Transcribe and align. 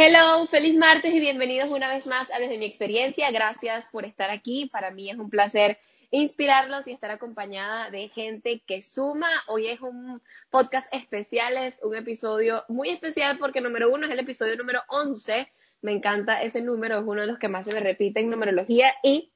Hello, 0.00 0.46
feliz 0.46 0.76
martes 0.76 1.12
y 1.12 1.18
bienvenidos 1.18 1.70
una 1.70 1.92
vez 1.92 2.06
más 2.06 2.32
a 2.32 2.38
Desde 2.38 2.56
mi 2.56 2.66
experiencia. 2.66 3.32
Gracias 3.32 3.88
por 3.90 4.04
estar 4.04 4.30
aquí. 4.30 4.66
Para 4.66 4.92
mí 4.92 5.10
es 5.10 5.18
un 5.18 5.28
placer 5.28 5.76
inspirarlos 6.12 6.86
y 6.86 6.92
estar 6.92 7.10
acompañada 7.10 7.90
de 7.90 8.06
gente 8.06 8.62
que 8.64 8.80
suma. 8.80 9.26
Hoy 9.48 9.66
es 9.66 9.80
un 9.80 10.22
podcast 10.50 10.86
especial, 10.94 11.56
es 11.56 11.80
un 11.82 11.96
episodio 11.96 12.64
muy 12.68 12.90
especial 12.90 13.38
porque 13.38 13.60
número 13.60 13.92
uno 13.92 14.06
es 14.06 14.12
el 14.12 14.20
episodio 14.20 14.54
número 14.54 14.82
11. 14.86 15.50
Me 15.82 15.90
encanta 15.90 16.44
ese 16.44 16.62
número, 16.62 17.00
es 17.00 17.04
uno 17.04 17.22
de 17.22 17.26
los 17.26 17.40
que 17.40 17.48
más 17.48 17.64
se 17.64 17.74
me 17.74 17.80
repite 17.80 18.20
en 18.20 18.30
numerología 18.30 18.94
y 19.02 19.32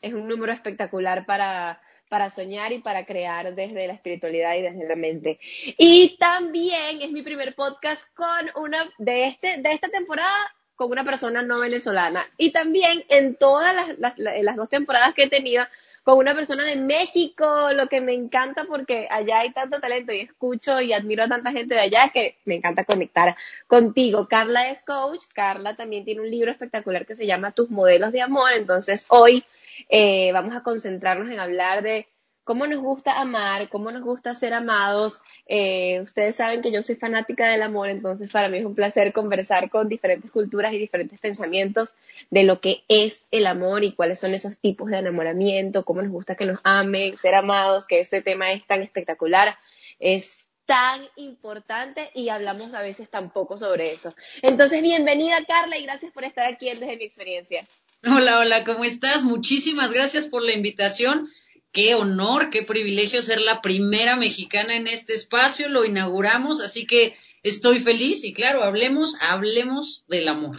es 0.00 0.14
un 0.14 0.26
número 0.26 0.54
espectacular 0.54 1.26
para 1.26 1.82
para 2.08 2.30
soñar 2.30 2.72
y 2.72 2.78
para 2.78 3.04
crear 3.04 3.54
desde 3.54 3.86
la 3.86 3.92
espiritualidad 3.92 4.54
y 4.56 4.62
desde 4.62 4.88
la 4.88 4.96
mente. 4.96 5.38
Y 5.76 6.16
también 6.18 7.02
es 7.02 7.10
mi 7.12 7.22
primer 7.22 7.54
podcast 7.54 8.02
con 8.14 8.50
una 8.62 8.90
de 8.98 9.26
este 9.28 9.58
de 9.58 9.72
esta 9.72 9.88
temporada 9.88 10.54
con 10.78 10.92
una 10.92 11.02
persona 11.02 11.42
no 11.42 11.58
venezolana 11.58 12.24
y 12.36 12.52
también 12.52 13.04
en 13.08 13.34
todas 13.34 13.74
las, 13.98 14.16
las, 14.16 14.56
dos 14.56 14.68
temporadas 14.68 15.12
que 15.12 15.24
he 15.24 15.28
tenido 15.28 15.64
con 16.04 16.18
una 16.18 16.34
persona 16.34 16.64
de 16.64 16.76
México, 16.76 17.72
lo 17.72 17.88
que 17.88 18.00
me 18.00 18.14
encanta 18.14 18.64
porque 18.64 19.08
allá 19.10 19.40
hay 19.40 19.52
tanto 19.52 19.80
talento 19.80 20.12
y 20.12 20.20
escucho 20.20 20.80
y 20.80 20.92
admiro 20.92 21.24
a 21.24 21.28
tanta 21.28 21.50
gente 21.50 21.74
de 21.74 21.80
allá 21.80 22.10
que 22.14 22.38
me 22.44 22.54
encanta 22.54 22.84
conectar 22.84 23.36
contigo. 23.66 24.28
Carla 24.28 24.70
es 24.70 24.84
coach, 24.84 25.24
Carla 25.34 25.74
también 25.74 26.04
tiene 26.04 26.20
un 26.20 26.30
libro 26.30 26.52
espectacular 26.52 27.04
que 27.04 27.16
se 27.16 27.26
llama 27.26 27.50
Tus 27.50 27.70
modelos 27.70 28.12
de 28.12 28.22
amor, 28.22 28.52
entonces 28.52 29.06
hoy 29.10 29.44
eh, 29.88 30.32
vamos 30.32 30.54
a 30.56 30.62
concentrarnos 30.62 31.30
en 31.30 31.40
hablar 31.40 31.82
de 31.82 32.06
cómo 32.48 32.66
nos 32.66 32.80
gusta 32.80 33.20
amar, 33.20 33.68
cómo 33.68 33.90
nos 33.90 34.02
gusta 34.02 34.32
ser 34.34 34.54
amados. 34.54 35.20
Eh, 35.46 36.00
ustedes 36.00 36.36
saben 36.36 36.62
que 36.62 36.72
yo 36.72 36.82
soy 36.82 36.96
fanática 36.96 37.46
del 37.46 37.60
amor, 37.60 37.90
entonces 37.90 38.30
para 38.32 38.48
mí 38.48 38.56
es 38.56 38.64
un 38.64 38.74
placer 38.74 39.12
conversar 39.12 39.68
con 39.68 39.86
diferentes 39.86 40.30
culturas 40.30 40.72
y 40.72 40.78
diferentes 40.78 41.20
pensamientos 41.20 41.94
de 42.30 42.44
lo 42.44 42.62
que 42.62 42.84
es 42.88 43.26
el 43.32 43.46
amor 43.46 43.84
y 43.84 43.92
cuáles 43.92 44.18
son 44.18 44.32
esos 44.32 44.56
tipos 44.56 44.88
de 44.90 44.96
enamoramiento, 44.96 45.84
cómo 45.84 46.00
nos 46.00 46.10
gusta 46.10 46.36
que 46.36 46.46
nos 46.46 46.58
amen, 46.64 47.18
ser 47.18 47.34
amados, 47.34 47.86
que 47.86 48.00
este 48.00 48.22
tema 48.22 48.50
es 48.50 48.66
tan 48.66 48.80
espectacular. 48.80 49.54
Es 49.98 50.48
tan 50.64 51.02
importante 51.16 52.10
y 52.14 52.30
hablamos 52.30 52.72
a 52.72 52.80
veces 52.80 53.10
tan 53.10 53.30
poco 53.30 53.58
sobre 53.58 53.92
eso. 53.92 54.14
Entonces, 54.40 54.80
bienvenida 54.80 55.44
Carla 55.46 55.76
y 55.76 55.82
gracias 55.82 56.12
por 56.12 56.24
estar 56.24 56.46
aquí 56.46 56.70
desde 56.70 56.96
mi 56.96 57.04
experiencia. 57.04 57.66
Hola, 58.06 58.38
hola, 58.38 58.62
¿cómo 58.62 58.84
estás? 58.84 59.24
Muchísimas 59.24 59.90
gracias 59.90 60.28
por 60.28 60.44
la 60.44 60.52
invitación. 60.52 61.28
Qué 61.72 61.96
honor, 61.96 62.48
qué 62.50 62.62
privilegio 62.62 63.22
ser 63.22 63.40
la 63.40 63.60
primera 63.60 64.14
mexicana 64.14 64.76
en 64.76 64.86
este 64.86 65.14
espacio. 65.14 65.68
Lo 65.68 65.84
inauguramos, 65.84 66.60
así 66.60 66.86
que 66.86 67.16
estoy 67.42 67.80
feliz 67.80 68.22
y 68.22 68.32
claro, 68.32 68.62
hablemos, 68.62 69.16
hablemos 69.20 70.04
del 70.06 70.28
amor. 70.28 70.58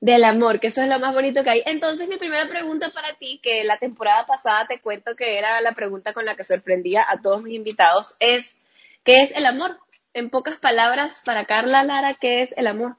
Del 0.00 0.22
amor, 0.22 0.60
que 0.60 0.68
eso 0.68 0.80
es 0.80 0.88
lo 0.88 1.00
más 1.00 1.12
bonito 1.12 1.42
que 1.42 1.50
hay. 1.50 1.62
Entonces, 1.66 2.08
mi 2.08 2.18
primera 2.18 2.48
pregunta 2.48 2.90
para 2.90 3.14
ti, 3.14 3.40
que 3.42 3.64
la 3.64 3.78
temporada 3.78 4.24
pasada 4.24 4.68
te 4.68 4.80
cuento 4.80 5.16
que 5.16 5.38
era 5.38 5.60
la 5.60 5.72
pregunta 5.72 6.12
con 6.12 6.24
la 6.24 6.36
que 6.36 6.44
sorprendía 6.44 7.04
a 7.08 7.20
todos 7.20 7.42
mis 7.42 7.56
invitados, 7.56 8.14
es, 8.20 8.56
¿qué 9.02 9.22
es 9.22 9.36
el 9.36 9.44
amor? 9.44 9.80
En 10.14 10.30
pocas 10.30 10.56
palabras, 10.60 11.20
para 11.26 11.46
Carla 11.46 11.82
Lara, 11.82 12.14
¿qué 12.14 12.42
es 12.42 12.54
el 12.56 12.68
amor? 12.68 12.94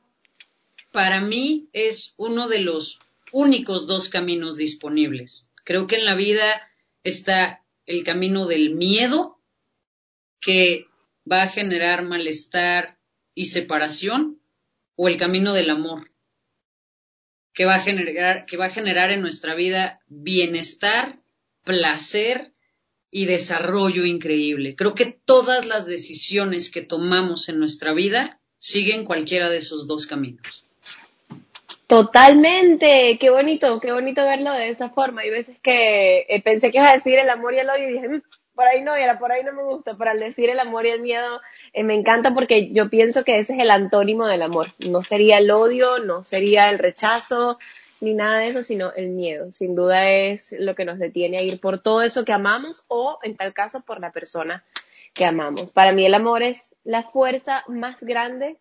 Para 0.92 1.22
mí 1.22 1.70
es 1.72 2.14
uno 2.18 2.50
de 2.50 2.60
los 2.60 3.00
únicos 3.32 3.88
dos 3.88 4.10
caminos 4.10 4.58
disponibles. 4.58 5.50
Creo 5.64 5.88
que 5.88 5.98
en 5.98 6.06
la 6.06 6.16
vida 6.16 6.70
está 7.04 7.64
el 7.86 8.04
camino 8.04 8.48
del 8.48 8.76
miedo, 8.76 9.40
que 10.42 10.88
va 11.30 11.44
a 11.44 11.50
generar 11.50 12.04
malestar 12.04 12.98
y 13.36 13.46
separación, 13.46 14.40
o 14.96 15.08
el 15.08 15.18
camino 15.18 15.54
del 15.54 15.70
amor, 15.70 16.12
que 17.54 17.66
va 17.66 17.76
a 17.76 17.82
generar, 17.82 18.46
que 18.46 18.58
va 18.58 18.66
a 18.66 18.70
generar 18.70 19.12
en 19.12 19.22
nuestra 19.22 19.56
vida 19.56 20.02
bienestar, 20.08 21.20
placer 21.64 22.52
y 23.12 23.26
desarrollo 23.26 24.06
increíble. 24.06 24.76
Creo 24.76 24.94
que 24.94 25.06
todas 25.06 25.66
las 25.66 25.86
decisiones 25.86 26.70
que 26.70 26.82
tomamos 26.82 27.50
en 27.50 27.60
nuestra 27.60 27.94
vida 27.94 28.40
siguen 28.58 29.06
cualquiera 29.06 29.50
de 29.50 29.58
esos 29.58 29.88
dos 29.88 30.06
caminos. 30.06 30.66
Totalmente, 31.90 33.18
qué 33.20 33.32
bonito, 33.32 33.80
qué 33.80 33.92
bonito 33.92 34.22
verlo 34.22 34.54
de 34.54 34.70
esa 34.70 34.92
forma. 34.92 35.22
Hay 35.22 35.32
veces 35.32 35.58
que 35.60 36.20
eh, 36.30 36.40
pensé 36.44 36.70
que 36.70 36.78
ibas 36.78 36.92
a 36.92 36.94
decir 36.94 37.18
el 37.18 37.32
amor 37.32 37.56
y 37.56 37.58
el 37.58 37.68
odio 37.68 37.90
y 37.90 37.94
dije, 37.94 38.08
mm, 38.08 38.22
por 38.54 38.68
ahí 38.68 38.84
no, 38.84 38.96
y 38.96 39.02
era 39.02 39.18
por 39.18 39.32
ahí 39.32 39.44
no 39.44 39.54
me 39.54 39.64
gusta, 39.64 39.96
pero 39.98 40.12
al 40.12 40.20
decir 40.20 40.52
el 40.52 40.60
amor 40.60 40.86
y 40.86 40.92
el 40.92 41.02
miedo 41.02 41.42
eh, 41.74 41.84
me 41.84 41.96
encanta 41.96 42.36
porque 42.36 42.72
yo 42.74 42.92
pienso 42.92 43.24
que 43.24 43.40
ese 43.40 43.56
es 43.56 43.60
el 43.60 43.72
antónimo 43.72 44.28
del 44.28 44.44
amor. 44.44 44.68
No 44.88 45.02
sería 45.02 45.40
el 45.40 45.50
odio, 45.50 45.98
no 45.98 46.24
sería 46.24 46.70
el 46.70 46.78
rechazo, 46.78 47.58
ni 48.02 48.14
nada 48.14 48.38
de 48.38 48.50
eso, 48.50 48.62
sino 48.62 48.94
el 48.94 49.10
miedo. 49.10 49.50
Sin 49.54 49.74
duda 49.74 50.12
es 50.12 50.56
lo 50.60 50.76
que 50.76 50.86
nos 50.86 51.00
detiene 51.00 51.40
a 51.40 51.42
ir 51.42 51.60
por 51.60 51.82
todo 51.82 52.04
eso 52.04 52.24
que 52.24 52.34
amamos 52.34 52.86
o, 52.88 53.18
en 53.24 53.36
tal 53.36 53.52
caso, 53.56 53.82
por 53.82 54.00
la 54.00 54.12
persona 54.12 54.64
que 55.16 55.26
amamos. 55.26 55.72
Para 55.72 55.92
mí 55.92 56.06
el 56.06 56.14
amor 56.14 56.44
es 56.44 56.76
la 56.84 57.02
fuerza 57.02 57.64
más 57.68 58.00
grande 58.04 58.60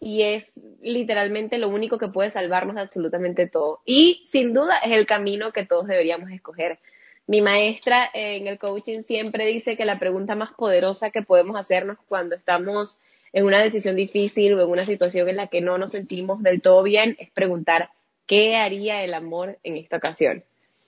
y 0.00 0.22
es 0.22 0.50
literalmente 0.80 1.58
lo 1.58 1.68
único 1.68 1.98
que 1.98 2.08
puede 2.08 2.30
salvarnos 2.30 2.74
de 2.74 2.80
absolutamente 2.80 3.46
todo. 3.46 3.80
Y 3.84 4.24
sin 4.26 4.54
duda 4.54 4.78
es 4.78 4.92
el 4.92 5.06
camino 5.06 5.52
que 5.52 5.66
todos 5.66 5.86
deberíamos 5.86 6.30
escoger. 6.30 6.78
Mi 7.26 7.42
maestra 7.42 8.10
en 8.14 8.46
el 8.46 8.58
coaching 8.58 9.02
siempre 9.02 9.46
dice 9.46 9.76
que 9.76 9.84
la 9.84 9.98
pregunta 9.98 10.34
más 10.34 10.52
poderosa 10.52 11.10
que 11.10 11.22
podemos 11.22 11.56
hacernos 11.56 11.98
cuando 12.08 12.34
estamos 12.34 12.98
en 13.32 13.44
una 13.44 13.62
decisión 13.62 13.94
difícil 13.94 14.54
o 14.54 14.62
en 14.62 14.70
una 14.70 14.86
situación 14.86 15.28
en 15.28 15.36
la 15.36 15.48
que 15.48 15.60
no 15.60 15.76
nos 15.76 15.92
sentimos 15.92 16.42
del 16.42 16.62
todo 16.62 16.82
bien 16.82 17.16
es 17.20 17.30
preguntar, 17.30 17.90
¿qué 18.26 18.56
haría 18.56 19.04
el 19.04 19.12
amor 19.12 19.58
en 19.62 19.76
esta 19.76 19.98
ocasión? 19.98 20.44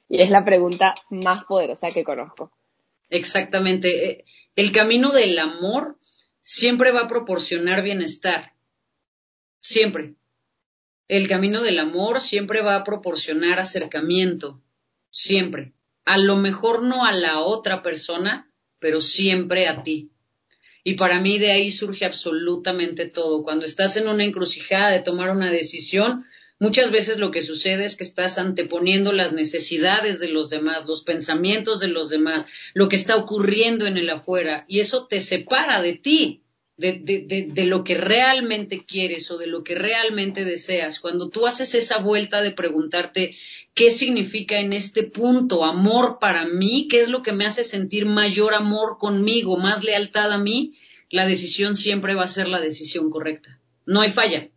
Y 0.09 0.23
es 0.23 0.31
la 0.31 0.45
pregunta 0.45 0.95
más 1.11 1.45
poderosa 1.45 1.91
que 1.91 2.03
conozco. 2.03 2.51
Exactamente. 3.11 4.11
Eh, 4.11 4.25
el 4.57 4.73
camino 4.73 5.13
del 5.13 5.39
amor 5.39 5.97
siempre 6.43 6.93
va 6.93 7.03
a 7.03 7.09
proporcionar 7.09 7.83
bienestar 7.83 8.53
Siempre. 9.63 10.17
El 11.07 11.29
camino 11.29 11.63
del 11.63 11.79
amor 11.79 12.21
siempre 12.21 12.63
va 12.63 12.75
a 12.75 12.85
proporcionar 12.85 13.61
acercamiento. 13.61 14.61
Siempre. 15.11 15.73
A 16.05 16.19
lo 16.19 16.37
mejor 16.37 16.83
no 16.83 17.07
a 17.07 17.13
la 17.13 17.39
otra 17.39 17.81
persona, 17.81 18.53
pero 18.81 19.01
siempre 19.01 19.69
a 19.69 19.85
ti. 19.85 20.11
Y 20.83 20.95
para 20.95 21.21
mí 21.21 21.39
de 21.39 21.53
ahí 21.53 21.71
surge 21.71 22.05
absolutamente 22.05 23.07
todo. 23.07 23.45
Cuando 23.45 23.65
estás 23.65 23.97
en 23.97 24.09
una 24.09 24.25
encrucijada 24.25 24.91
de 24.91 25.01
tomar 25.01 25.31
una 25.31 25.53
decisión, 25.53 26.27
muchas 26.59 26.91
veces 26.91 27.19
lo 27.19 27.31
que 27.31 27.41
sucede 27.41 27.85
es 27.85 27.95
que 27.95 28.03
estás 28.03 28.39
anteponiendo 28.39 29.13
las 29.13 29.33
necesidades 29.33 30.19
de 30.19 30.29
los 30.29 30.51
demás, 30.51 30.87
los 30.87 31.05
pensamientos 31.05 31.79
de 31.79 31.87
los 31.87 32.11
demás, 32.11 32.47
lo 32.75 32.89
que 32.89 32.97
está 32.97 33.15
ocurriendo 33.15 33.87
en 33.87 33.97
el 33.97 34.11
afuera, 34.11 34.65
y 34.67 34.81
eso 34.81 35.07
te 35.07 35.21
separa 35.21 35.81
de 35.81 35.93
ti 35.93 36.43
de, 36.83 37.65
lo 37.67 37.85
que 37.85 37.95
realmente 37.95 38.85
quieres 38.85 39.31
o 39.31 39.39
de 39.39 39.47
lo 39.47 39.63
que 39.63 39.75
realmente 39.75 40.45
deseas, 40.45 41.01
cuando 41.01 41.31
tú 41.31 41.47
haces 41.47 41.75
esa 41.75 41.99
vuelta 41.99 42.43
de 42.43 42.51
preguntarte 42.51 43.37
qué 43.73 43.91
significa 43.91 44.59
en 44.59 44.73
este 44.73 45.05
punto 45.05 45.65
amor 45.65 46.19
para 46.21 46.45
mí, 46.47 46.89
qué 46.91 47.01
es 47.01 47.09
lo 47.09 47.23
que 47.23 47.33
me 47.33 47.47
hace 47.47 47.65
sentir 47.65 48.05
mayor 48.05 48.55
amor 48.55 48.99
conmigo, 48.99 49.57
más 49.57 49.83
lealtad 49.85 50.33
a 50.33 50.39
mí, 50.39 50.75
la 51.09 51.27
decisión 51.27 51.77
siempre 51.77 52.15
va 52.15 52.25
a 52.25 52.29
ser 52.29 52.49
la 52.49 52.61
decisión 52.61 53.11
correcta. 53.11 53.61
No 53.87 54.01
hay 54.01 54.11
falla. 54.11 54.49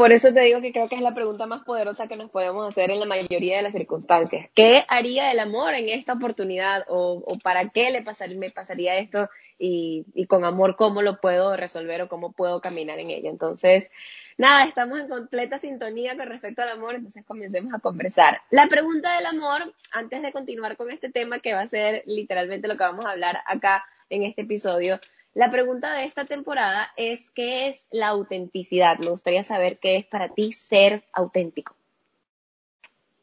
Por 0.00 0.14
eso 0.14 0.32
te 0.32 0.40
digo 0.40 0.62
que 0.62 0.72
creo 0.72 0.88
que 0.88 0.94
es 0.94 1.02
la 1.02 1.12
pregunta 1.12 1.44
más 1.44 1.62
poderosa 1.62 2.08
que 2.08 2.16
nos 2.16 2.30
podemos 2.30 2.66
hacer 2.66 2.90
en 2.90 3.00
la 3.00 3.04
mayoría 3.04 3.58
de 3.58 3.62
las 3.62 3.74
circunstancias. 3.74 4.48
¿Qué 4.54 4.82
haría 4.88 5.30
el 5.30 5.38
amor 5.38 5.74
en 5.74 5.90
esta 5.90 6.14
oportunidad? 6.14 6.86
¿O, 6.88 7.36
para 7.44 7.68
qué 7.68 7.90
le 7.90 8.00
pasaría, 8.00 8.38
me 8.38 8.50
pasaría 8.50 8.96
esto? 8.96 9.28
Y, 9.58 10.06
y, 10.14 10.24
con 10.24 10.46
amor, 10.46 10.74
¿cómo 10.74 11.02
lo 11.02 11.20
puedo 11.20 11.54
resolver 11.54 12.00
o 12.00 12.08
cómo 12.08 12.32
puedo 12.32 12.62
caminar 12.62 12.98
en 12.98 13.10
ello? 13.10 13.28
Entonces, 13.28 13.90
nada, 14.38 14.64
estamos 14.64 15.00
en 15.00 15.08
completa 15.10 15.58
sintonía 15.58 16.16
con 16.16 16.28
respecto 16.28 16.62
al 16.62 16.70
amor, 16.70 16.94
entonces 16.94 17.22
comencemos 17.26 17.74
a 17.74 17.78
conversar. 17.78 18.40
La 18.48 18.68
pregunta 18.68 19.14
del 19.18 19.26
amor, 19.26 19.74
antes 19.92 20.22
de 20.22 20.32
continuar 20.32 20.78
con 20.78 20.90
este 20.90 21.10
tema 21.10 21.40
que 21.40 21.52
va 21.52 21.60
a 21.60 21.66
ser 21.66 22.04
literalmente 22.06 22.68
lo 22.68 22.78
que 22.78 22.84
vamos 22.84 23.04
a 23.04 23.10
hablar 23.10 23.40
acá 23.44 23.84
en 24.08 24.22
este 24.22 24.40
episodio, 24.40 24.98
la 25.34 25.50
pregunta 25.50 25.92
de 25.94 26.04
esta 26.04 26.24
temporada 26.24 26.92
es, 26.96 27.30
¿qué 27.30 27.68
es 27.68 27.86
la 27.90 28.08
autenticidad? 28.08 28.98
Me 28.98 29.10
gustaría 29.10 29.44
saber 29.44 29.78
qué 29.78 29.96
es 29.96 30.06
para 30.06 30.34
ti 30.34 30.52
ser 30.52 31.04
auténtico. 31.12 31.76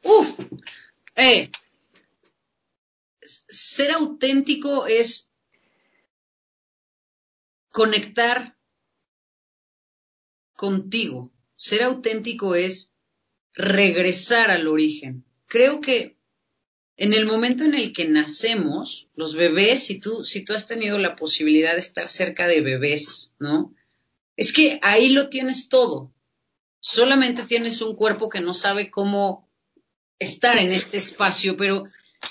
Uf, 0.03 0.39
eh, 1.15 1.51
ser 3.21 3.91
auténtico 3.91 4.87
es 4.87 5.29
conectar 7.69 8.55
contigo. 10.55 11.31
Ser 11.55 11.83
auténtico 11.83 12.55
es 12.55 12.91
regresar 13.53 14.49
al 14.51 14.67
origen. 14.67 15.25
Creo 15.47 15.81
que 15.81 16.16
en 16.97 17.13
el 17.13 17.27
momento 17.27 17.63
en 17.63 17.75
el 17.75 17.93
que 17.93 18.07
nacemos, 18.07 19.07
los 19.15 19.35
bebés, 19.35 19.85
si 19.85 19.99
tú, 19.99 20.25
si 20.25 20.43
tú 20.43 20.53
has 20.53 20.65
tenido 20.65 20.97
la 20.97 21.15
posibilidad 21.15 21.73
de 21.73 21.79
estar 21.79 22.07
cerca 22.07 22.47
de 22.47 22.61
bebés, 22.61 23.31
¿no? 23.39 23.75
Es 24.35 24.51
que 24.51 24.79
ahí 24.81 25.09
lo 25.09 25.29
tienes 25.29 25.69
todo. 25.69 26.11
solamente 26.79 27.43
tienes 27.43 27.81
un 27.81 27.95
cuerpo 27.95 28.29
que 28.29 28.39
no 28.39 28.53
sabe 28.53 28.89
cómo 28.89 29.47
estar 30.19 30.57
en 30.57 30.71
este 30.71 30.97
espacio, 30.97 31.57
pero, 31.57 31.85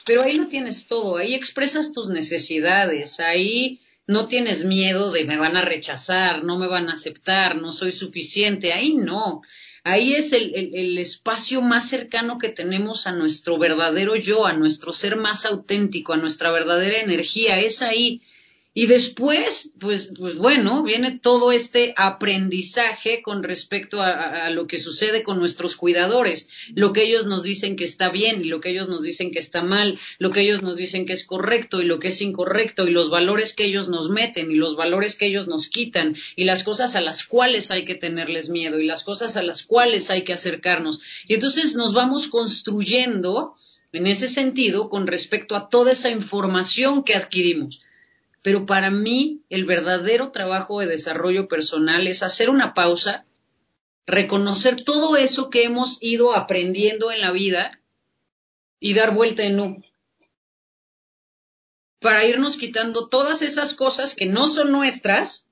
pero 0.05 0.23
ahí 0.23 0.35
lo 0.35 0.49
tienes 0.49 0.87
todo, 0.87 1.19
ahí 1.19 1.35
expresas 1.35 1.93
tus 1.93 2.09
necesidades, 2.09 3.21
ahí 3.21 3.81
no 4.07 4.27
tienes 4.27 4.65
miedo 4.65 5.11
de 5.11 5.25
me 5.25 5.37
van 5.37 5.57
a 5.57 5.65
rechazar, 5.65 6.45
no 6.45 6.59
me 6.59 6.69
van 6.69 6.89
a 6.89 6.95
aceptar, 6.95 7.57
no 7.57 7.73
soy 7.73 7.93
suficiente, 7.93 8.73
ahí 8.73 8.95
no. 8.95 9.43
Ahí 9.89 10.15
es 10.15 10.33
el, 10.33 10.53
el, 10.75 10.99
espacio 10.99 11.63
más 11.63 11.89
cercano 11.89 12.39
que 12.39 12.49
tenemos 12.49 13.07
a 13.07 13.13
nuestro 13.13 13.57
verdadero 13.57 14.17
yo, 14.17 14.45
a 14.45 14.53
nuestro 14.53 14.93
ser 14.93 15.15
más 15.15 15.47
auténtico, 15.47 16.13
a 16.13 16.17
nuestra 16.17 16.51
verdadera 16.51 16.99
energía, 16.99 17.61
es 17.61 17.83
ahí. 17.83 18.21
Y 18.79 18.89
después, 18.89 19.73
pues, 19.81 20.13
pues 20.19 20.37
bueno, 20.37 20.83
viene 20.83 21.19
todo 21.19 21.51
este 21.51 21.95
aprendizaje 21.97 23.23
con 23.23 23.43
respecto 23.43 24.03
a, 24.03 24.51
lo 24.51 24.67
que 24.67 24.79
sucede 24.79 25.23
con 25.23 25.39
nuestros 25.39 25.77
cuidadores, 25.77 26.47
lo 26.75 26.93
que 26.93 27.05
ellos 27.05 27.25
nos 27.25 27.43
dicen 27.43 27.77
que 27.77 27.85
está 27.85 28.11
bien 28.11 28.43
y 28.45 28.49
lo 28.49 28.61
que 28.61 28.69
ellos 28.69 28.87
nos 28.91 29.03
dicen 29.03 29.31
que 29.31 29.39
está 29.39 29.63
mal, 29.63 29.99
lo 30.19 30.29
que 30.31 30.43
ellos 30.43 30.61
nos 30.61 30.77
dicen 30.77 31.07
que 31.07 31.15
es 31.15 31.25
correcto 31.25 31.81
y 31.81 31.87
lo 31.87 31.99
que 31.99 32.09
es 32.09 32.21
incorrecto 32.21 32.87
y 32.87 32.91
los 32.91 33.09
valores 33.09 33.55
que 33.55 33.65
ellos 33.65 33.89
nos 33.89 34.11
meten 34.11 34.51
y 34.51 34.57
los 34.57 34.77
valores 34.77 35.17
que 35.17 35.29
ellos 35.29 35.49
nos 35.49 35.69
quitan 35.69 36.15
y 36.37 36.45
las 36.45 36.63
cosas 36.63 36.97
a 36.97 37.01
las 37.01 37.25
cuales 37.25 37.71
hay 37.71 37.87
que 37.87 37.95
tenerles 37.95 38.51
miedo 38.51 38.79
y 38.79 38.85
las 38.85 39.05
cosas 39.05 39.39
a 39.39 39.43
las 39.43 39.63
cuales 39.63 40.11
hay 40.11 40.23
que 40.23 40.35
acercarnos. 40.35 41.01
Y 41.27 41.33
entonces 41.33 41.77
nos 41.77 41.95
vamos 41.95 42.29
construyendo 42.29 43.55
en 43.95 44.07
ese 44.07 44.29
sentido 44.29 44.91
con 44.91 45.07
respecto 45.07 45.57
a 45.57 45.71
toda 45.71 45.93
esa 45.93 46.11
información 46.11 47.05
que 47.05 47.15
adquirimos. 47.15 47.81
Pero 48.47 48.65
para 48.65 48.93
mí 48.93 49.41
el 49.51 49.65
verdadero 49.65 50.31
trabajo 50.31 50.79
de 50.79 50.87
desarrollo 50.87 51.49
personal 51.49 52.07
es 52.07 52.23
hacer 52.23 52.49
una 52.49 52.75
pausa, 52.75 53.27
reconocer 54.07 54.77
todo 54.85 55.17
eso 55.17 55.51
que 55.51 55.65
hemos 55.65 55.99
ido 56.01 56.33
aprendiendo 56.33 57.11
en 57.11 57.23
la 57.23 57.33
vida 57.33 57.81
y 58.79 58.95
dar 58.95 59.13
vuelta 59.13 59.43
en 59.43 59.59
U. 59.59 59.85
Para 61.99 62.25
irnos 62.25 62.57
quitando 62.57 63.09
todas 63.09 63.43
esas 63.43 63.75
cosas 63.75 64.15
que 64.15 64.27
no 64.27 64.47
son 64.47 64.71
nuestras, 64.71 65.45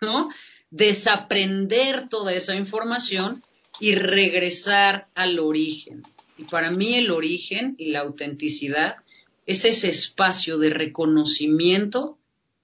¿no? 0.00 0.28
Desaprender 0.70 2.08
toda 2.08 2.32
esa 2.32 2.56
información 2.56 3.44
y 3.78 3.94
regresar 3.94 5.06
al 5.14 5.38
origen. 5.38 6.02
Y 6.36 6.46
para 6.46 6.72
mí 6.72 6.96
el 6.96 7.12
origen 7.12 7.76
y 7.78 7.92
la 7.92 8.00
autenticidad 8.00 8.96
es 9.46 9.64
ese 9.64 9.88
espacio 9.88 10.58
de 10.58 10.70
reconocimiento 10.70 12.16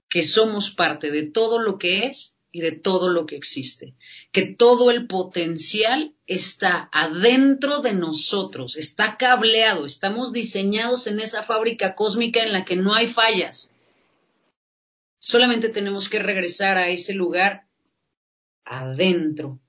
que 0.09 0.23
somos 0.23 0.71
parte 0.71 1.11
de 1.11 1.23
todo 1.23 1.59
lo 1.59 1.77
que 1.77 2.05
es 2.05 2.35
y 2.51 2.61
de 2.61 2.71
todo 2.71 3.09
lo 3.09 3.25
que 3.25 3.35
existe, 3.35 3.93
que 4.31 4.43
todo 4.43 4.89
el 4.89 5.07
potencial 5.07 6.13
está 6.25 6.89
adentro 6.91 7.81
de 7.81 7.93
nosotros, 7.93 8.77
está 8.77 9.17
cableado, 9.17 9.85
estamos 9.85 10.33
diseñados 10.33 11.07
en 11.07 11.19
esa 11.19 11.43
fábrica 11.43 11.95
cósmica 11.95 12.41
en 12.41 12.53
la 12.53 12.65
que 12.65 12.75
no 12.75 12.93
hay 12.93 13.07
fallas. 13.07 13.69
Solamente 15.19 15.69
tenemos 15.69 16.09
que 16.09 16.19
regresar 16.19 16.77
a 16.77 16.87
ese 16.87 17.13
lugar 17.13 17.67
adentro. 18.63 19.59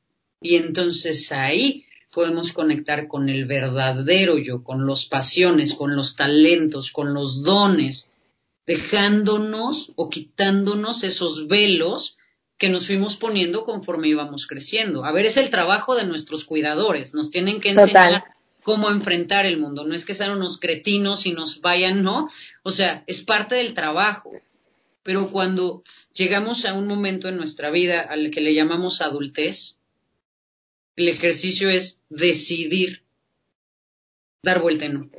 Y 0.40 0.54
entonces 0.54 1.32
ahí 1.32 1.86
podemos 2.14 2.52
conectar 2.52 3.08
con 3.08 3.28
el 3.28 3.44
verdadero 3.44 4.38
yo, 4.38 4.62
con 4.62 4.86
las 4.86 5.04
pasiones, 5.06 5.74
con 5.74 5.96
los 5.96 6.16
talentos, 6.16 6.90
con 6.90 7.12
los 7.12 7.42
dones, 7.42 8.08
dejándonos 8.68 9.92
o 9.96 10.10
quitándonos 10.10 11.02
esos 11.02 11.48
velos 11.48 12.18
que 12.58 12.68
nos 12.68 12.86
fuimos 12.86 13.16
poniendo 13.16 13.64
conforme 13.64 14.08
íbamos 14.08 14.46
creciendo. 14.46 15.06
A 15.06 15.12
ver, 15.12 15.24
es 15.24 15.38
el 15.38 15.48
trabajo 15.48 15.94
de 15.96 16.04
nuestros 16.04 16.44
cuidadores, 16.44 17.14
nos 17.14 17.30
tienen 17.30 17.62
que 17.62 17.70
enseñar 17.70 18.24
cómo 18.62 18.90
enfrentar 18.90 19.46
el 19.46 19.58
mundo, 19.58 19.86
no 19.86 19.94
es 19.94 20.04
que 20.04 20.12
sean 20.12 20.32
unos 20.32 20.60
cretinos 20.60 21.24
y 21.24 21.32
nos 21.32 21.62
vayan, 21.62 22.02
no, 22.02 22.28
o 22.62 22.70
sea, 22.70 23.04
es 23.06 23.22
parte 23.22 23.54
del 23.54 23.72
trabajo. 23.72 24.32
Pero 25.02 25.30
cuando 25.30 25.82
llegamos 26.12 26.66
a 26.66 26.74
un 26.74 26.86
momento 26.86 27.28
en 27.28 27.38
nuestra 27.38 27.70
vida 27.70 28.02
al 28.02 28.30
que 28.30 28.42
le 28.42 28.52
llamamos 28.54 29.00
adultez, 29.00 29.76
el 30.96 31.08
ejercicio 31.08 31.70
es 31.70 32.02
decidir 32.10 33.02
dar 34.42 34.60
vuelta 34.60 34.84
en 34.84 34.94
no. 34.94 35.10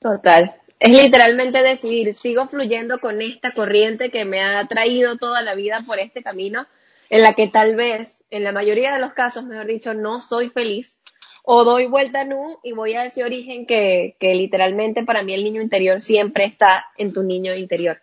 Total. 0.00 0.61
Es 0.82 0.90
literalmente 0.90 1.62
decidir, 1.62 2.12
sigo 2.12 2.48
fluyendo 2.48 2.98
con 2.98 3.22
esta 3.22 3.54
corriente 3.54 4.10
que 4.10 4.24
me 4.24 4.42
ha 4.42 4.66
traído 4.66 5.16
toda 5.16 5.40
la 5.40 5.54
vida 5.54 5.84
por 5.86 6.00
este 6.00 6.24
camino, 6.24 6.66
en 7.08 7.22
la 7.22 7.34
que 7.34 7.46
tal 7.46 7.76
vez, 7.76 8.24
en 8.30 8.42
la 8.42 8.50
mayoría 8.50 8.92
de 8.92 8.98
los 8.98 9.12
casos, 9.12 9.44
mejor 9.44 9.66
dicho, 9.66 9.94
no 9.94 10.18
soy 10.18 10.50
feliz, 10.50 10.98
o 11.44 11.62
doy 11.62 11.86
vuelta 11.86 12.24
nu 12.24 12.58
y 12.64 12.72
voy 12.72 12.94
a 12.94 13.04
ese 13.04 13.22
origen 13.22 13.64
que, 13.64 14.16
que 14.18 14.34
literalmente 14.34 15.04
para 15.04 15.22
mí 15.22 15.32
el 15.34 15.44
niño 15.44 15.62
interior 15.62 16.00
siempre 16.00 16.46
está 16.46 16.86
en 16.98 17.12
tu 17.12 17.22
niño 17.22 17.54
interior. 17.54 18.02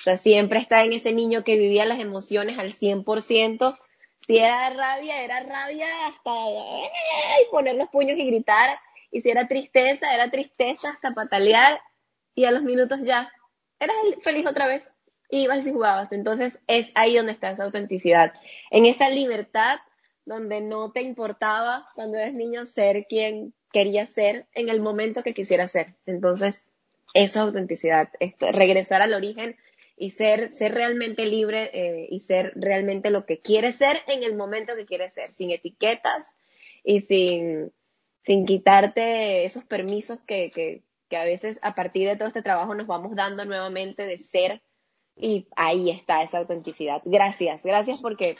O 0.00 0.02
sea, 0.02 0.16
siempre 0.16 0.58
está 0.58 0.82
en 0.82 0.94
ese 0.94 1.12
niño 1.12 1.44
que 1.44 1.56
vivía 1.56 1.84
las 1.84 2.00
emociones 2.00 2.58
al 2.58 2.72
100%. 2.72 3.78
Si 4.26 4.38
era 4.38 4.70
rabia, 4.70 5.22
era 5.22 5.44
rabia 5.44 5.86
hasta 6.08 6.32
poner 7.52 7.76
los 7.76 7.88
puños 7.90 8.18
y 8.18 8.26
gritar. 8.26 8.80
Y 9.12 9.20
si 9.20 9.30
era 9.30 9.46
tristeza, 9.46 10.12
era 10.12 10.28
tristeza 10.28 10.90
hasta 10.90 11.14
patalear 11.14 11.80
y 12.36 12.44
a 12.44 12.52
los 12.52 12.62
minutos 12.62 13.00
ya 13.02 13.32
eras 13.80 13.96
feliz 14.22 14.46
otra 14.46 14.68
vez, 14.68 14.88
ibas 15.30 15.66
y 15.66 15.72
jugabas. 15.72 16.12
Entonces 16.12 16.60
es 16.68 16.92
ahí 16.94 17.16
donde 17.16 17.32
está 17.32 17.50
esa 17.50 17.64
autenticidad, 17.64 18.32
en 18.70 18.86
esa 18.86 19.10
libertad 19.10 19.80
donde 20.24 20.60
no 20.60 20.92
te 20.92 21.02
importaba 21.02 21.88
cuando 21.94 22.18
eres 22.18 22.34
niño 22.34 22.64
ser 22.66 23.06
quien 23.08 23.54
querías 23.72 24.10
ser 24.10 24.46
en 24.52 24.68
el 24.68 24.80
momento 24.80 25.22
que 25.22 25.34
quisieras 25.34 25.72
ser. 25.72 25.94
Entonces, 26.04 26.64
esa 27.14 27.42
autenticidad, 27.42 28.10
regresar 28.40 29.02
al 29.02 29.14
origen 29.14 29.56
y 29.96 30.10
ser, 30.10 30.52
ser 30.54 30.74
realmente 30.74 31.24
libre 31.24 31.70
eh, 31.72 32.08
y 32.10 32.18
ser 32.20 32.52
realmente 32.56 33.10
lo 33.10 33.24
que 33.24 33.38
quieres 33.38 33.76
ser 33.76 34.02
en 34.08 34.22
el 34.22 34.36
momento 34.36 34.76
que 34.76 34.84
quieres 34.84 35.14
ser, 35.14 35.32
sin 35.32 35.50
etiquetas 35.50 36.34
y 36.84 37.00
sin, 37.00 37.72
sin 38.22 38.44
quitarte 38.44 39.44
esos 39.44 39.64
permisos 39.64 40.20
que, 40.26 40.82
que 41.08 41.16
a 41.16 41.24
veces 41.24 41.58
a 41.62 41.74
partir 41.74 42.08
de 42.08 42.16
todo 42.16 42.28
este 42.28 42.42
trabajo 42.42 42.74
nos 42.74 42.86
vamos 42.86 43.14
dando 43.14 43.44
nuevamente 43.44 44.06
de 44.06 44.18
ser 44.18 44.62
y 45.16 45.48
ahí 45.56 45.90
está 45.90 46.22
esa 46.22 46.38
autenticidad. 46.38 47.00
Gracias, 47.04 47.64
gracias 47.64 48.00
porque 48.00 48.36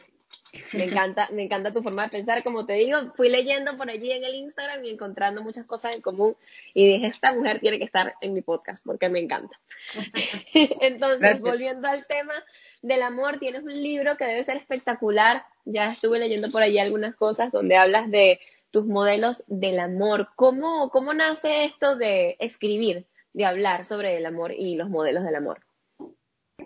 me 0.73 0.85
encanta, 0.85 1.29
me 1.33 1.43
encanta 1.43 1.73
tu 1.73 1.83
forma 1.83 2.05
de 2.05 2.11
pensar. 2.11 2.43
Como 2.43 2.67
te 2.67 2.75
digo, 2.75 2.99
fui 3.15 3.29
leyendo 3.29 3.77
por 3.77 3.91
allí 3.91 4.11
en 4.11 4.25
el 4.25 4.35
Instagram 4.35 4.85
y 4.85 4.91
encontrando 4.91 5.43
muchas 5.43 5.67
cosas 5.67 5.95
en 5.95 6.01
común 6.01 6.37
y 6.75 6.87
dije, 6.87 7.07
esta 7.07 7.35
mujer 7.35 7.61
tiene 7.61 7.79
que 7.79 7.85
estar 7.85 8.15
en 8.21 8.35
mi 8.35 8.43
podcast 8.43 8.85
porque 8.85 9.09
me 9.09 9.21
encanta. 9.21 9.59
Entonces, 10.55 11.43
volviendo 11.43 11.89
al 11.89 12.07
tema 12.07 12.35
del 12.83 13.03
amor, 13.03 13.39
tienes 13.39 13.63
un 13.63 13.75
libro 13.83 14.17
que 14.17 14.25
debe 14.25 14.43
ser 14.43 14.57
espectacular. 14.57 15.45
Ya 15.65 15.93
estuve 15.93 16.19
leyendo 16.19 16.51
por 16.51 16.63
allí 16.63 16.79
algunas 16.79 17.15
cosas 17.17 17.53
donde 17.53 17.77
hablas 17.77 18.11
de 18.11 18.41
tus 18.77 18.85
modelos 18.85 19.43
del 19.47 19.79
amor. 19.81 20.29
¿Cómo, 20.37 20.91
¿Cómo 20.91 21.15
nace 21.15 21.65
esto 21.65 21.97
de 21.97 22.37
escribir, 22.41 23.07
de 23.33 23.47
hablar 23.47 23.87
sobre 23.87 24.19
el 24.19 24.27
amor 24.27 24.53
y 24.53 24.77
los 24.77 24.91
modelos 24.91 25.25
del 25.25 25.35
amor? 25.35 25.63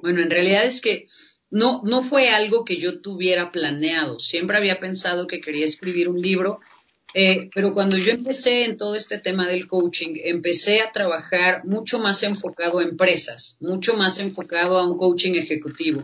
Bueno, 0.03 0.21
en 0.21 0.29
realidad 0.29 0.65
es 0.65 0.81
que 0.81 1.07
no, 1.51 1.83
no 1.85 2.03
fue 2.03 2.31
algo 2.31 2.65
que 2.65 2.79
yo 2.79 3.01
tuviera 3.01 3.53
planeado. 3.53 4.19
Siempre 4.19 4.57
había 4.57 4.81
pensado 4.81 5.29
que 5.29 5.41
quería 5.41 5.65
escribir 5.65 6.09
un 6.09 6.21
libro, 6.21 6.59
eh, 7.15 7.49
pero 7.55 7.73
cuando 7.73 7.97
yo 7.97 8.11
empecé 8.11 8.65
en 8.65 8.77
todo 8.77 8.97
este 8.97 9.19
tema 9.19 9.47
del 9.47 9.69
coaching, 9.69 10.15
empecé 10.25 10.81
a 10.81 10.91
trabajar 10.91 11.65
mucho 11.65 12.01
más 12.01 12.25
enfocado 12.25 12.81
a 12.81 12.83
empresas, 12.83 13.57
mucho 13.61 13.95
más 13.95 14.19
enfocado 14.19 14.79
a 14.79 14.85
un 14.85 14.99
coaching 14.99 15.35
ejecutivo. 15.35 16.03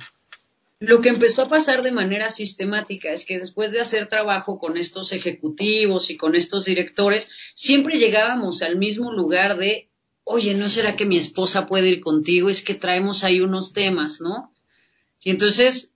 Lo 0.78 1.00
que 1.00 1.08
empezó 1.08 1.42
a 1.42 1.48
pasar 1.48 1.82
de 1.82 1.90
manera 1.90 2.28
sistemática 2.28 3.10
es 3.10 3.24
que 3.24 3.38
después 3.38 3.72
de 3.72 3.80
hacer 3.80 4.08
trabajo 4.08 4.58
con 4.58 4.76
estos 4.76 5.12
ejecutivos 5.12 6.10
y 6.10 6.18
con 6.18 6.34
estos 6.34 6.66
directores, 6.66 7.28
siempre 7.54 7.98
llegábamos 7.98 8.60
al 8.60 8.76
mismo 8.76 9.10
lugar 9.10 9.56
de, 9.56 9.88
oye, 10.24 10.54
¿no 10.54 10.68
será 10.68 10.94
que 10.94 11.06
mi 11.06 11.16
esposa 11.16 11.66
puede 11.66 11.88
ir 11.88 12.00
contigo? 12.00 12.50
Es 12.50 12.60
que 12.60 12.74
traemos 12.74 13.24
ahí 13.24 13.40
unos 13.40 13.72
temas, 13.72 14.20
¿no? 14.20 14.52
Y 15.22 15.30
entonces, 15.30 15.92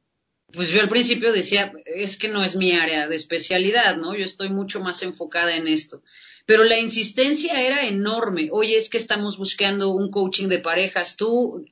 pues 0.51 0.71
yo 0.71 0.81
al 0.81 0.89
principio 0.89 1.31
decía, 1.31 1.73
es 1.85 2.17
que 2.17 2.29
no 2.29 2.43
es 2.43 2.57
mi 2.57 2.73
área 2.73 3.07
de 3.07 3.17
especialidad, 3.17 3.99
¿no? 3.99 4.17
Yo 4.17 4.25
estoy 4.25 4.49
mucho 4.49 4.81
más 4.81 5.03
enfocada 5.03 5.55
en 5.57 5.69
esto. 5.69 6.03
Pero 6.47 6.65
la 6.65 6.79
insistencia 6.79 7.61
era 7.61 7.87
enorme. 7.87 8.49
Oye, 8.51 8.79
es 8.79 8.89
que 8.89 8.97
estamos 8.97 9.37
buscando 9.37 9.91
un 9.91 10.11
coaching 10.11 10.49
de 10.49 10.59
parejas. 10.59 11.17
Tú, 11.17 11.67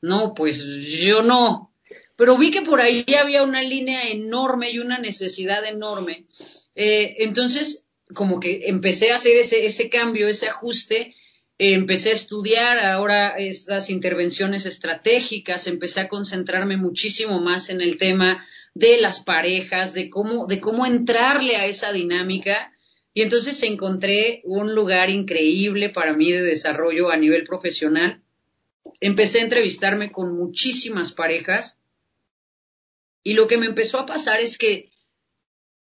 no, 0.00 0.32
pues 0.32 0.64
yo 0.64 1.22
no 1.22 1.71
pero 2.22 2.38
vi 2.38 2.52
que 2.52 2.62
por 2.62 2.80
ahí 2.80 3.04
había 3.20 3.42
una 3.42 3.64
línea 3.64 4.08
enorme 4.08 4.70
y 4.70 4.78
una 4.78 4.96
necesidad 4.96 5.66
enorme. 5.66 6.26
Eh, 6.76 7.16
entonces, 7.18 7.84
como 8.14 8.38
que 8.38 8.68
empecé 8.68 9.10
a 9.10 9.16
hacer 9.16 9.38
ese, 9.38 9.66
ese 9.66 9.88
cambio, 9.88 10.28
ese 10.28 10.46
ajuste, 10.46 11.16
eh, 11.58 11.72
empecé 11.72 12.10
a 12.10 12.12
estudiar 12.12 12.78
ahora 12.78 13.30
estas 13.38 13.90
intervenciones 13.90 14.66
estratégicas, 14.66 15.66
empecé 15.66 15.98
a 15.98 16.08
concentrarme 16.08 16.76
muchísimo 16.76 17.40
más 17.40 17.70
en 17.70 17.80
el 17.80 17.96
tema 17.96 18.46
de 18.72 18.98
las 18.98 19.18
parejas, 19.24 19.92
de 19.92 20.08
cómo, 20.08 20.46
de 20.46 20.60
cómo 20.60 20.86
entrarle 20.86 21.56
a 21.56 21.66
esa 21.66 21.90
dinámica. 21.90 22.72
Y 23.14 23.22
entonces 23.22 23.60
encontré 23.64 24.42
un 24.44 24.76
lugar 24.76 25.10
increíble 25.10 25.88
para 25.88 26.12
mí 26.12 26.30
de 26.30 26.42
desarrollo 26.42 27.10
a 27.10 27.16
nivel 27.16 27.42
profesional. 27.42 28.22
Empecé 29.00 29.40
a 29.40 29.42
entrevistarme 29.42 30.12
con 30.12 30.36
muchísimas 30.36 31.10
parejas 31.10 31.78
y 33.22 33.34
lo 33.34 33.46
que 33.46 33.58
me 33.58 33.66
empezó 33.66 33.98
a 33.98 34.06
pasar 34.06 34.40
es 34.40 34.58
que 34.58 34.90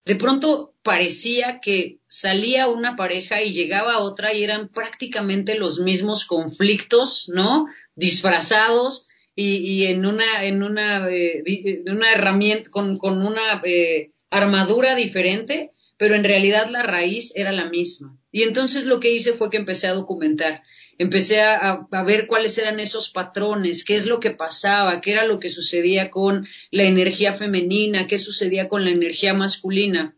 de 0.05 0.15
pronto 0.15 0.75
parecía 0.81 1.59
que 1.61 1.99
salía 2.07 2.67
una 2.67 2.95
pareja 2.95 3.43
y 3.43 3.51
llegaba 3.51 3.99
otra 3.99 4.33
y 4.33 4.43
eran 4.43 4.69
prácticamente 4.69 5.55
los 5.55 5.79
mismos 5.79 6.25
conflictos, 6.25 7.25
¿no? 7.27 7.67
Disfrazados 7.95 9.05
y, 9.35 9.85
en 9.85 10.05
una, 10.05 10.43
en 10.43 10.63
una, 10.63 11.07
eh, 11.09 11.43
una 11.85 12.11
herramienta, 12.11 12.69
con, 12.69 12.97
con 12.97 13.25
una 13.25 13.61
eh, 13.63 14.11
armadura 14.29 14.95
diferente, 14.95 15.71
pero 15.95 16.15
en 16.15 16.23
realidad 16.23 16.69
la 16.69 16.83
raíz 16.83 17.31
era 17.35 17.51
la 17.51 17.69
misma. 17.69 18.17
Y 18.31 18.43
entonces 18.43 18.85
lo 18.85 18.99
que 18.99 19.11
hice 19.11 19.33
fue 19.33 19.49
que 19.49 19.57
empecé 19.57 19.87
a 19.87 19.93
documentar 19.93 20.63
empecé 20.99 21.41
a, 21.41 21.87
ver 22.05 22.27
cuáles 22.27 22.57
eran 22.57 22.79
esos 22.79 23.09
patrones, 23.09 23.85
qué 23.85 23.95
es 23.95 24.05
lo 24.05 24.19
que 24.19 24.31
pasaba, 24.31 24.99
qué 24.99 25.11
era 25.11 25.25
lo 25.25 25.39
que 25.39 25.49
sucedía 25.49 26.11
con 26.11 26.45
la 26.71 26.83
energía 26.83 27.33
femenina, 27.33 28.05
qué 28.05 28.19
sucedía 28.19 28.67
con 28.67 28.83
la 28.83 28.91
energía 28.91 29.33
masculina. 29.33 30.17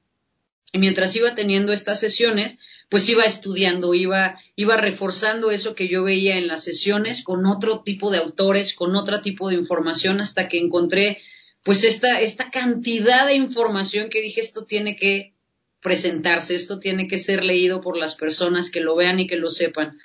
Y 0.73 0.79
mientras 0.79 1.15
iba 1.15 1.35
teniendo 1.35 1.71
estas 1.71 2.00
sesiones, 2.00 2.57
pues 2.89 3.07
iba 3.09 3.23
estudiando, 3.23 3.93
iba, 3.93 4.39
iba 4.55 4.75
reforzando 4.75 5.51
eso 5.51 5.75
que 5.75 5.88
yo 5.88 6.03
veía 6.03 6.38
en 6.38 6.47
las 6.47 6.63
sesiones 6.63 7.23
con 7.23 7.45
otro 7.45 7.81
tipo 7.81 8.09
de 8.09 8.17
autores, 8.17 8.73
con 8.73 8.95
otro 8.95 9.21
tipo 9.21 9.50
de 9.50 9.55
información, 9.55 10.19
hasta 10.19 10.50
que 10.50 10.57
encontré 10.57 11.19
pues 11.63 11.83
esta, 11.83 12.21
esta 12.21 12.50
cantidad 12.50 13.27
de 13.27 13.35
información 13.35 14.09
que 14.09 14.19
dije, 14.19 14.41
esto 14.41 14.65
tiene 14.65 14.95
que 14.95 15.35
presentarse, 15.79 16.55
esto 16.55 16.79
tiene 16.79 17.07
que 17.07 17.19
ser 17.19 17.43
leído 17.43 17.81
por 17.81 17.97
las 17.97 18.15
personas 18.15 18.71
que 18.71 18.81
lo 18.81 18.95
vean 18.95 19.19
y 19.19 19.27
que 19.27 19.35
lo 19.35 19.51
sepan 19.51 20.00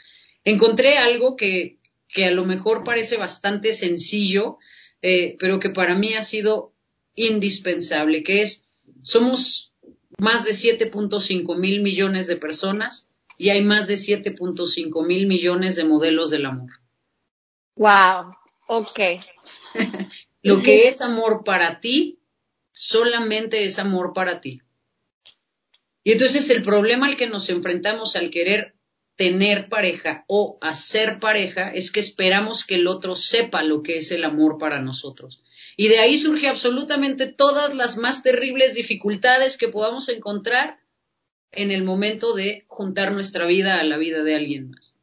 encontré 0.46 0.96
algo 0.96 1.36
que, 1.36 1.78
que 2.08 2.24
a 2.24 2.30
lo 2.30 2.46
mejor 2.46 2.84
parece 2.84 3.18
bastante 3.18 3.72
sencillo, 3.72 4.58
eh, 5.02 5.36
pero 5.38 5.60
que 5.60 5.70
para 5.70 5.94
mí 5.94 6.14
ha 6.14 6.22
sido 6.22 6.72
indispensable, 7.14 8.22
que 8.22 8.40
es, 8.40 8.64
somos 9.02 9.74
más 10.18 10.44
de 10.44 10.52
7.5 10.52 11.58
mil 11.58 11.82
millones 11.82 12.26
de 12.28 12.36
personas 12.36 13.08
y 13.36 13.50
hay 13.50 13.62
más 13.62 13.88
de 13.88 13.94
7.5 13.94 15.06
mil 15.06 15.26
millones 15.26 15.76
de 15.76 15.84
modelos 15.84 16.30
del 16.30 16.46
amor. 16.46 16.70
Wow, 17.74 18.34
ok. 18.68 19.00
Lo 20.42 20.62
que 20.62 20.86
es 20.86 21.00
amor 21.00 21.42
para 21.44 21.80
ti, 21.80 22.20
solamente 22.70 23.64
es 23.64 23.80
amor 23.80 24.12
para 24.14 24.40
ti. 24.40 24.62
Y 26.04 26.12
entonces 26.12 26.48
el 26.50 26.62
problema 26.62 27.08
al 27.08 27.16
que 27.16 27.26
nos 27.26 27.50
enfrentamos 27.50 28.14
al 28.14 28.30
querer 28.30 28.75
tener 29.16 29.68
pareja 29.68 30.24
o 30.28 30.58
hacer 30.60 31.18
pareja 31.18 31.70
es 31.70 31.90
que 31.90 32.00
esperamos 32.00 32.64
que 32.64 32.76
el 32.76 32.86
otro 32.86 33.14
sepa 33.16 33.62
lo 33.62 33.82
que 33.82 33.96
es 33.96 34.12
el 34.12 34.24
amor 34.24 34.58
para 34.58 34.80
nosotros. 34.80 35.42
Y 35.76 35.88
de 35.88 35.98
ahí 35.98 36.16
surge 36.16 36.48
absolutamente 36.48 37.26
todas 37.26 37.74
las 37.74 37.96
más 37.96 38.22
terribles 38.22 38.74
dificultades 38.74 39.56
que 39.56 39.68
podamos 39.68 40.08
encontrar 40.08 40.78
en 41.52 41.70
el 41.70 41.84
momento 41.84 42.34
de 42.34 42.64
juntar 42.66 43.12
nuestra 43.12 43.46
vida 43.46 43.80
a 43.80 43.84
la 43.84 43.96
vida 43.96 44.22
de 44.22 44.36
alguien 44.36 44.70
más. 44.70 44.94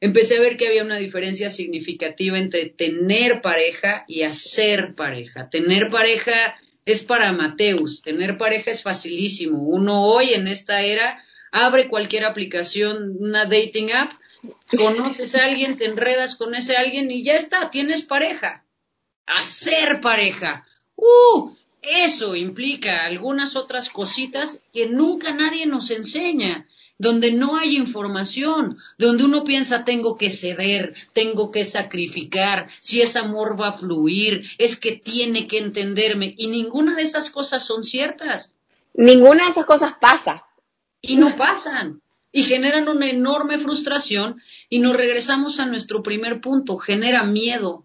Empecé 0.00 0.36
a 0.36 0.40
ver 0.40 0.56
que 0.56 0.66
había 0.66 0.82
una 0.82 0.98
diferencia 0.98 1.50
significativa 1.50 2.36
entre 2.36 2.66
tener 2.66 3.40
pareja 3.40 4.04
y 4.08 4.22
hacer 4.22 4.94
pareja. 4.96 5.48
Tener 5.48 5.90
pareja 5.90 6.56
es 6.84 7.04
para 7.04 7.32
Mateus, 7.32 8.02
tener 8.02 8.36
pareja 8.36 8.72
es 8.72 8.82
facilísimo. 8.82 9.62
Uno 9.62 10.02
hoy 10.02 10.34
en 10.34 10.48
esta 10.48 10.82
era 10.82 11.24
abre 11.52 11.88
cualquier 11.88 12.24
aplicación, 12.24 13.16
una 13.20 13.44
dating 13.44 13.92
app, 13.92 14.12
conoces 14.76 15.34
a 15.34 15.44
alguien, 15.44 15.76
te 15.76 15.84
enredas 15.84 16.34
con 16.34 16.54
ese 16.54 16.76
alguien 16.76 17.10
y 17.10 17.22
ya 17.22 17.34
está, 17.34 17.70
tienes 17.70 18.02
pareja. 18.02 18.64
Hacer 19.26 20.00
pareja. 20.00 20.66
¡Uh! 20.96 21.52
Eso 21.82 22.36
implica 22.36 23.04
algunas 23.04 23.56
otras 23.56 23.90
cositas 23.90 24.60
que 24.72 24.88
nunca 24.88 25.32
nadie 25.32 25.66
nos 25.66 25.90
enseña, 25.90 26.66
donde 26.96 27.32
no 27.32 27.56
hay 27.56 27.76
información, 27.76 28.78
donde 28.98 29.24
uno 29.24 29.42
piensa 29.42 29.84
tengo 29.84 30.16
que 30.16 30.30
ceder, 30.30 30.94
tengo 31.12 31.50
que 31.50 31.64
sacrificar, 31.64 32.68
si 32.78 33.02
es 33.02 33.16
amor 33.16 33.60
va 33.60 33.68
a 33.68 33.72
fluir, 33.72 34.44
es 34.58 34.76
que 34.76 34.92
tiene 34.92 35.48
que 35.48 35.58
entenderme 35.58 36.34
y 36.38 36.46
ninguna 36.46 36.94
de 36.94 37.02
esas 37.02 37.30
cosas 37.30 37.66
son 37.66 37.82
ciertas. 37.82 38.52
Ninguna 38.94 39.44
de 39.44 39.50
esas 39.50 39.66
cosas 39.66 39.94
pasa 40.00 40.44
y 41.02 41.16
no 41.16 41.36
pasan 41.36 42.00
y 42.32 42.44
generan 42.44 42.88
una 42.88 43.10
enorme 43.10 43.58
frustración 43.58 44.40
y 44.70 44.78
nos 44.78 44.96
regresamos 44.96 45.60
a 45.60 45.66
nuestro 45.66 46.02
primer 46.02 46.40
punto, 46.40 46.78
genera 46.78 47.24
miedo. 47.24 47.84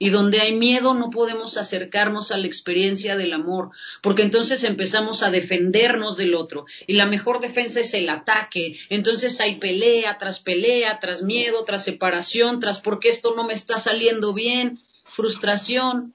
Y 0.00 0.10
donde 0.10 0.40
hay 0.40 0.54
miedo 0.54 0.94
no 0.94 1.10
podemos 1.10 1.56
acercarnos 1.56 2.30
a 2.30 2.36
la 2.36 2.46
experiencia 2.46 3.16
del 3.16 3.32
amor, 3.32 3.70
porque 4.00 4.22
entonces 4.22 4.62
empezamos 4.62 5.24
a 5.24 5.30
defendernos 5.30 6.16
del 6.16 6.36
otro. 6.36 6.66
Y 6.86 6.92
la 6.92 7.06
mejor 7.06 7.40
defensa 7.40 7.80
es 7.80 7.94
el 7.94 8.08
ataque. 8.08 8.78
Entonces 8.90 9.40
hay 9.40 9.56
pelea 9.56 10.16
tras 10.18 10.38
pelea, 10.38 11.00
tras 11.00 11.22
miedo, 11.22 11.64
tras 11.64 11.82
separación, 11.82 12.60
tras 12.60 12.78
porque 12.78 13.08
esto 13.08 13.34
no 13.34 13.42
me 13.42 13.54
está 13.54 13.78
saliendo 13.78 14.34
bien, 14.34 14.78
frustración, 15.04 16.14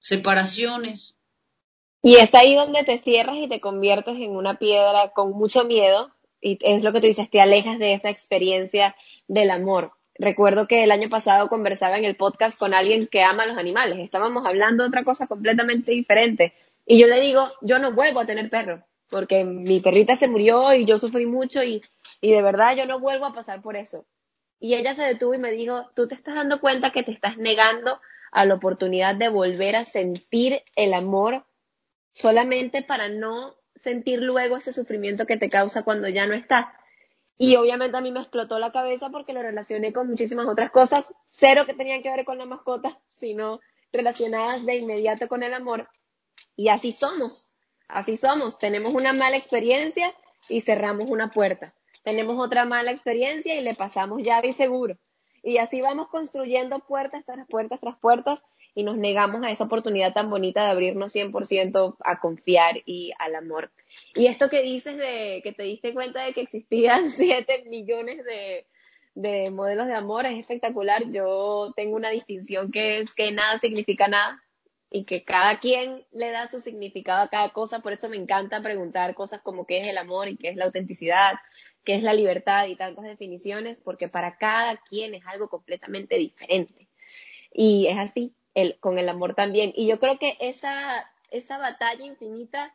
separaciones. 0.00 1.16
Y 2.06 2.16
es 2.16 2.34
ahí 2.34 2.54
donde 2.54 2.84
te 2.84 2.98
cierras 2.98 3.36
y 3.38 3.48
te 3.48 3.60
conviertes 3.60 4.16
en 4.16 4.36
una 4.36 4.58
piedra 4.58 5.08
con 5.14 5.30
mucho 5.30 5.64
miedo 5.64 6.12
y 6.42 6.58
es 6.60 6.84
lo 6.84 6.92
que 6.92 7.00
tú 7.00 7.06
dices, 7.06 7.30
te 7.30 7.40
alejas 7.40 7.78
de 7.78 7.94
esa 7.94 8.10
experiencia 8.10 8.94
del 9.26 9.50
amor. 9.50 9.92
Recuerdo 10.18 10.66
que 10.66 10.84
el 10.84 10.90
año 10.90 11.08
pasado 11.08 11.48
conversaba 11.48 11.96
en 11.96 12.04
el 12.04 12.14
podcast 12.14 12.58
con 12.58 12.74
alguien 12.74 13.06
que 13.06 13.22
ama 13.22 13.44
a 13.44 13.46
los 13.46 13.56
animales. 13.56 14.00
Estábamos 14.00 14.44
hablando 14.44 14.82
de 14.82 14.88
otra 14.88 15.02
cosa 15.02 15.26
completamente 15.26 15.92
diferente. 15.92 16.52
Y 16.84 17.00
yo 17.00 17.06
le 17.06 17.22
digo, 17.22 17.48
yo 17.62 17.78
no 17.78 17.94
vuelvo 17.94 18.20
a 18.20 18.26
tener 18.26 18.50
perro, 18.50 18.84
porque 19.08 19.42
mi 19.44 19.80
perrita 19.80 20.14
se 20.14 20.28
murió 20.28 20.74
y 20.74 20.84
yo 20.84 20.98
sufrí 20.98 21.24
mucho 21.24 21.62
y, 21.62 21.80
y 22.20 22.32
de 22.32 22.42
verdad 22.42 22.76
yo 22.76 22.84
no 22.84 23.00
vuelvo 23.00 23.24
a 23.24 23.32
pasar 23.32 23.62
por 23.62 23.76
eso. 23.76 24.04
Y 24.60 24.74
ella 24.74 24.92
se 24.92 25.04
detuvo 25.04 25.32
y 25.32 25.38
me 25.38 25.52
dijo, 25.52 25.86
tú 25.96 26.06
te 26.06 26.16
estás 26.16 26.34
dando 26.34 26.60
cuenta 26.60 26.90
que 26.90 27.02
te 27.02 27.12
estás 27.12 27.38
negando 27.38 27.98
a 28.30 28.44
la 28.44 28.56
oportunidad 28.56 29.14
de 29.14 29.30
volver 29.30 29.74
a 29.76 29.84
sentir 29.84 30.62
el 30.76 30.92
amor 30.92 31.46
solamente 32.14 32.82
para 32.82 33.08
no 33.08 33.54
sentir 33.76 34.22
luego 34.22 34.56
ese 34.56 34.72
sufrimiento 34.72 35.26
que 35.26 35.36
te 35.36 35.50
causa 35.50 35.82
cuando 35.82 36.08
ya 36.08 36.26
no 36.26 36.34
está. 36.34 36.72
Y 37.36 37.56
obviamente 37.56 37.96
a 37.96 38.00
mí 38.00 38.12
me 38.12 38.20
explotó 38.20 38.58
la 38.58 38.72
cabeza 38.72 39.10
porque 39.10 39.32
lo 39.32 39.42
relacioné 39.42 39.92
con 39.92 40.08
muchísimas 40.08 40.46
otras 40.46 40.70
cosas, 40.70 41.12
cero 41.28 41.64
que 41.66 41.74
tenían 41.74 42.02
que 42.02 42.10
ver 42.10 42.24
con 42.24 42.38
la 42.38 42.46
mascota, 42.46 42.98
sino 43.08 43.60
relacionadas 43.92 44.64
de 44.64 44.76
inmediato 44.76 45.26
con 45.28 45.42
el 45.42 45.52
amor. 45.52 45.88
Y 46.56 46.68
así 46.68 46.92
somos, 46.92 47.50
así 47.88 48.16
somos. 48.16 48.58
Tenemos 48.58 48.94
una 48.94 49.12
mala 49.12 49.36
experiencia 49.36 50.14
y 50.48 50.60
cerramos 50.60 51.10
una 51.10 51.32
puerta. 51.32 51.74
Tenemos 52.04 52.38
otra 52.38 52.64
mala 52.64 52.92
experiencia 52.92 53.56
y 53.56 53.62
le 53.62 53.74
pasamos 53.74 54.22
llave 54.22 54.48
y 54.48 54.52
seguro. 54.52 54.96
Y 55.42 55.58
así 55.58 55.80
vamos 55.80 56.08
construyendo 56.08 56.78
puertas 56.78 57.24
tras 57.26 57.46
puertas 57.48 57.80
tras 57.80 57.98
puertas 57.98 58.44
y 58.74 58.82
nos 58.82 58.96
negamos 58.96 59.42
a 59.44 59.50
esa 59.50 59.64
oportunidad 59.64 60.12
tan 60.12 60.30
bonita 60.30 60.64
de 60.64 60.70
abrirnos 60.70 61.14
100% 61.14 61.96
a 62.00 62.20
confiar 62.20 62.82
y 62.84 63.12
al 63.18 63.36
amor. 63.36 63.70
Y 64.14 64.26
esto 64.26 64.48
que 64.48 64.62
dices 64.62 64.96
de 64.96 65.40
que 65.44 65.52
te 65.52 65.62
diste 65.62 65.94
cuenta 65.94 66.24
de 66.24 66.32
que 66.32 66.40
existían 66.42 67.08
7 67.10 67.64
millones 67.68 68.24
de, 68.24 68.66
de 69.14 69.50
modelos 69.50 69.86
de 69.86 69.94
amor 69.94 70.26
es 70.26 70.38
espectacular. 70.38 71.04
Yo 71.10 71.72
tengo 71.76 71.96
una 71.96 72.10
distinción 72.10 72.70
que 72.72 72.98
es 72.98 73.14
que 73.14 73.30
nada 73.30 73.58
significa 73.58 74.08
nada 74.08 74.42
y 74.90 75.04
que 75.04 75.24
cada 75.24 75.58
quien 75.58 76.04
le 76.12 76.30
da 76.30 76.48
su 76.48 76.60
significado 76.60 77.22
a 77.22 77.28
cada 77.28 77.50
cosa. 77.50 77.80
Por 77.80 77.92
eso 77.92 78.08
me 78.08 78.16
encanta 78.16 78.60
preguntar 78.60 79.14
cosas 79.14 79.40
como 79.40 79.66
qué 79.66 79.78
es 79.78 79.88
el 79.88 79.98
amor 79.98 80.28
y 80.28 80.36
qué 80.36 80.48
es 80.48 80.56
la 80.56 80.64
autenticidad, 80.64 81.34
qué 81.84 81.94
es 81.94 82.02
la 82.02 82.12
libertad 82.12 82.66
y 82.66 82.76
tantas 82.76 83.04
definiciones, 83.04 83.78
porque 83.78 84.08
para 84.08 84.36
cada 84.36 84.76
quien 84.88 85.14
es 85.14 85.22
algo 85.26 85.48
completamente 85.48 86.16
diferente. 86.16 86.88
Y 87.52 87.86
es 87.86 87.98
así, 87.98 88.34
el, 88.54 88.78
con 88.80 88.98
el 88.98 89.08
amor 89.08 89.34
también. 89.34 89.72
Y 89.74 89.86
yo 89.86 89.98
creo 89.98 90.18
que 90.18 90.36
esa, 90.40 91.10
esa 91.30 91.58
batalla 91.58 92.04
infinita, 92.04 92.74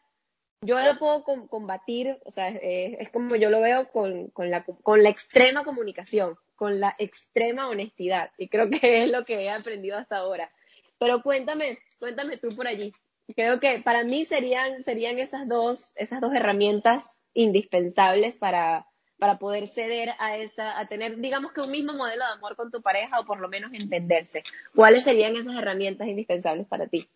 yo 0.62 0.78
la 0.78 1.00
puedo 1.00 1.24
combatir, 1.24 2.20
o 2.26 2.32
sea, 2.32 2.50
es 2.50 3.10
como 3.12 3.38
yo 3.38 3.50
lo 3.50 3.62
veo 3.62 3.90
con, 3.92 4.28
con, 4.28 4.52
la, 4.52 4.64
con 4.64 5.04
la 5.04 5.10
extrema 5.10 5.64
comunicación, 5.64 6.38
con 6.56 6.82
la 6.82 6.96
extrema 6.98 7.70
honestidad. 7.70 8.32
Y 8.38 8.50
creo 8.50 8.70
que 8.70 9.04
es 9.04 9.10
lo 9.10 9.24
que 9.24 9.44
he 9.44 9.50
aprendido 9.50 9.98
hasta 9.98 10.18
ahora. 10.18 10.52
Pero 10.98 11.24
cuéntame, 11.24 11.80
cuéntame 11.98 12.38
tú 12.38 12.50
por 12.50 12.68
allí. 12.68 12.92
Creo 13.36 13.60
que 13.60 13.80
para 13.80 14.04
mí 14.04 14.26
serían, 14.26 14.84
serían 14.84 15.18
esas 15.18 15.48
dos, 15.48 15.94
esas 15.96 16.20
dos 16.20 16.34
herramientas 16.34 17.22
indispensables 17.34 18.36
para, 18.36 18.89
para 19.20 19.38
poder 19.38 19.68
ceder 19.68 20.12
a 20.18 20.38
esa, 20.38 20.80
a 20.80 20.88
tener, 20.88 21.18
digamos 21.18 21.52
que 21.52 21.62
un 21.62 21.72
mismo 21.72 21.94
modelo 21.94 22.26
de 22.26 22.32
amor 22.32 22.56
con 22.56 22.72
tu 22.72 22.82
pareja 22.82 23.20
o 23.20 23.26
por 23.26 23.40
lo 23.40 23.50
menos 23.50 23.72
entenderse. 23.74 24.44
¿Cuáles 24.74 25.04
serían 25.04 25.36
esas 25.36 25.56
herramientas 25.56 26.08
indispensables 26.08 26.66
para 26.66 26.88
ti? 26.88 27.08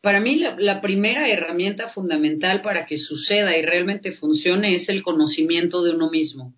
para 0.00 0.20
mí 0.20 0.36
la, 0.36 0.80
primera 0.80 1.28
herramienta 1.28 1.86
fundamental 1.86 2.62
para 2.62 2.86
que 2.86 2.96
suceda 2.96 3.56
y 3.56 3.62
realmente 3.62 4.12
funcione 4.12 4.74
es 4.74 4.88
el 4.88 5.02
conocimiento 5.02 5.82
de 5.82 5.92
uno 5.92 6.10
mismo. 6.10 6.54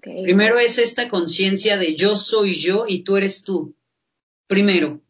Primero 0.00 0.60
es 0.60 0.78
esta 0.78 1.08
conciencia 1.08 1.76
de 1.76 1.96
yo 1.96 2.14
soy 2.14 2.54
yo 2.54 2.84
y 2.86 3.02
tú 3.02 3.16
eres 3.16 3.42
tú. 3.42 3.74
Primero, 4.46 5.00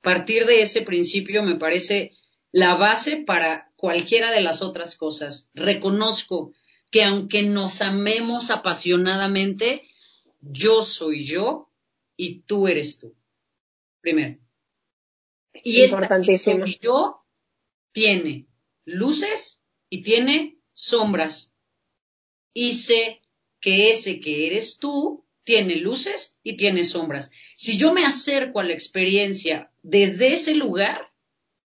partir 0.00 0.46
de 0.46 0.62
ese 0.62 0.80
principio 0.80 1.42
me 1.42 1.56
parece 1.56 2.12
la 2.52 2.74
base 2.76 3.18
para 3.18 3.70
cualquiera 3.76 4.32
de 4.32 4.40
las 4.40 4.62
otras 4.62 4.96
cosas. 4.96 5.50
Reconozco 5.52 6.52
que 6.90 7.04
aunque 7.04 7.42
nos 7.42 7.80
amemos 7.82 8.50
apasionadamente, 8.50 9.88
yo 10.40 10.82
soy 10.82 11.24
yo 11.24 11.70
y 12.16 12.40
tú 12.40 12.68
eres 12.68 12.98
tú. 12.98 13.14
Primero. 14.00 14.38
Y 15.62 15.84
Importantísimo. 15.84 16.64
yo 16.80 17.24
tiene 17.92 18.46
luces 18.84 19.60
y 19.88 20.02
tiene 20.02 20.58
sombras. 20.72 21.52
Y 22.52 22.72
sé 22.72 23.20
que 23.60 23.90
ese 23.90 24.20
que 24.20 24.46
eres 24.46 24.78
tú 24.78 25.24
tiene 25.44 25.76
luces 25.76 26.38
y 26.42 26.56
tiene 26.56 26.84
sombras. 26.84 27.30
Si 27.56 27.76
yo 27.76 27.92
me 27.92 28.04
acerco 28.04 28.60
a 28.60 28.64
la 28.64 28.72
experiencia 28.72 29.70
desde 29.82 30.32
ese 30.32 30.54
lugar, 30.54 31.09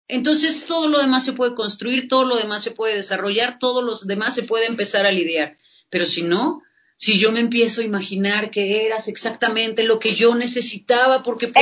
entonces 0.08 0.64
todo 0.64 0.88
lo 0.88 0.98
demás 0.98 1.24
se 1.24 1.32
puede 1.32 1.54
construir, 1.54 2.08
todo 2.08 2.24
lo 2.24 2.36
demás 2.36 2.62
se 2.62 2.70
puede 2.70 2.96
desarrollar, 2.96 3.58
todo 3.58 3.82
lo 3.82 3.96
demás 4.04 4.34
se 4.34 4.42
puede 4.42 4.66
empezar 4.66 5.06
a 5.06 5.12
lidiar. 5.12 5.58
Pero 5.88 6.04
si 6.04 6.22
no, 6.22 6.62
si 6.96 7.18
yo 7.18 7.32
me 7.32 7.40
empiezo 7.40 7.80
a 7.80 7.84
imaginar 7.84 8.50
que 8.50 8.86
eras 8.86 9.08
exactamente 9.08 9.82
lo 9.82 9.98
que 9.98 10.14
yo 10.14 10.34
necesitaba 10.34 11.22
porque 11.22 11.52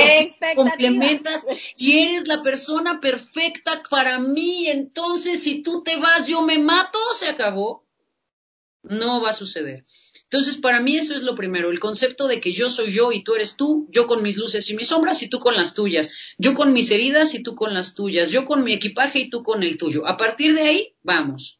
complementas 0.55 1.45
y 1.75 1.99
eres 1.99 2.27
la 2.27 2.43
persona 2.43 2.99
perfecta 2.99 3.81
para 3.89 4.19
mí, 4.19 4.67
entonces 4.67 5.41
si 5.41 5.61
tú 5.61 5.83
te 5.83 5.97
vas 5.97 6.27
yo 6.27 6.41
me 6.41 6.59
mato, 6.59 6.99
se 7.17 7.27
acabó. 7.27 7.83
No 8.83 9.21
va 9.21 9.29
a 9.29 9.33
suceder. 9.33 9.85
Entonces, 10.33 10.57
para 10.57 10.81
mí 10.81 10.97
eso 10.97 11.13
es 11.13 11.21
lo 11.21 11.35
primero, 11.35 11.69
el 11.69 11.79
concepto 11.79 12.27
de 12.27 12.41
que 12.41 12.53
yo 12.53 12.67
soy 12.67 12.89
yo 12.89 13.11
y 13.11 13.23
tú 13.23 13.35
eres 13.35 13.55
tú, 13.55 13.87
yo 13.91 14.07
con 14.07 14.23
mis 14.23 14.35
luces 14.35 14.67
y 14.67 14.75
mis 14.75 14.87
sombras 14.87 15.21
y 15.21 15.29
tú 15.29 15.37
con 15.37 15.53
las 15.53 15.75
tuyas, 15.75 16.09
yo 16.39 16.55
con 16.55 16.73
mis 16.73 16.89
heridas 16.89 17.35
y 17.35 17.43
tú 17.43 17.53
con 17.53 17.75
las 17.75 17.93
tuyas, 17.93 18.31
yo 18.31 18.43
con 18.43 18.63
mi 18.63 18.73
equipaje 18.73 19.19
y 19.19 19.29
tú 19.29 19.43
con 19.43 19.61
el 19.61 19.77
tuyo. 19.77 20.07
A 20.07 20.17
partir 20.17 20.55
de 20.55 20.63
ahí, 20.63 20.95
vamos. 21.03 21.59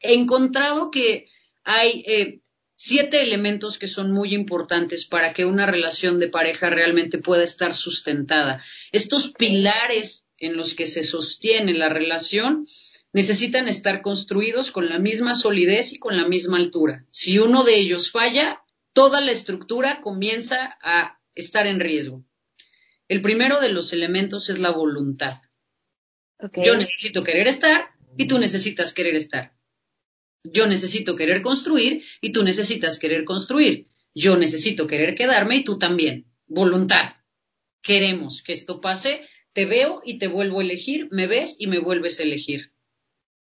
He 0.00 0.14
encontrado 0.14 0.90
que 0.90 1.28
hay 1.62 2.02
eh, 2.04 2.40
siete 2.74 3.22
elementos 3.22 3.78
que 3.78 3.86
son 3.86 4.10
muy 4.10 4.34
importantes 4.34 5.06
para 5.06 5.32
que 5.32 5.44
una 5.44 5.64
relación 5.64 6.18
de 6.18 6.30
pareja 6.30 6.68
realmente 6.68 7.18
pueda 7.18 7.44
estar 7.44 7.76
sustentada. 7.76 8.60
Estos 8.90 9.32
pilares 9.34 10.24
en 10.36 10.56
los 10.56 10.74
que 10.74 10.86
se 10.86 11.04
sostiene 11.04 11.74
la 11.74 11.90
relación 11.90 12.66
necesitan 13.12 13.68
estar 13.68 14.02
construidos 14.02 14.70
con 14.70 14.88
la 14.88 14.98
misma 14.98 15.34
solidez 15.34 15.92
y 15.92 15.98
con 15.98 16.16
la 16.16 16.26
misma 16.26 16.56
altura. 16.56 17.06
Si 17.10 17.38
uno 17.38 17.64
de 17.64 17.76
ellos 17.76 18.10
falla, 18.10 18.62
toda 18.92 19.20
la 19.20 19.32
estructura 19.32 20.00
comienza 20.00 20.78
a 20.82 21.20
estar 21.34 21.66
en 21.66 21.80
riesgo. 21.80 22.24
El 23.08 23.20
primero 23.20 23.60
de 23.60 23.70
los 23.70 23.92
elementos 23.92 24.48
es 24.48 24.58
la 24.58 24.70
voluntad. 24.70 25.40
Yo 26.64 26.74
necesito 26.74 27.22
querer 27.22 27.46
estar 27.46 27.90
y 28.16 28.26
tú 28.26 28.38
necesitas 28.38 28.92
querer 28.92 29.14
estar. 29.14 29.54
Yo 30.44 30.66
necesito 30.66 31.14
querer 31.14 31.42
construir 31.42 32.02
y 32.20 32.32
tú 32.32 32.42
necesitas 32.42 32.98
querer 32.98 33.24
construir. 33.24 33.86
Yo 34.14 34.36
necesito 34.36 34.86
querer 34.86 35.14
quedarme 35.14 35.56
y 35.56 35.64
tú 35.64 35.78
también. 35.78 36.26
Voluntad. 36.46 37.16
Queremos 37.80 38.42
que 38.42 38.52
esto 38.52 38.80
pase. 38.80 39.28
Te 39.52 39.66
veo 39.66 40.02
y 40.04 40.18
te 40.18 40.26
vuelvo 40.26 40.60
a 40.60 40.62
elegir. 40.62 41.08
Me 41.10 41.26
ves 41.26 41.56
y 41.58 41.66
me 41.66 41.78
vuelves 41.78 42.18
a 42.18 42.24
elegir. 42.24 42.71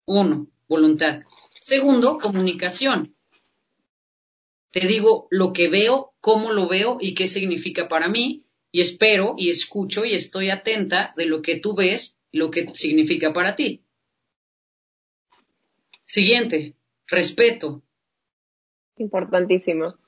Uno, 0.06 0.48
voluntad. 0.68 1.22
Segundo, 1.60 2.18
comunicación. 2.18 3.14
Te 4.70 4.86
digo 4.86 5.26
lo 5.30 5.52
que 5.52 5.68
veo, 5.68 6.12
cómo 6.20 6.52
lo 6.52 6.68
veo 6.68 6.98
y 7.00 7.14
qué 7.14 7.26
significa 7.26 7.88
para 7.88 8.08
mí. 8.08 8.44
Y 8.72 8.80
espero 8.80 9.34
y 9.36 9.50
escucho 9.50 10.04
y 10.04 10.14
estoy 10.14 10.50
atenta 10.50 11.12
de 11.16 11.26
lo 11.26 11.42
que 11.42 11.58
tú 11.58 11.74
ves 11.74 12.16
y 12.30 12.38
lo 12.38 12.50
que 12.50 12.72
significa 12.74 13.32
para 13.32 13.56
ti. 13.56 13.82
Siguiente, 16.04 16.76
Respeto. 17.10 17.82
Importantísimo. 18.96 19.98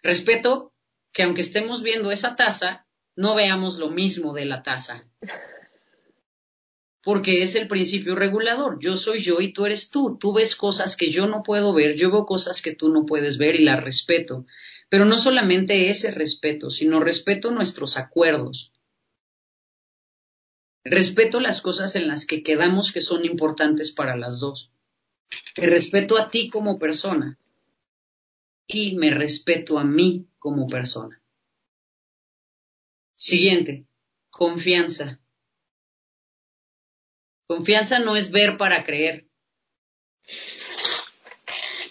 Respeto 0.00 0.72
que 1.12 1.24
aunque 1.24 1.42
estemos 1.42 1.82
viendo 1.82 2.12
esa 2.12 2.36
taza, 2.36 2.86
no 3.16 3.34
veamos 3.34 3.78
lo 3.78 3.90
mismo 3.90 4.32
de 4.32 4.44
la 4.44 4.62
taza. 4.62 5.08
Porque 7.02 7.42
es 7.42 7.54
el 7.56 7.68
principio 7.68 8.14
regulador. 8.14 8.78
Yo 8.80 8.96
soy 8.96 9.18
yo 9.18 9.40
y 9.40 9.52
tú 9.52 9.66
eres 9.66 9.90
tú. 9.90 10.16
Tú 10.18 10.32
ves 10.32 10.54
cosas 10.54 10.96
que 10.96 11.08
yo 11.08 11.26
no 11.26 11.42
puedo 11.42 11.74
ver, 11.74 11.96
yo 11.96 12.10
veo 12.10 12.26
cosas 12.26 12.62
que 12.62 12.74
tú 12.74 12.90
no 12.90 13.04
puedes 13.06 13.38
ver 13.38 13.56
y 13.56 13.64
las 13.64 13.82
respeto. 13.82 14.46
Pero 14.88 15.04
no 15.04 15.18
solamente 15.18 15.88
ese 15.88 16.10
respeto, 16.10 16.70
sino 16.70 17.00
respeto 17.00 17.50
nuestros 17.50 17.96
acuerdos. 17.96 18.72
Respeto 20.84 21.40
las 21.40 21.60
cosas 21.60 21.96
en 21.96 22.08
las 22.08 22.26
que 22.26 22.42
quedamos 22.42 22.92
que 22.92 23.00
son 23.00 23.24
importantes 23.24 23.92
para 23.92 24.16
las 24.16 24.40
dos. 24.40 24.70
Te 25.54 25.66
respeto 25.66 26.18
a 26.18 26.30
ti 26.30 26.50
como 26.50 26.78
persona 26.78 27.38
y 28.66 28.96
me 28.96 29.10
respeto 29.10 29.78
a 29.78 29.84
mí 29.84 30.26
como 30.38 30.68
persona. 30.68 31.22
Siguiente, 33.14 33.86
confianza. 34.30 35.21
Confianza 37.54 37.98
no 37.98 38.16
es 38.16 38.30
ver 38.30 38.56
para 38.56 38.82
creer. 38.82 39.28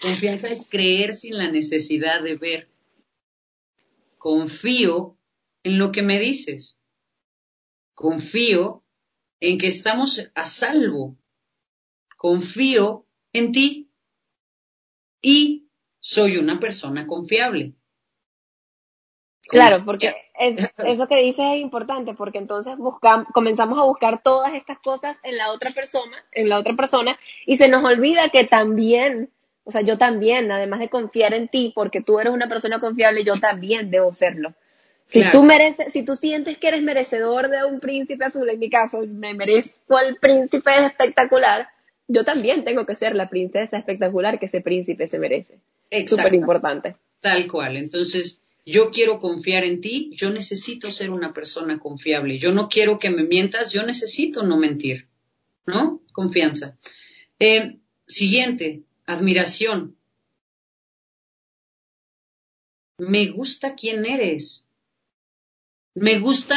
Confianza 0.00 0.48
es 0.48 0.68
creer 0.68 1.14
sin 1.14 1.38
la 1.38 1.52
necesidad 1.52 2.20
de 2.20 2.34
ver. 2.34 2.68
Confío 4.18 5.16
en 5.62 5.78
lo 5.78 5.92
que 5.92 6.02
me 6.02 6.18
dices. 6.18 6.80
Confío 7.94 8.84
en 9.38 9.58
que 9.58 9.68
estamos 9.68 10.28
a 10.34 10.44
salvo. 10.46 11.16
Confío 12.16 13.06
en 13.32 13.52
ti 13.52 13.92
y 15.20 15.68
soy 16.00 16.38
una 16.38 16.58
persona 16.58 17.06
confiable. 17.06 17.76
Claro, 19.52 19.82
porque 19.84 20.14
es, 20.38 20.56
eso 20.78 21.06
que 21.06 21.16
dices 21.16 21.44
es 21.52 21.60
importante, 21.60 22.14
porque 22.14 22.38
entonces 22.38 22.76
buscamos, 22.76 23.28
comenzamos 23.32 23.78
a 23.78 23.84
buscar 23.84 24.22
todas 24.22 24.54
estas 24.54 24.78
cosas 24.78 25.20
en 25.22 25.36
la 25.36 25.52
otra 25.52 25.72
persona, 25.72 26.16
en 26.32 26.48
la 26.48 26.58
otra 26.58 26.74
persona, 26.74 27.18
y 27.46 27.56
se 27.56 27.68
nos 27.68 27.84
olvida 27.84 28.30
que 28.30 28.44
también, 28.44 29.30
o 29.64 29.70
sea, 29.70 29.82
yo 29.82 29.98
también, 29.98 30.50
además 30.50 30.80
de 30.80 30.88
confiar 30.88 31.34
en 31.34 31.48
ti, 31.48 31.72
porque 31.74 32.00
tú 32.00 32.18
eres 32.18 32.32
una 32.32 32.48
persona 32.48 32.80
confiable, 32.80 33.24
yo 33.24 33.38
también 33.38 33.90
debo 33.90 34.14
serlo. 34.14 34.54
Si 35.06 35.22
tú 35.30 35.44
mereces, 35.44 35.92
si 35.92 36.04
tú 36.04 36.16
sientes 36.16 36.56
que 36.56 36.68
eres 36.68 36.80
merecedor 36.80 37.50
de 37.50 37.64
un 37.66 37.80
príncipe 37.80 38.24
azul, 38.24 38.48
en 38.48 38.58
mi 38.58 38.70
caso, 38.70 39.02
me 39.06 39.34
merezco 39.34 39.98
el 39.98 40.16
príncipe 40.16 40.70
espectacular, 40.86 41.68
yo 42.08 42.24
también 42.24 42.64
tengo 42.64 42.86
que 42.86 42.94
ser 42.94 43.14
la 43.14 43.28
princesa 43.28 43.76
espectacular 43.76 44.38
que 44.38 44.46
ese 44.46 44.62
príncipe 44.62 45.06
se 45.06 45.18
merece. 45.18 45.58
Súper 46.06 46.32
importante. 46.32 46.96
Tal 47.20 47.46
cual. 47.46 47.76
Entonces, 47.76 48.40
yo 48.64 48.90
quiero 48.90 49.18
confiar 49.18 49.64
en 49.64 49.80
ti, 49.80 50.10
yo 50.14 50.30
necesito 50.30 50.90
ser 50.90 51.10
una 51.10 51.32
persona 51.32 51.78
confiable. 51.78 52.38
Yo 52.38 52.52
no 52.52 52.68
quiero 52.68 52.98
que 52.98 53.10
me 53.10 53.24
mientas, 53.24 53.72
yo 53.72 53.82
necesito 53.82 54.42
no 54.42 54.56
mentir. 54.56 55.08
¿No? 55.66 56.00
Confianza. 56.12 56.76
Eh, 57.38 57.78
siguiente, 58.06 58.82
admiración. 59.06 59.96
Me 62.98 63.30
gusta 63.30 63.74
quién 63.74 64.06
eres. 64.06 64.64
Me 65.94 66.20
gusta 66.20 66.56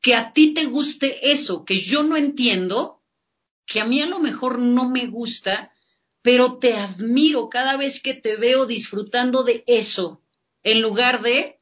que 0.00 0.14
a 0.14 0.32
ti 0.32 0.54
te 0.54 0.66
guste 0.66 1.32
eso 1.32 1.64
que 1.64 1.76
yo 1.76 2.02
no 2.02 2.16
entiendo 2.16 3.02
que 3.66 3.80
a 3.80 3.84
mí 3.84 4.00
a 4.00 4.06
lo 4.06 4.20
mejor 4.20 4.60
no 4.60 4.88
me 4.88 5.06
gusta, 5.08 5.72
pero 6.22 6.58
te 6.58 6.74
admiro 6.74 7.48
cada 7.48 7.76
vez 7.76 8.00
que 8.00 8.14
te 8.14 8.36
veo 8.36 8.64
disfrutando 8.64 9.42
de 9.42 9.64
eso, 9.66 10.22
en 10.66 10.82
lugar 10.82 11.22
de, 11.22 11.60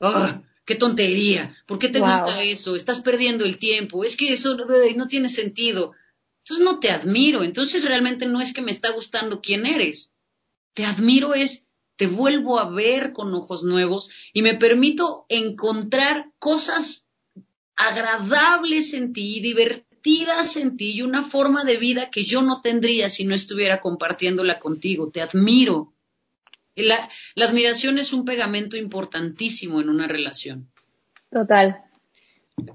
¡ah! 0.00 0.42
¡Qué 0.64 0.74
tontería! 0.74 1.54
¿Por 1.66 1.78
qué 1.78 1.90
te 1.90 2.00
gusta 2.00 2.42
eso? 2.42 2.74
Estás 2.74 3.00
perdiendo 3.00 3.44
el 3.44 3.58
tiempo. 3.58 4.02
Es 4.02 4.16
que 4.16 4.32
eso 4.32 4.56
no 4.56 5.06
tiene 5.06 5.28
sentido. 5.28 5.92
Entonces 6.38 6.64
no 6.64 6.80
te 6.80 6.90
admiro. 6.90 7.44
Entonces 7.44 7.84
realmente 7.84 8.24
no 8.24 8.40
es 8.40 8.54
que 8.54 8.62
me 8.62 8.72
está 8.72 8.90
gustando 8.92 9.42
quién 9.42 9.66
eres. 9.66 10.10
Te 10.72 10.86
admiro 10.86 11.34
es, 11.34 11.66
te 11.96 12.06
vuelvo 12.06 12.58
a 12.58 12.70
ver 12.70 13.12
con 13.12 13.34
ojos 13.34 13.62
nuevos 13.62 14.10
y 14.32 14.40
me 14.40 14.54
permito 14.54 15.26
encontrar 15.28 16.32
cosas 16.38 17.06
agradables 17.76 18.94
en 18.94 19.12
ti, 19.12 19.40
divertidas 19.40 20.56
en 20.56 20.78
ti 20.78 20.92
y 20.92 21.02
una 21.02 21.24
forma 21.24 21.64
de 21.64 21.76
vida 21.76 22.10
que 22.10 22.24
yo 22.24 22.40
no 22.40 22.62
tendría 22.62 23.10
si 23.10 23.24
no 23.24 23.34
estuviera 23.34 23.82
compartiéndola 23.82 24.58
contigo. 24.58 25.10
Te 25.10 25.20
admiro. 25.20 25.92
La, 26.76 27.10
la 27.34 27.46
admiración 27.46 27.98
es 27.98 28.12
un 28.12 28.24
pegamento 28.24 28.76
importantísimo 28.76 29.80
en 29.80 29.88
una 29.88 30.06
relación. 30.06 30.70
Total. 31.30 31.82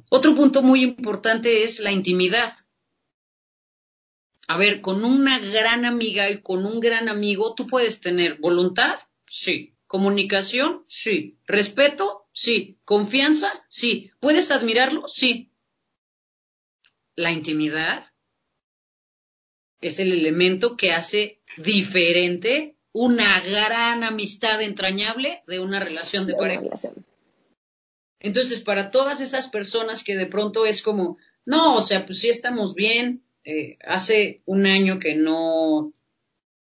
Otro 0.10 0.36
punto 0.36 0.62
muy 0.62 0.84
importante 0.84 1.64
es 1.64 1.80
la 1.80 1.92
intimidad. 1.92 2.54
A 4.48 4.58
ver, 4.58 4.82
con 4.82 5.06
una 5.06 5.40
gran 5.40 5.86
amiga 5.86 6.30
y 6.30 6.42
con 6.42 6.66
un 6.66 6.80
gran 6.80 7.10
amigo, 7.10 7.56
tú 7.56 7.68
puedes 7.68 8.02
tener 8.02 8.38
voluntad, 8.40 9.00
sí. 9.28 9.76
Comunicación, 9.88 10.84
sí. 10.88 11.38
Respeto, 11.46 12.28
sí. 12.34 12.78
Confianza, 12.84 13.64
sí. 13.70 14.12
¿Puedes 14.20 14.52
admirarlo? 14.52 15.08
Sí. 15.08 15.52
La 17.16 17.32
intimidad 17.32 18.12
es 19.80 20.00
el 20.00 20.12
elemento 20.12 20.76
que 20.76 20.92
hace 20.92 21.42
diferente 21.58 22.78
una 22.94 23.40
gran 23.42 24.04
amistad 24.04 24.62
entrañable 24.62 25.44
de 25.48 25.60
una 25.60 25.80
relación 25.80 26.26
de, 26.26 26.36
pareja. 26.36 26.64
Entonces, 28.20 28.62
para 28.62 28.92
todas 28.92 29.22
esas 29.22 29.48
personas 29.48 30.04
que 30.04 30.16
de 30.16 30.28
pronto 30.28 30.66
es 30.66 30.82
como, 30.82 31.18
no, 31.46 31.76
o 31.76 31.82
sea, 31.82 32.06
pues 32.06 32.20
sí 32.20 32.30
estamos 32.30 32.76
bien, 32.76 33.24
eh, 33.44 33.78
hace 33.86 34.42
un 34.46 34.66
año 34.66 35.00
que 35.00 35.16
no, 35.16 35.92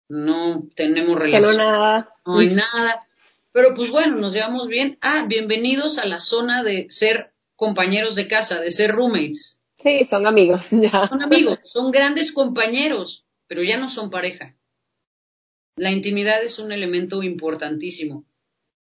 no 0.09 0.68
tenemos 0.74 1.18
relación, 1.18 1.57
no, 1.57 2.38
hay 2.38 2.48
nada, 2.55 3.07
pero 3.53 3.74
pues 3.74 3.90
bueno, 3.90 4.16
nos 4.16 4.33
llevamos 4.33 4.68
bien. 4.68 4.98
Ah, 5.00 5.27
bienvenidos 5.29 5.98
a 5.98 6.07
la 6.07 6.20
zona 6.20 6.62
de 6.62 6.87
ser 6.88 7.33
compañeros 7.57 8.14
de 8.14 8.27
casa, 8.27 8.61
de 8.61 8.70
ser 8.70 8.92
roommates. 8.92 9.59
Sí, 9.83 10.05
son 10.05 10.27
amigos, 10.27 10.70
ya. 10.70 11.09
Son 11.09 11.22
amigos, 11.22 11.59
son 11.64 11.90
grandes 11.90 12.33
compañeros, 12.33 13.24
pero 13.46 13.62
ya 13.62 13.79
no 13.79 13.90
son 13.90 14.11
pareja. 14.11 14.55
La 15.76 15.90
intimidad 15.90 16.42
es 16.42 16.58
un 16.58 16.72
elemento 16.72 17.22
importantísimo. 17.22 18.24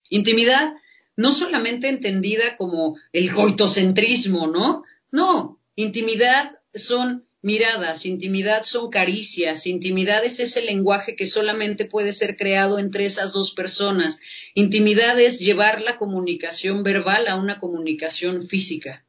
Intimidad 0.10 0.74
no 1.16 1.32
solamente 1.32 1.90
entendida 1.90 2.56
como 2.58 2.98
el 3.12 3.32
coitocentrismo, 3.34 4.48
¿no? 4.48 4.84
No, 5.12 5.60
intimidad 5.76 6.60
son 6.74 7.28
miradas, 7.42 8.06
intimidad 8.06 8.64
son 8.64 8.90
caricias, 8.92 9.66
intimidad 9.66 10.24
es 10.24 10.40
ese 10.40 10.62
lenguaje 10.62 11.16
que 11.16 11.26
solamente 11.26 11.86
puede 11.86 12.12
ser 12.12 12.38
creado 12.38 12.78
entre 12.78 13.06
esas 13.06 13.34
dos 13.34 13.52
personas. 13.52 14.20
Intimidad 14.54 15.20
es 15.20 15.40
llevar 15.40 15.82
la 15.82 15.98
comunicación 15.98 16.84
verbal 16.84 17.28
a 17.28 17.36
una 17.36 17.58
comunicación 17.58 18.44
física. 18.44 19.06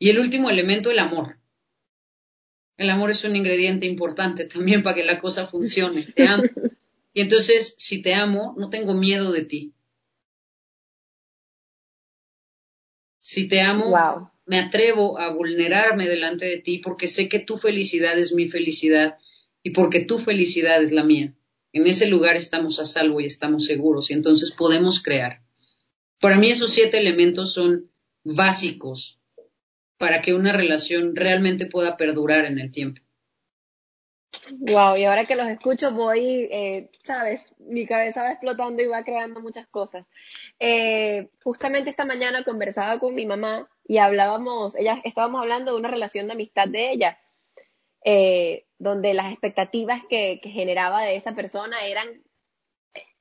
Y 0.00 0.10
el 0.10 0.18
último 0.18 0.50
elemento, 0.50 0.90
el 0.90 0.98
amor. 0.98 1.37
El 2.78 2.90
amor 2.90 3.10
es 3.10 3.24
un 3.24 3.34
ingrediente 3.34 3.86
importante 3.86 4.44
también 4.44 4.84
para 4.84 4.94
que 4.94 5.04
la 5.04 5.18
cosa 5.18 5.46
funcione. 5.46 6.02
Te 6.02 6.26
amo. 6.26 6.44
Y 7.14 7.22
entonces, 7.22 7.74
si 7.78 8.00
te 8.00 8.14
amo, 8.14 8.54
no 8.58 8.70
tengo 8.70 8.94
miedo 8.94 9.32
de 9.32 9.44
ti. 9.44 9.74
Si 13.20 13.48
te 13.48 13.60
amo, 13.60 14.30
me 14.46 14.60
atrevo 14.60 15.18
a 15.18 15.30
vulnerarme 15.30 16.06
delante 16.06 16.46
de 16.46 16.58
ti 16.58 16.78
porque 16.78 17.08
sé 17.08 17.28
que 17.28 17.40
tu 17.40 17.58
felicidad 17.58 18.16
es 18.16 18.32
mi 18.32 18.46
felicidad 18.46 19.18
y 19.64 19.70
porque 19.70 20.04
tu 20.04 20.20
felicidad 20.20 20.80
es 20.80 20.92
la 20.92 21.02
mía. 21.02 21.34
En 21.72 21.88
ese 21.88 22.06
lugar 22.06 22.36
estamos 22.36 22.78
a 22.78 22.84
salvo 22.84 23.20
y 23.20 23.26
estamos 23.26 23.64
seguros 23.64 24.10
y 24.10 24.12
entonces 24.12 24.52
podemos 24.52 25.02
crear. 25.02 25.42
Para 26.20 26.38
mí 26.38 26.50
esos 26.50 26.70
siete 26.70 26.98
elementos 26.98 27.52
son 27.52 27.90
básicos 28.22 29.17
para 29.98 30.22
que 30.22 30.32
una 30.32 30.52
relación 30.52 31.14
realmente 31.14 31.66
pueda 31.66 31.96
perdurar 31.96 32.44
en 32.44 32.58
el 32.58 32.72
tiempo. 32.72 33.02
Wow, 34.50 34.96
y 34.96 35.04
ahora 35.04 35.26
que 35.26 35.36
los 35.36 35.48
escucho 35.48 35.90
voy, 35.90 36.48
eh, 36.50 36.90
sabes, 37.04 37.52
mi 37.58 37.86
cabeza 37.86 38.22
va 38.22 38.32
explotando 38.32 38.82
y 38.82 38.86
va 38.86 39.02
creando 39.02 39.40
muchas 39.40 39.66
cosas. 39.68 40.06
Eh, 40.58 41.28
justamente 41.42 41.90
esta 41.90 42.04
mañana 42.04 42.44
conversaba 42.44 42.98
con 42.98 43.14
mi 43.14 43.26
mamá 43.26 43.68
y 43.86 43.98
hablábamos, 43.98 44.76
ella, 44.76 45.00
estábamos 45.04 45.40
hablando 45.42 45.72
de 45.72 45.78
una 45.78 45.90
relación 45.90 46.26
de 46.26 46.34
amistad 46.34 46.68
de 46.68 46.92
ella, 46.92 47.18
eh, 48.04 48.66
donde 48.78 49.12
las 49.14 49.32
expectativas 49.32 50.02
que, 50.08 50.40
que 50.42 50.50
generaba 50.50 51.02
de 51.02 51.16
esa 51.16 51.34
persona 51.34 51.84
eran 51.84 52.22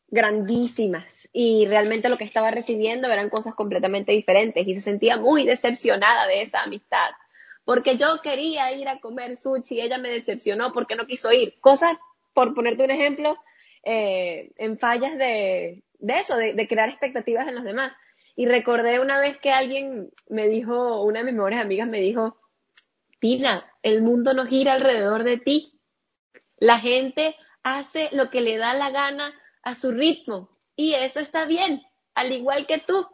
grandísimas 0.08 1.30
y 1.34 1.65
realmente 1.67 2.10
lo 2.10 2.17
que 2.17 2.24
estaba 2.24 2.52
recibiendo 2.52 3.12
eran 3.12 3.30
cosas 3.30 3.56
completamente 3.56 4.12
diferentes 4.12 4.67
y 4.67 4.76
se 4.76 4.82
sentía 4.82 5.17
muy 5.17 5.46
decepcionada 5.46 6.28
de 6.28 6.41
esa 6.41 6.63
amistad 6.63 7.10
porque 7.67 7.98
yo 7.98 8.22
quería 8.24 8.72
ir 8.72 8.88
a 8.88 9.02
comer 9.02 9.36
sushi 9.36 9.76
y 9.76 9.82
ella 9.82 9.98
me 9.98 10.10
decepcionó 10.10 10.72
porque 10.72 10.96
no 10.96 11.06
quiso 11.06 11.34
ir. 11.34 11.60
Cosas, 11.60 11.98
por 12.34 12.54
ponerte 12.54 12.86
un 12.86 12.91
ejemplo, 12.91 13.38
eh, 13.84 14.54
en 14.56 14.80
fallas 14.80 15.17
de, 15.17 15.84
de 16.00 16.13
eso, 16.13 16.38
de, 16.38 16.65
crear 16.70 16.88
expectativas 16.88 17.46
en 17.46 17.56
los 17.56 17.65
demás. 17.65 17.91
Y 18.38 18.46
recordé 18.46 19.02
una 19.02 19.20
vez 19.20 19.38
que 19.39 19.52
alguien 19.52 20.12
me 20.30 20.48
dijo, 20.48 21.04
una 21.04 21.20
de 21.20 21.26
mis 21.26 21.34
mejores 21.34 21.60
amigas 21.60 21.89
me 21.89 22.00
dijo, 22.00 22.38
Tina, 23.20 23.70
el 23.84 24.02
mundo 24.02 24.34
no 24.34 24.46
gira 24.46 24.72
alrededor 24.72 25.26
de 25.26 25.38
ti. 25.38 25.78
La 26.60 26.80
gente 26.80 27.36
hace 27.63 28.08
lo 28.13 28.30
que 28.30 28.39
le 28.39 28.56
da 28.56 28.76
la 28.76 28.91
gana 28.91 29.34
a 29.67 29.75
su 29.75 29.91
ritmo 29.91 30.49
y 30.77 30.93
eso 30.93 31.19
está 31.19 31.45
bien, 31.45 31.84
al 32.15 32.32
igual 32.32 32.65
que 32.65 32.77
tú. 32.77 33.06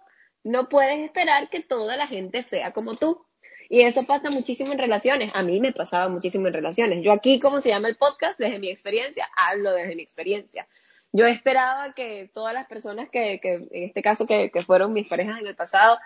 No 0.44 0.70
puedes 0.70 1.00
esperar 1.00 1.50
que 1.50 1.62
toda 1.62 1.98
la 1.98 2.06
gente 2.06 2.44
sea 2.44 2.74
como 2.74 2.96
tú. 2.96 3.26
Y 3.70 3.82
eso 3.82 4.04
pasa 4.04 4.30
muchísimo 4.30 4.72
en 4.72 4.78
relaciones. 4.78 5.32
A 5.34 5.42
mí 5.42 5.60
me 5.60 5.72
pasaba 5.72 6.10
muchísimo 6.10 6.48
en 6.48 6.54
relaciones. 6.54 7.04
Yo 7.04 7.12
aquí, 7.12 7.40
como 7.40 7.60
se 7.60 7.70
llama 7.70 7.88
el 7.88 7.96
podcast, 7.96 8.38
desde 8.38 8.60
mi 8.60 8.70
experiencia, 8.70 9.28
hablo 9.36 9.72
desde 9.72 9.96
mi 9.96 10.04
experiencia. 10.04 10.68
Yo 11.12 11.26
esperaba 11.26 11.94
que 11.94 12.30
todas 12.32 12.54
las 12.54 12.68
personas 12.68 13.10
que, 13.10 13.40
que 13.40 13.54
en 13.54 13.84
este 13.86 14.04
caso, 14.04 14.28
que, 14.28 14.52
que 14.52 14.64
fueron 14.64 14.94
mis 14.94 15.08
parejas 15.08 15.40
en 15.40 15.48
el 15.48 15.56
pasado, 15.56 15.98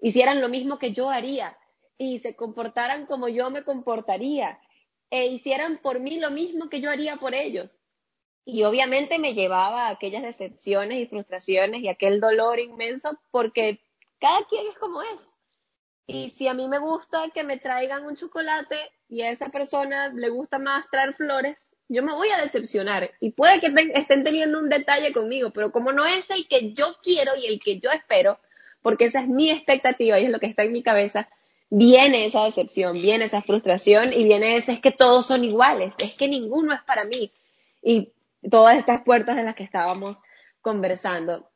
hicieran 0.00 0.40
lo 0.40 0.48
mismo 0.48 0.78
que 0.78 0.92
yo 0.92 1.10
haría 1.10 1.56
y 1.98 2.20
se 2.20 2.36
comportaran 2.36 3.06
como 3.06 3.28
yo 3.28 3.50
me 3.50 3.64
comportaría 3.64 4.60
e 5.10 5.26
hicieran 5.26 5.78
por 5.78 5.98
mí 5.98 6.20
lo 6.20 6.30
mismo 6.30 6.68
que 6.68 6.80
yo 6.80 6.90
haría 6.90 7.16
por 7.16 7.34
ellos. 7.34 7.79
Y 8.52 8.64
obviamente 8.64 9.18
me 9.18 9.34
llevaba 9.34 9.86
a 9.86 9.90
aquellas 9.90 10.22
decepciones 10.22 10.98
y 10.98 11.06
frustraciones 11.06 11.82
y 11.82 11.88
aquel 11.88 12.20
dolor 12.20 12.58
inmenso 12.58 13.18
porque 13.30 13.80
cada 14.20 14.44
quien 14.46 14.66
es 14.66 14.76
como 14.76 15.02
es. 15.02 15.30
Y 16.06 16.30
si 16.30 16.48
a 16.48 16.54
mí 16.54 16.66
me 16.66 16.80
gusta 16.80 17.30
que 17.32 17.44
me 17.44 17.58
traigan 17.58 18.04
un 18.04 18.16
chocolate 18.16 18.76
y 19.08 19.22
a 19.22 19.30
esa 19.30 19.50
persona 19.50 20.08
le 20.08 20.28
gusta 20.28 20.58
más 20.58 20.90
traer 20.90 21.14
flores, 21.14 21.70
yo 21.88 22.02
me 22.02 22.12
voy 22.12 22.28
a 22.30 22.40
decepcionar. 22.40 23.12
Y 23.20 23.30
puede 23.30 23.60
que 23.60 23.72
estén 23.94 24.24
teniendo 24.24 24.58
un 24.58 24.68
detalle 24.68 25.12
conmigo, 25.12 25.50
pero 25.50 25.70
como 25.70 25.92
no 25.92 26.04
es 26.04 26.28
el 26.30 26.48
que 26.48 26.72
yo 26.72 26.96
quiero 27.02 27.36
y 27.36 27.46
el 27.46 27.60
que 27.60 27.78
yo 27.78 27.90
espero, 27.90 28.40
porque 28.82 29.04
esa 29.04 29.20
es 29.20 29.28
mi 29.28 29.50
expectativa 29.50 30.18
y 30.18 30.24
es 30.24 30.30
lo 30.30 30.40
que 30.40 30.46
está 30.46 30.64
en 30.64 30.72
mi 30.72 30.82
cabeza, 30.82 31.28
viene 31.68 32.24
esa 32.24 32.44
decepción, 32.44 33.00
viene 33.00 33.26
esa 33.26 33.42
frustración 33.42 34.12
y 34.12 34.24
viene 34.24 34.56
ese 34.56 34.72
es 34.72 34.80
que 34.80 34.90
todos 34.90 35.26
son 35.26 35.44
iguales, 35.44 35.94
es 35.98 36.14
que 36.14 36.26
ninguno 36.26 36.74
es 36.74 36.82
para 36.82 37.04
mí. 37.04 37.30
Y 37.82 38.12
todas 38.48 38.76
estas 38.76 39.02
puertas 39.02 39.36
de 39.36 39.42
las 39.42 39.54
que 39.54 39.64
estábamos 39.64 40.22
conversando 40.60 41.50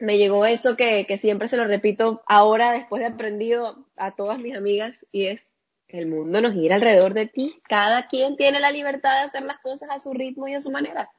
me 0.00 0.16
llegó 0.16 0.46
eso 0.46 0.76
que, 0.76 1.04
que 1.06 1.18
siempre 1.18 1.48
se 1.48 1.56
lo 1.56 1.64
repito 1.64 2.22
ahora 2.26 2.72
después 2.72 3.00
de 3.00 3.06
aprendido 3.06 3.86
a 3.96 4.12
todas 4.12 4.38
mis 4.38 4.56
amigas 4.56 5.06
y 5.12 5.26
es 5.26 5.54
el 5.88 6.06
mundo 6.06 6.40
nos 6.40 6.54
gira 6.54 6.76
alrededor 6.76 7.14
de 7.14 7.26
ti. 7.26 7.60
Cada 7.68 8.06
quien 8.06 8.36
tiene 8.36 8.60
la 8.60 8.70
libertad 8.70 9.12
de 9.12 9.26
hacer 9.26 9.42
las 9.42 9.58
cosas 9.60 9.90
a 9.90 9.98
su 9.98 10.12
ritmo 10.12 10.48
y 10.48 10.54
a 10.54 10.60
su 10.60 10.70
manera. 10.70 11.10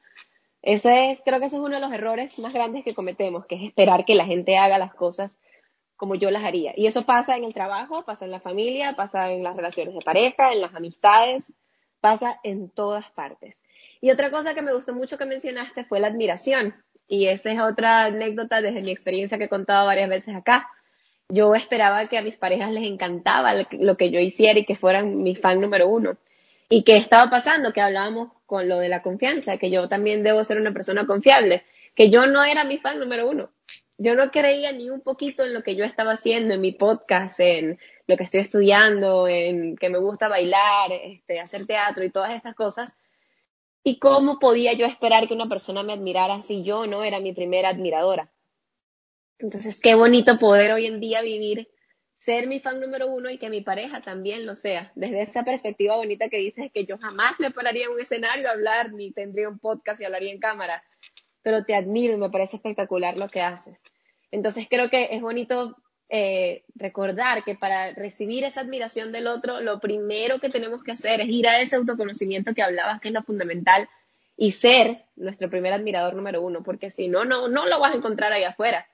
Ese 0.62 1.10
es, 1.10 1.22
creo 1.24 1.40
que 1.40 1.46
ese 1.46 1.56
es 1.56 1.62
uno 1.62 1.74
de 1.74 1.80
los 1.80 1.92
errores 1.92 2.38
más 2.38 2.52
grandes 2.52 2.84
que 2.84 2.94
cometemos, 2.94 3.46
que 3.46 3.56
es 3.56 3.62
esperar 3.62 4.04
que 4.04 4.14
la 4.14 4.24
gente 4.24 4.56
haga 4.56 4.78
las 4.78 4.94
cosas 4.94 5.40
como 5.96 6.14
yo 6.14 6.30
las 6.30 6.44
haría. 6.44 6.72
Y 6.76 6.86
eso 6.86 7.04
pasa 7.04 7.36
en 7.36 7.44
el 7.44 7.54
trabajo, 7.54 8.04
pasa 8.04 8.24
en 8.24 8.30
la 8.30 8.40
familia, 8.40 8.94
pasa 8.96 9.32
en 9.32 9.42
las 9.42 9.56
relaciones 9.56 9.94
de 9.94 10.00
pareja, 10.00 10.52
en 10.52 10.60
las 10.60 10.74
amistades, 10.74 11.52
pasa 12.00 12.40
en 12.42 12.70
todas 12.70 13.10
partes. 13.10 13.61
Y 14.02 14.10
otra 14.10 14.32
cosa 14.32 14.52
que 14.52 14.62
me 14.62 14.74
gustó 14.74 14.92
mucho 14.92 15.16
que 15.16 15.24
mencionaste 15.24 15.84
fue 15.84 16.00
la 16.00 16.08
admiración. 16.08 16.74
Y 17.06 17.28
esa 17.28 17.52
es 17.52 17.60
otra 17.60 18.06
anécdota 18.06 18.60
desde 18.60 18.82
mi 18.82 18.90
experiencia 18.90 19.38
que 19.38 19.44
he 19.44 19.48
contado 19.48 19.86
varias 19.86 20.10
veces 20.10 20.34
acá. 20.34 20.68
Yo 21.28 21.54
esperaba 21.54 22.08
que 22.08 22.18
a 22.18 22.22
mis 22.22 22.36
parejas 22.36 22.72
les 22.72 22.82
encantaba 22.82 23.54
lo 23.70 23.96
que 23.96 24.10
yo 24.10 24.18
hiciera 24.18 24.58
y 24.58 24.64
que 24.64 24.74
fueran 24.74 25.22
mi 25.22 25.36
fan 25.36 25.60
número 25.60 25.88
uno. 25.88 26.18
¿Y 26.68 26.82
qué 26.82 26.96
estaba 26.96 27.30
pasando? 27.30 27.72
Que 27.72 27.80
hablábamos 27.80 28.30
con 28.44 28.68
lo 28.68 28.78
de 28.80 28.88
la 28.88 29.02
confianza, 29.02 29.56
que 29.56 29.70
yo 29.70 29.88
también 29.88 30.24
debo 30.24 30.42
ser 30.42 30.60
una 30.60 30.72
persona 30.72 31.06
confiable, 31.06 31.62
que 31.94 32.10
yo 32.10 32.26
no 32.26 32.42
era 32.42 32.64
mi 32.64 32.78
fan 32.78 32.98
número 32.98 33.30
uno. 33.30 33.50
Yo 33.98 34.16
no 34.16 34.32
creía 34.32 34.72
ni 34.72 34.90
un 34.90 35.00
poquito 35.00 35.44
en 35.44 35.54
lo 35.54 35.62
que 35.62 35.76
yo 35.76 35.84
estaba 35.84 36.14
haciendo, 36.14 36.54
en 36.54 36.60
mi 36.60 36.72
podcast, 36.72 37.38
en 37.38 37.78
lo 38.08 38.16
que 38.16 38.24
estoy 38.24 38.40
estudiando, 38.40 39.28
en 39.28 39.76
que 39.76 39.90
me 39.90 39.98
gusta 39.98 40.26
bailar, 40.26 40.90
este, 40.90 41.38
hacer 41.38 41.66
teatro 41.66 42.02
y 42.02 42.10
todas 42.10 42.34
estas 42.34 42.56
cosas. 42.56 42.92
¿Y 43.84 43.98
cómo 43.98 44.38
podía 44.38 44.72
yo 44.74 44.86
esperar 44.86 45.26
que 45.26 45.34
una 45.34 45.48
persona 45.48 45.82
me 45.82 45.92
admirara 45.92 46.42
si 46.42 46.62
yo 46.62 46.86
no 46.86 47.02
era 47.02 47.20
mi 47.20 47.32
primera 47.32 47.70
admiradora? 47.70 48.30
Entonces, 49.38 49.80
qué 49.80 49.96
bonito 49.96 50.38
poder 50.38 50.72
hoy 50.72 50.86
en 50.86 51.00
día 51.00 51.20
vivir, 51.20 51.68
ser 52.16 52.46
mi 52.46 52.60
fan 52.60 52.80
número 52.80 53.08
uno 53.08 53.28
y 53.28 53.38
que 53.38 53.50
mi 53.50 53.60
pareja 53.60 54.00
también 54.00 54.46
lo 54.46 54.54
sea. 54.54 54.92
Desde 54.94 55.22
esa 55.22 55.42
perspectiva 55.42 55.96
bonita 55.96 56.28
que 56.28 56.38
dices 56.38 56.70
que 56.72 56.86
yo 56.86 56.96
jamás 56.98 57.40
me 57.40 57.50
pararía 57.50 57.86
en 57.86 57.90
un 57.90 58.00
escenario 58.00 58.48
a 58.48 58.52
hablar, 58.52 58.92
ni 58.92 59.10
tendría 59.10 59.48
un 59.48 59.58
podcast 59.58 60.00
y 60.00 60.04
hablaría 60.04 60.30
en 60.30 60.38
cámara, 60.38 60.84
pero 61.42 61.64
te 61.64 61.74
admiro 61.74 62.14
y 62.14 62.18
me 62.18 62.30
parece 62.30 62.56
espectacular 62.56 63.16
lo 63.16 63.28
que 63.28 63.40
haces. 63.40 63.82
Entonces, 64.30 64.68
creo 64.70 64.88
que 64.90 65.08
es 65.10 65.20
bonito 65.20 65.76
eh, 66.14 66.64
recordar 66.74 67.42
que 67.42 67.54
para 67.54 67.94
recibir 67.94 68.44
esa 68.44 68.60
admiración 68.60 69.12
del 69.12 69.26
otro, 69.26 69.62
lo 69.62 69.80
primero 69.80 70.40
que 70.40 70.50
tenemos 70.50 70.84
que 70.84 70.92
hacer 70.92 71.22
es 71.22 71.28
ir 71.30 71.48
a 71.48 71.58
ese 71.58 71.76
autoconocimiento 71.76 72.52
que 72.52 72.62
hablabas, 72.62 73.00
que 73.00 73.08
es 73.08 73.14
lo 73.14 73.22
fundamental, 73.22 73.88
y 74.36 74.52
ser 74.52 75.06
nuestro 75.16 75.48
primer 75.48 75.72
admirador 75.72 76.14
número 76.14 76.42
uno, 76.42 76.62
porque 76.62 76.90
si 76.90 77.08
no, 77.08 77.24
no, 77.24 77.48
no 77.48 77.64
lo 77.64 77.80
vas 77.80 77.94
a 77.94 77.96
encontrar 77.96 78.30
ahí 78.30 78.44
afuera. 78.44 78.86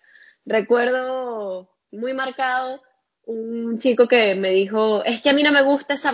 Recuerdo 0.46 1.68
muy 1.90 2.14
marcado 2.14 2.82
un 3.24 3.78
chico 3.78 4.06
que 4.06 4.36
me 4.36 4.50
dijo, 4.50 5.02
es 5.04 5.20
que 5.20 5.30
a 5.30 5.34
mí 5.34 5.42
no 5.42 5.50
me 5.50 5.64
gusta 5.64 5.94
esa, 5.94 6.12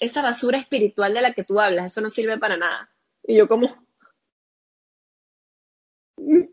esa 0.00 0.22
basura 0.22 0.58
espiritual 0.58 1.12
de 1.12 1.20
la 1.20 1.34
que 1.34 1.44
tú 1.44 1.60
hablas, 1.60 1.92
eso 1.92 2.00
no 2.00 2.08
sirve 2.08 2.38
para 2.38 2.56
nada. 2.56 2.88
Y 3.24 3.36
yo 3.36 3.46
como, 3.46 3.76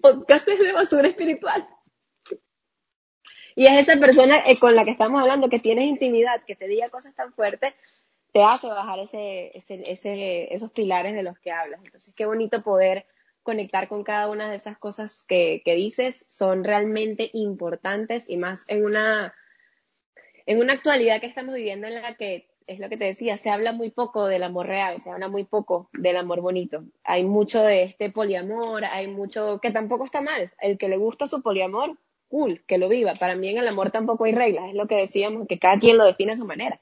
podcast 0.02 0.50
es 0.50 0.60
de 0.60 0.74
basura 0.74 1.08
espiritual. 1.08 1.66
Y 3.56 3.68
es 3.68 3.88
esa 3.88 4.00
persona 4.00 4.40
eh, 4.46 4.60
con 4.60 4.76
la 4.76 4.86
que 4.86 4.92
estamos 4.92 5.22
hablando, 5.22 5.50
que 5.50 5.60
tienes 5.60 5.86
intimidad, 5.86 6.44
que 6.46 6.56
te 6.56 6.68
diga 6.68 6.90
cosas 6.90 7.14
tan 7.16 7.34
fuertes, 7.34 7.74
te 8.32 8.44
hace 8.44 8.68
bajar 8.68 9.00
ese, 9.00 9.52
ese, 9.56 10.54
esos 10.54 10.72
pilares 10.72 11.14
de 11.14 11.24
los 11.24 11.38
que 11.40 11.52
hablas. 11.52 11.82
Entonces, 11.84 12.14
qué 12.16 12.26
bonito 12.26 12.64
poder 12.64 13.06
conectar 13.44 13.88
con 13.88 14.04
cada 14.04 14.30
una 14.30 14.50
de 14.50 14.56
esas 14.56 14.78
cosas 14.78 15.24
que, 15.28 15.62
que 15.66 15.76
dices, 15.76 16.26
son 16.30 16.64
realmente 16.64 17.30
importantes 17.34 18.30
y 18.30 18.38
más 18.38 18.64
en 18.68 18.86
una 18.86 19.34
en 20.46 20.60
una 20.60 20.74
actualidad 20.74 21.20
que 21.22 21.28
estamos 21.28 21.56
viviendo 21.56 21.88
en 21.88 22.02
la 22.02 22.16
que, 22.16 22.50
es 22.68 22.80
lo 22.80 22.90
que 22.90 22.98
te 22.98 23.06
decía, 23.06 23.38
se 23.38 23.50
habla 23.50 23.72
muy 23.72 23.92
poco 23.92 24.26
del 24.26 24.44
amor 24.44 24.68
real, 24.68 25.00
se 25.00 25.10
habla 25.10 25.28
muy 25.28 25.44
poco 25.44 25.90
del 25.94 26.18
amor 26.18 26.42
bonito. 26.42 26.84
Hay 27.04 27.24
mucho 27.24 27.62
de 27.62 27.84
este 27.84 28.10
poliamor, 28.10 28.86
hay 28.86 29.08
mucho 29.08 29.60
que 29.62 29.72
tampoco 29.72 30.06
está 30.06 30.22
mal. 30.22 30.52
El 30.60 30.78
que 30.78 30.90
le 30.90 30.98
gusta 30.98 31.28
su 31.28 31.42
poliamor, 31.42 31.98
que 32.68 32.78
lo 32.78 32.90
viva. 32.90 33.16
Para 33.16 33.36
mí 33.36 33.50
en 33.50 33.58
el 33.58 33.68
amor 33.68 33.92
tampoco 33.92 34.26
hay 34.26 34.32
reglas, 34.32 34.70
es 34.70 34.76
lo 34.76 34.88
que 34.88 34.96
decíamos, 34.96 35.48
que 35.48 35.60
cada 35.60 35.80
quien 35.80 35.98
lo 35.98 36.06
define 36.06 36.34
a 36.34 36.38
su 36.38 36.46
manera. 36.46 36.80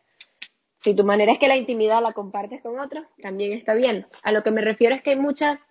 Si 0.79 0.95
tu 0.95 1.03
manera 1.03 1.31
es 1.31 1.39
que 1.39 1.47
la 1.47 1.57
intimidad 1.57 2.01
la 2.01 2.13
compartes 2.13 2.61
con 2.61 2.79
otro, 2.79 3.03
también 3.21 3.53
está 3.53 3.73
bien. 3.73 4.07
A 4.23 4.31
lo 4.31 4.43
que 4.43 4.51
me 4.51 4.61
refiero 4.61 4.95
es 4.95 5.03
que 5.03 5.11
hay 5.11 5.15
mucha, 5.15 5.61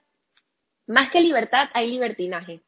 más 0.86 1.10
que 1.10 1.20
libertad, 1.20 1.68
hay 1.74 1.90
libertinaje 1.90 2.60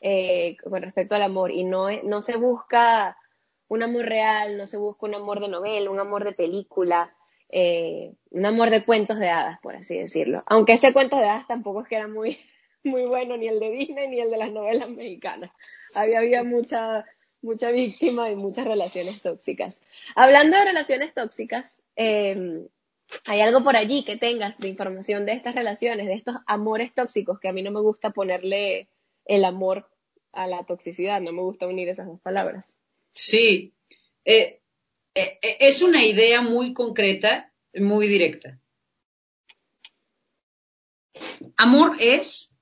eh, 0.00 0.56
con 0.62 0.82
respecto 0.82 1.14
al 1.14 1.22
amor 1.22 1.50
y 1.50 1.64
no, 1.64 1.90
no 2.02 2.20
se 2.20 2.36
busca 2.36 3.16
un 3.68 3.82
amor 3.82 4.04
real, 4.04 4.58
no 4.58 4.66
se 4.66 4.76
busca 4.76 5.06
un 5.06 5.14
amor 5.14 5.40
de 5.40 5.48
novela, 5.48 5.90
un 5.90 5.98
amor 5.98 6.24
de 6.24 6.32
película, 6.32 7.14
eh, 7.48 8.12
un 8.30 8.44
amor 8.44 8.70
de 8.70 8.84
cuentos 8.84 9.18
de 9.18 9.30
hadas, 9.30 9.58
por 9.60 9.76
así 9.76 9.96
decirlo. 9.96 10.42
Aunque 10.46 10.74
ese 10.74 10.92
cuento 10.92 11.16
de 11.16 11.28
hadas 11.28 11.46
tampoco 11.46 11.82
es 11.82 11.88
que 11.88 11.96
era 11.96 12.08
muy, 12.08 12.38
muy 12.86 13.04
bueno, 13.04 13.36
ni 13.36 13.48
el 13.48 13.60
de 13.60 13.70
Disney 13.70 14.08
ni 14.08 14.20
el 14.20 14.30
de 14.30 14.38
las 14.38 14.50
novelas 14.50 14.88
mexicanas. 14.88 15.50
Había, 15.94 16.20
había 16.20 16.42
mucha, 16.42 17.04
mucha 17.42 17.70
víctima 17.70 18.30
y 18.30 18.36
muchas 18.36 18.66
relaciones 18.66 19.20
tóxicas. 19.20 19.82
Hablando 20.14 20.56
de 20.56 20.64
relaciones 20.64 21.12
tóxicas, 21.14 21.82
em, 21.96 22.66
¿hay 23.24 23.40
algo 23.40 23.62
por 23.62 23.76
allí 23.76 24.04
que 24.04 24.16
tengas 24.16 24.58
de 24.58 24.68
información 24.68 25.26
de 25.26 25.32
estas 25.32 25.54
relaciones, 25.54 26.06
de 26.06 26.14
estos 26.14 26.36
amores 26.46 26.94
tóxicos, 26.94 27.38
que 27.40 27.48
a 27.48 27.52
mí 27.52 27.62
no 27.62 27.70
me 27.70 27.80
gusta 27.80 28.10
ponerle 28.10 28.88
el 29.24 29.44
amor 29.44 29.88
a 30.32 30.46
la 30.46 30.64
toxicidad, 30.64 31.20
no 31.20 31.32
me 31.32 31.42
gusta 31.42 31.66
unir 31.66 31.88
esas 31.88 32.06
dos 32.06 32.20
palabras? 32.20 32.64
Sí, 33.10 33.74
eh, 34.24 34.60
eh, 35.14 35.38
eh, 35.40 35.56
es 35.60 35.82
una 35.82 36.04
idea 36.04 36.42
muy 36.42 36.74
concreta, 36.74 37.52
muy 37.74 38.06
directa. 38.06 38.58
Amor 41.56 41.96
es 41.98 42.52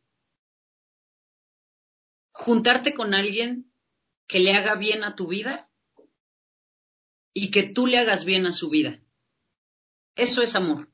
juntarte 2.35 2.95
con 2.95 3.15
alguien 3.15 3.73
que 4.27 4.41
le 4.41 4.53
haga 4.53 4.75
bien 4.75 5.05
a 5.05 5.15
tu 5.15 5.29
vida 5.29 5.71
y 7.33 7.51
que 7.51 7.63
tú 7.63 7.87
le 7.87 7.99
hagas 7.99 8.25
bien 8.25 8.45
a 8.47 8.53
su 8.53 8.69
vida. 8.69 9.01
Eso 10.17 10.43
es 10.43 10.55
amor. 10.57 10.91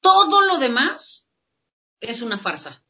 Todo 0.00 0.42
lo 0.42 0.58
demás 0.58 1.26
es 2.00 2.22
una 2.22 2.38
farsa. 2.38 2.82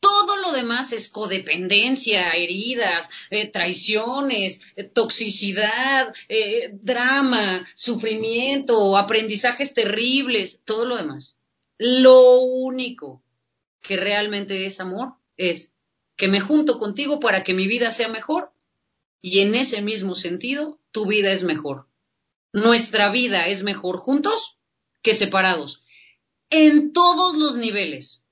Todo 0.00 0.36
lo 0.36 0.52
demás 0.52 0.92
es 0.92 1.08
codependencia, 1.08 2.30
heridas, 2.30 3.10
eh, 3.30 3.50
traiciones, 3.50 4.60
eh, 4.76 4.84
toxicidad, 4.84 6.14
eh, 6.28 6.70
drama, 6.72 7.66
sufrimiento, 7.74 8.96
aprendizajes 8.96 9.74
terribles, 9.74 10.62
todo 10.64 10.84
lo 10.84 10.96
demás. 10.96 11.36
Lo 11.78 12.40
único 12.40 13.25
que 13.86 13.96
realmente 13.96 14.66
es 14.66 14.80
amor 14.80 15.14
es 15.36 15.72
que 16.16 16.28
me 16.28 16.40
junto 16.40 16.78
contigo 16.78 17.20
para 17.20 17.44
que 17.44 17.54
mi 17.54 17.66
vida 17.66 17.90
sea 17.90 18.08
mejor 18.08 18.52
y 19.20 19.40
en 19.40 19.54
ese 19.54 19.82
mismo 19.82 20.14
sentido 20.14 20.78
tu 20.90 21.06
vida 21.06 21.32
es 21.32 21.44
mejor. 21.44 21.86
Nuestra 22.52 23.10
vida 23.10 23.46
es 23.48 23.62
mejor 23.62 23.98
juntos 23.98 24.58
que 25.02 25.14
separados 25.14 25.82
en 26.50 26.92
todos 26.92 27.36
los 27.36 27.56
niveles. 27.56 28.22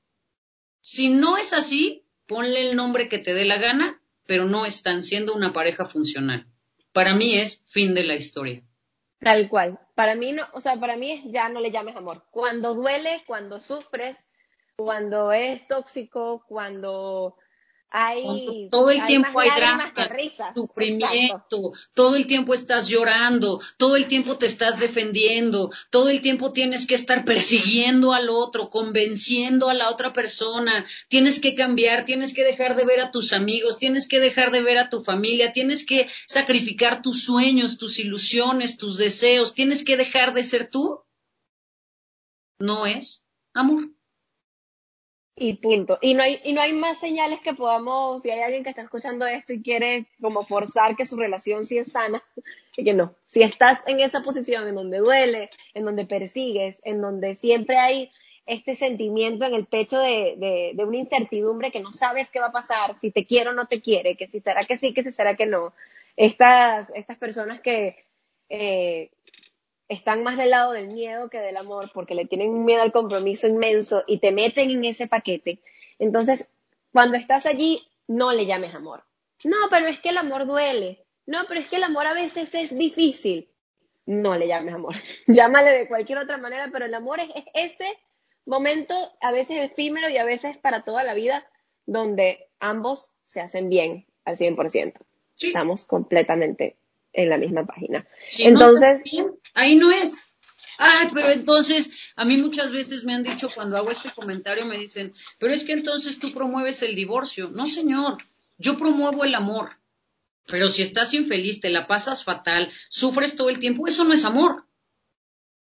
Si 0.81 1.09
no 1.09 1.37
es 1.37 1.53
así, 1.53 2.05
ponle 2.27 2.69
el 2.69 2.77
nombre 2.77 3.09
que 3.09 3.19
te 3.19 3.35
dé 3.35 3.45
la 3.45 3.59
gana, 3.59 4.01
pero 4.27 4.45
no 4.47 4.67
están 4.67 5.03
siendo 5.03 5.35
una 5.35 5.53
pareja 5.53 5.85
funcional. 5.85 6.47
Para 6.93 7.15
mí 7.15 7.35
es 7.35 7.65
fin 7.67 7.95
de 7.95 8.05
la 8.05 8.15
historia. 8.15 8.63
Tal 9.19 9.49
cual. 9.49 9.81
Para 9.95 10.15
mí 10.15 10.33
no, 10.33 10.47
o 10.53 10.61
sea, 10.61 10.79
para 10.79 10.97
mí 10.97 11.23
ya 11.27 11.49
no 11.49 11.61
le 11.61 11.71
llames 11.71 11.97
amor. 11.97 12.25
Cuando 12.31 12.75
duele, 12.75 13.23
cuando 13.27 13.59
sufres, 13.61 14.29
cuando 14.77 15.33
es 15.33 15.67
tóxico, 15.69 16.45
cuando 16.49 17.37
hay, 17.97 18.69
todo 18.73 18.91
el 18.91 19.07
tiempo 19.07 19.39
hay 19.39 19.51
drama, 19.57 19.93
sufrimiento, 20.53 21.73
todo 21.95 22.17
el 22.17 22.27
tiempo 22.27 22.53
estás 22.53 22.89
llorando, 22.89 23.61
todo 23.77 23.95
el 23.95 24.09
tiempo 24.09 24.37
te 24.37 24.47
estás 24.47 24.81
defendiendo, 24.81 25.71
todo 25.91 26.09
el 26.09 26.21
tiempo 26.21 26.51
tienes 26.51 26.89
que 26.89 26.97
estar 26.97 27.25
persiguiendo 27.25 28.13
al 28.13 28.31
otro, 28.31 28.69
convenciendo 28.69 29.69
a 29.69 29.75
la 29.75 29.91
otra 29.91 30.13
persona, 30.13 30.85
tienes 31.09 31.39
que 31.39 31.55
cambiar, 31.55 32.05
tienes 32.05 32.35
que 32.35 32.43
dejar 32.43 32.75
de 32.75 32.85
ver 32.85 32.99
a 32.99 33.13
tus 33.13 33.33
amigos, 33.33 33.79
tienes 33.79 34.09
que 34.09 34.19
dejar 34.19 34.51
de 34.51 34.63
ver 34.63 34.79
a 34.79 34.89
tu 34.89 35.05
familia, 35.05 35.53
tienes 35.53 35.87
que 35.87 36.09
sacrificar 36.27 37.01
tus 37.01 37.23
sueños, 37.23 37.79
tus 37.79 38.01
ilusiones, 38.01 38.77
tus 38.77 38.99
deseos, 38.99 39.55
tienes 39.55 39.85
que 39.85 39.97
dejar 39.97 40.35
de 40.35 40.43
ser 40.43 40.69
tú. 40.69 41.05
No 42.59 42.87
es 42.87 43.25
amor. 43.53 43.95
Y 45.37 45.55
punto. 45.55 45.99
Y 46.01 46.15
no 46.15 46.23
hay, 46.23 46.41
y 46.45 46.53
no 46.53 46.61
hay 46.61 46.73
más 46.73 46.99
señales 46.99 47.41
que 47.41 47.55
podamos, 47.55 48.23
si 48.23 48.31
hay 48.31 48.41
alguien 48.41 48.63
que 48.63 48.71
está 48.71 48.83
escuchando 48.83 49.27
esto 49.27 49.53
y 49.53 49.63
quiere 49.63 50.07
como 50.21 50.45
forzar 50.45 50.95
que 50.95 51.05
su 51.05 51.17
relación 51.17 51.65
sí 51.65 51.77
es 51.77 51.91
sana, 51.91 52.23
que 52.73 52.95
no. 52.95 53.15
Si 53.27 53.43
estás 53.43 53.83
en 53.87 53.99
esa 53.99 54.23
posición 54.23 54.69
en 54.69 54.77
donde 54.77 54.99
duele, 54.99 55.51
en 55.75 55.85
donde 55.85 56.07
persigues, 56.07 56.81
en 56.85 57.01
donde 57.01 57.35
siempre 57.35 57.79
hay 57.79 58.13
este 58.47 58.77
sentimiento 58.77 59.45
en 59.45 59.55
el 59.55 59.67
pecho 59.67 59.99
de, 59.99 60.35
de, 60.37 60.73
de 60.75 60.85
una 60.85 60.99
incertidumbre 60.99 61.73
que 61.73 61.81
no 61.81 61.91
sabes 61.91 62.31
qué 62.31 62.39
va 62.39 62.49
a 62.49 62.53
pasar, 62.53 62.97
si 63.01 63.11
te 63.11 63.27
quiere 63.27 63.51
o 63.51 63.55
no 63.55 63.67
te 63.67 63.81
quiere, 63.81 64.17
que 64.17 64.29
si 64.29 64.41
será 64.41 64.65
que 64.65 64.77
sí, 64.77 64.95
que 64.95 65.03
si 65.03 65.11
será 65.11 65.35
que 65.35 65.47
no. 65.47 65.73
Estas, 66.17 66.93
estas 66.95 67.19
personas 67.19 67.61
que 67.61 68.05
eh, 68.49 69.11
están 69.89 70.23
más 70.23 70.37
del 70.37 70.51
lado 70.51 70.73
del 70.73 70.89
miedo 70.89 71.29
que 71.29 71.39
del 71.39 71.57
amor, 71.57 71.91
porque 71.93 72.15
le 72.15 72.27
tienen 72.27 72.51
un 72.51 72.65
miedo 72.65 72.83
al 72.83 72.93
compromiso 72.93 73.47
inmenso 73.47 74.05
y 74.07 74.19
te 74.19 74.33
meten 74.33 74.71
en 74.71 74.85
ese 74.85 75.07
paquete. 75.07 75.61
Entonces, 75.99 76.49
cuando 76.93 77.17
estás 77.17 77.47
allí, 77.47 77.87
no 78.07 78.33
le 78.33 78.47
llames 78.47 78.75
amor. 78.75 79.05
No, 79.45 79.57
pero 79.71 79.87
es 79.87 80.01
que 80.01 80.11
el 80.11 80.19
amor 80.19 80.47
duele. 80.47 81.05
No, 81.27 81.41
pero 81.49 81.61
es 81.61 81.69
que 81.69 81.77
el 81.77 81.85
amor 81.85 82.07
a 82.07 82.15
veces 82.15 82.55
es 82.55 82.77
difícil. 82.77 83.51
No 84.07 84.37
le 84.37 84.47
llames 84.47 84.75
amor. 84.75 84.97
Llámale 85.27 85.71
de 85.71 85.89
cualquier 85.89 86.19
otra 86.19 86.37
manera, 86.39 86.71
pero 86.73 86.85
el 86.87 86.95
amor 86.95 87.21
es, 87.21 87.29
ese 87.55 87.89
momento, 88.47 88.95
a 89.21 89.33
veces 89.33 89.59
efímero 89.59 90.09
y 90.09 90.19
a 90.19 90.25
veces 90.25 90.59
para 90.59 90.83
toda 90.83 91.03
la 91.05 91.15
vida, 91.15 91.47
donde 91.87 92.49
ambos 92.61 93.13
se 93.27 93.41
hacen 93.41 93.69
bien 93.69 94.07
al 94.25 94.37
100%. 94.37 94.95
Estamos 95.39 95.85
completamente 95.85 96.77
en 97.15 97.31
la 97.31 97.39
misma 97.39 97.65
página. 97.65 98.07
entonces, 98.39 99.03
ahí 99.55 99.77
no 99.77 99.91
es. 99.91 100.15
Ay, 100.77 101.09
pero 101.15 101.31
entonces, 101.31 101.91
a 102.17 102.25
mí 102.25 102.37
muchas 102.37 102.73
veces 102.73 103.05
me 103.05 103.15
han 103.15 103.23
dicho 103.23 103.49
cuando 103.55 103.77
hago 103.77 103.91
este 103.91 104.11
comentario, 104.11 104.67
me 104.67 104.77
dicen, 104.77 105.13
pero 105.39 105.55
es 105.55 105.65
que 105.65 105.73
entonces 105.73 106.19
tú 106.19 106.33
promueves 106.33 106.83
el 106.83 106.97
divorcio. 106.97 107.51
No, 107.51 107.69
señor, 107.69 108.19
yo 108.59 108.77
promuevo 108.77 109.25
el 109.25 109.35
amor. 109.35 109.71
Pero 110.47 110.69
si 110.69 110.83
estás 110.83 111.15
infeliz, 111.15 111.61
te 111.61 111.71
la 111.71 111.87
pasas 111.87 112.25
fatal, 112.25 112.71
sufres 112.89 113.37
todo 113.37 113.49
el 113.49 113.61
tiempo, 113.61 113.87
eso 113.87 114.05
no 114.05 114.13
es 114.13 114.25
amor. 114.25 114.67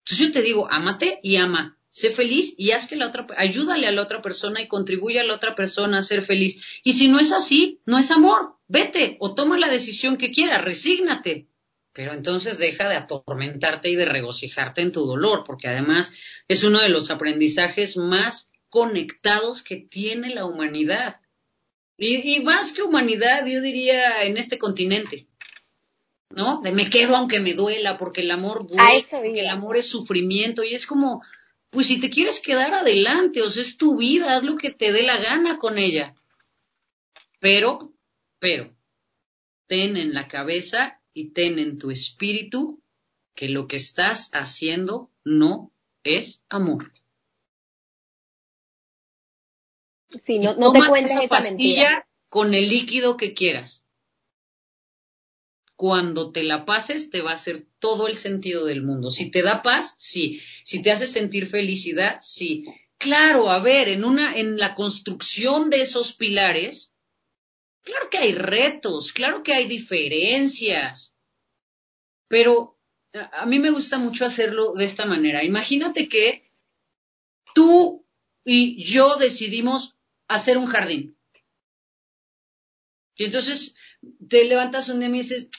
Entonces 0.05 0.27
yo 0.27 0.33
te 0.33 0.43
digo, 0.43 0.71
ámate 0.71 1.19
y 1.23 1.37
ama. 1.37 1.77
Sé 1.95 2.11
feliz 2.11 2.57
y 2.59 2.73
haz 2.73 2.89
que 2.89 2.97
la 2.97 3.07
otra, 3.07 3.25
ayúdale 3.37 3.87
a 3.87 3.93
la 3.93 4.03
otra 4.03 4.21
persona 4.21 4.61
y 4.61 4.67
contribuye 4.67 5.21
a 5.21 5.25
la 5.25 5.35
otra 5.35 5.55
persona 5.55 5.99
a 5.99 6.03
ser 6.03 6.23
feliz. 6.23 6.81
Y 6.83 6.95
si 6.95 7.07
no 7.07 7.21
es 7.21 7.31
así, 7.31 7.81
no 7.87 8.01
es 8.01 8.11
amor. 8.11 8.57
Vete 8.67 9.17
o 9.21 9.37
toma 9.37 9.61
la 9.61 9.69
decisión 9.69 10.17
que 10.17 10.33
quieras, 10.33 10.65
resígnate. 10.65 11.47
Pero 11.93 12.13
entonces 12.13 12.59
deja 12.59 12.89
de 12.89 12.97
atormentarte 12.97 13.91
y 13.91 13.95
de 13.95 14.07
regocijarte 14.07 14.83
en 14.83 14.91
tu 14.91 15.07
dolor, 15.07 15.45
porque 15.47 15.69
además 15.69 16.13
es 16.49 16.65
uno 16.65 16.81
de 16.81 16.89
los 16.89 17.13
aprendizajes 17.13 17.97
más 17.97 18.51
conectados 18.71 19.63
que 19.63 19.77
tiene 19.77 20.35
la 20.35 20.47
humanidad. 20.47 21.21
Y, 21.97 22.41
más 22.41 22.73
que 22.73 22.83
humanidad, 22.83 23.47
yo 23.47 23.61
diría 23.61 24.25
en 24.25 24.37
este 24.37 24.59
continente. 24.59 25.29
¿No? 26.31 26.61
De 26.61 26.73
me 26.73 26.91
quedo 26.91 27.15
aunque 27.15 27.39
me 27.39 27.55
duela, 27.55 27.99
porque 27.99 28.23
el 28.23 28.33
amor 28.33 28.67
duele, 28.67 29.07
porque 29.09 29.41
el 29.43 29.47
amor 29.47 29.77
es 29.77 29.89
sufrimiento. 29.89 30.65
Y 30.65 30.75
es 30.75 30.87
como, 30.87 31.23
pues 31.75 31.89
si 31.89 32.01
te 32.01 32.09
quieres 32.09 32.41
quedar 32.41 32.73
adelante, 32.73 33.43
o 33.43 33.51
sea, 33.51 33.63
es 33.63 33.77
tu 33.77 33.99
vida, 33.99 34.37
haz 34.37 34.45
lo 34.45 34.57
que 34.57 34.71
te 34.71 34.93
dé 34.93 35.03
la 35.03 35.19
gana 35.19 35.59
con 35.59 35.77
ella. 35.77 36.15
Pero, 37.41 37.93
pero, 38.39 38.73
ten 39.67 39.97
en 39.97 40.15
la 40.15 40.29
cabeza 40.29 41.01
y 41.13 41.31
ten 41.31 41.59
en 41.59 41.79
tu 41.79 41.91
espíritu 41.91 42.81
que 43.35 43.49
lo 43.49 43.67
que 43.67 43.77
estás 43.77 44.31
haciendo 44.33 45.11
no 45.25 45.73
es 46.05 46.43
amor. 46.49 46.93
Sí, 50.25 50.39
no, 50.39 50.55
no 50.55 50.71
te 50.71 50.87
cuentes 50.87 51.17
esa, 51.17 51.27
pastilla 51.27 52.07
con 52.29 52.55
el 52.55 52.69
líquido 52.69 53.17
que 53.17 53.35
quieras. 53.35 53.84
Cuando 55.85 56.33
te 56.33 56.43
la 56.43 56.65
pases, 56.65 57.11
te 57.11 57.21
va 57.21 57.33
a 57.33 57.35
hacer 57.35 57.67
todo 57.79 58.09
el 58.09 58.17
sentido 58.17 58.65
del 58.65 58.83
mundo. 58.83 59.11
Si 59.11 59.31
te 59.31 59.43
da 59.43 59.61
paz, 59.61 59.95
sí. 59.99 60.41
Si 60.63 60.81
te 60.81 60.91
hace 60.91 61.07
sentir 61.07 61.47
felicidad, 61.47 62.21
sí. 62.23 62.65
Claro, 62.97 63.51
a 63.51 63.59
ver, 63.59 63.91
en 63.91 64.03
una, 64.03 64.35
en 64.35 64.57
la 64.57 64.75
construcción 64.75 65.69
de 65.69 65.83
esos 65.83 66.15
pilares, 66.15 66.95
claro 67.83 68.09
que 68.09 68.17
hay 68.17 68.33
retos, 68.33 69.13
claro 69.13 69.43
que 69.43 69.53
hay 69.53 69.67
diferencias. 69.67 71.15
Pero 72.29 72.79
a 73.13 73.45
mí 73.45 73.59
me 73.59 73.71
gusta 73.71 73.99
mucho 73.99 74.25
hacerlo 74.25 74.73
de 74.73 74.87
esta 74.87 75.05
manera. 75.05 75.45
Imagínate 75.45 76.09
que 76.09 76.51
tú 77.55 78.07
y 78.43 78.83
yo 78.83 79.17
decidimos 79.17 79.97
hacer 80.29 80.57
un 80.57 80.65
jardín. 80.65 81.15
Y 83.17 83.27
entonces 83.27 83.75
te 84.31 84.47
levantas 84.47 84.89
un 84.89 85.01
día 85.01 85.11
y 85.11 85.13
dices, 85.13 85.51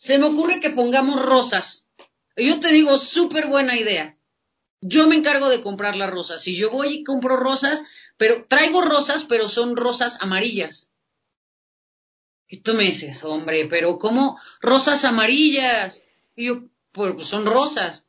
se 0.00 0.18
me 0.18 0.24
ocurre 0.24 0.60
que 0.60 0.70
pongamos 0.70 1.20
rosas. 1.20 1.86
Yo 2.34 2.58
te 2.58 2.72
digo, 2.72 2.96
súper 2.96 3.48
buena 3.48 3.76
idea. 3.76 4.16
Yo 4.80 5.06
me 5.06 5.14
encargo 5.14 5.50
de 5.50 5.60
comprar 5.60 5.94
las 5.94 6.10
rosas. 6.10 6.48
Y 6.48 6.56
yo 6.56 6.70
voy 6.70 7.00
y 7.00 7.04
compro 7.04 7.36
rosas, 7.36 7.84
pero 8.16 8.46
traigo 8.48 8.80
rosas, 8.80 9.24
pero 9.24 9.46
son 9.46 9.76
rosas 9.76 10.16
amarillas. 10.22 10.88
Y 12.48 12.62
tú 12.62 12.72
me 12.72 12.84
dices, 12.84 13.22
hombre, 13.24 13.66
pero 13.66 13.98
¿cómo 13.98 14.40
rosas 14.62 15.04
amarillas? 15.04 16.02
Y 16.34 16.46
yo, 16.46 16.62
pues 16.92 17.26
son 17.26 17.44
rosas. 17.44 18.06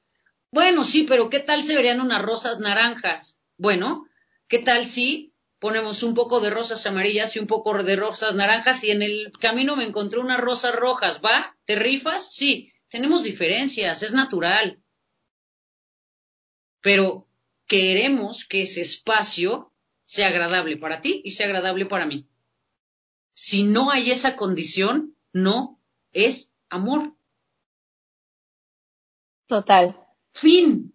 Bueno, 0.49 0.85
sí, 0.85 1.03
pero 1.03 1.29
¿qué 1.29 1.41
tal 1.41 1.61
se 1.61 1.75
verían 1.75 1.99
unas 1.99 2.21
rosas 2.21 2.61
naranjas? 2.61 3.37
Bueno, 3.57 4.07
¿qué 4.47 4.59
tal 4.59 4.85
si 4.85 5.31
ponemos 5.61 6.01
un 6.01 6.15
poco 6.15 6.39
de 6.39 6.49
rosas 6.49 6.83
amarillas 6.87 7.35
y 7.35 7.39
un 7.39 7.45
poco 7.45 7.83
de 7.83 7.95
rosas 7.95 8.33
naranjas 8.33 8.83
y 8.83 8.89
en 8.89 9.03
el 9.03 9.31
camino 9.39 9.75
me 9.75 9.85
encontré 9.85 10.19
unas 10.19 10.39
rosas 10.39 10.75
rojas. 10.75 11.21
¿Va? 11.23 11.55
¿Te 11.71 11.79
rifas? 11.79 12.35
Sí, 12.35 12.73
tenemos 12.89 13.23
diferencias, 13.23 14.03
es 14.03 14.11
natural. 14.11 14.83
Pero 16.81 17.29
queremos 17.65 18.45
que 18.45 18.63
ese 18.63 18.81
espacio 18.81 19.71
sea 20.03 20.27
agradable 20.27 20.75
para 20.75 20.99
ti 20.99 21.21
y 21.23 21.31
sea 21.31 21.45
agradable 21.45 21.85
para 21.85 22.05
mí. 22.05 22.27
Si 23.33 23.63
no 23.63 23.89
hay 23.89 24.11
esa 24.11 24.35
condición, 24.35 25.15
no 25.31 25.79
es 26.11 26.51
amor. 26.69 27.15
Total. 29.47 29.97
Fin. 30.33 30.93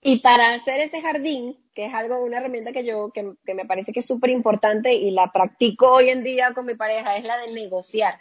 Y 0.00 0.20
para 0.20 0.54
hacer 0.54 0.78
ese 0.78 1.00
jardín, 1.00 1.58
que 1.74 1.86
es 1.86 1.94
algo, 1.94 2.22
una 2.22 2.38
herramienta 2.38 2.70
que 2.70 2.84
yo, 2.84 3.10
que, 3.10 3.34
me 3.52 3.66
parece 3.66 3.92
que 3.92 3.98
es 3.98 4.06
súper 4.06 4.30
importante 4.30 4.94
y 4.94 5.10
la 5.10 5.32
practico 5.32 5.94
hoy 5.94 6.10
en 6.10 6.22
día 6.22 6.54
con 6.54 6.66
mi 6.66 6.76
pareja, 6.76 7.16
es 7.16 7.24
la 7.24 7.38
de 7.38 7.50
negociar, 7.50 8.20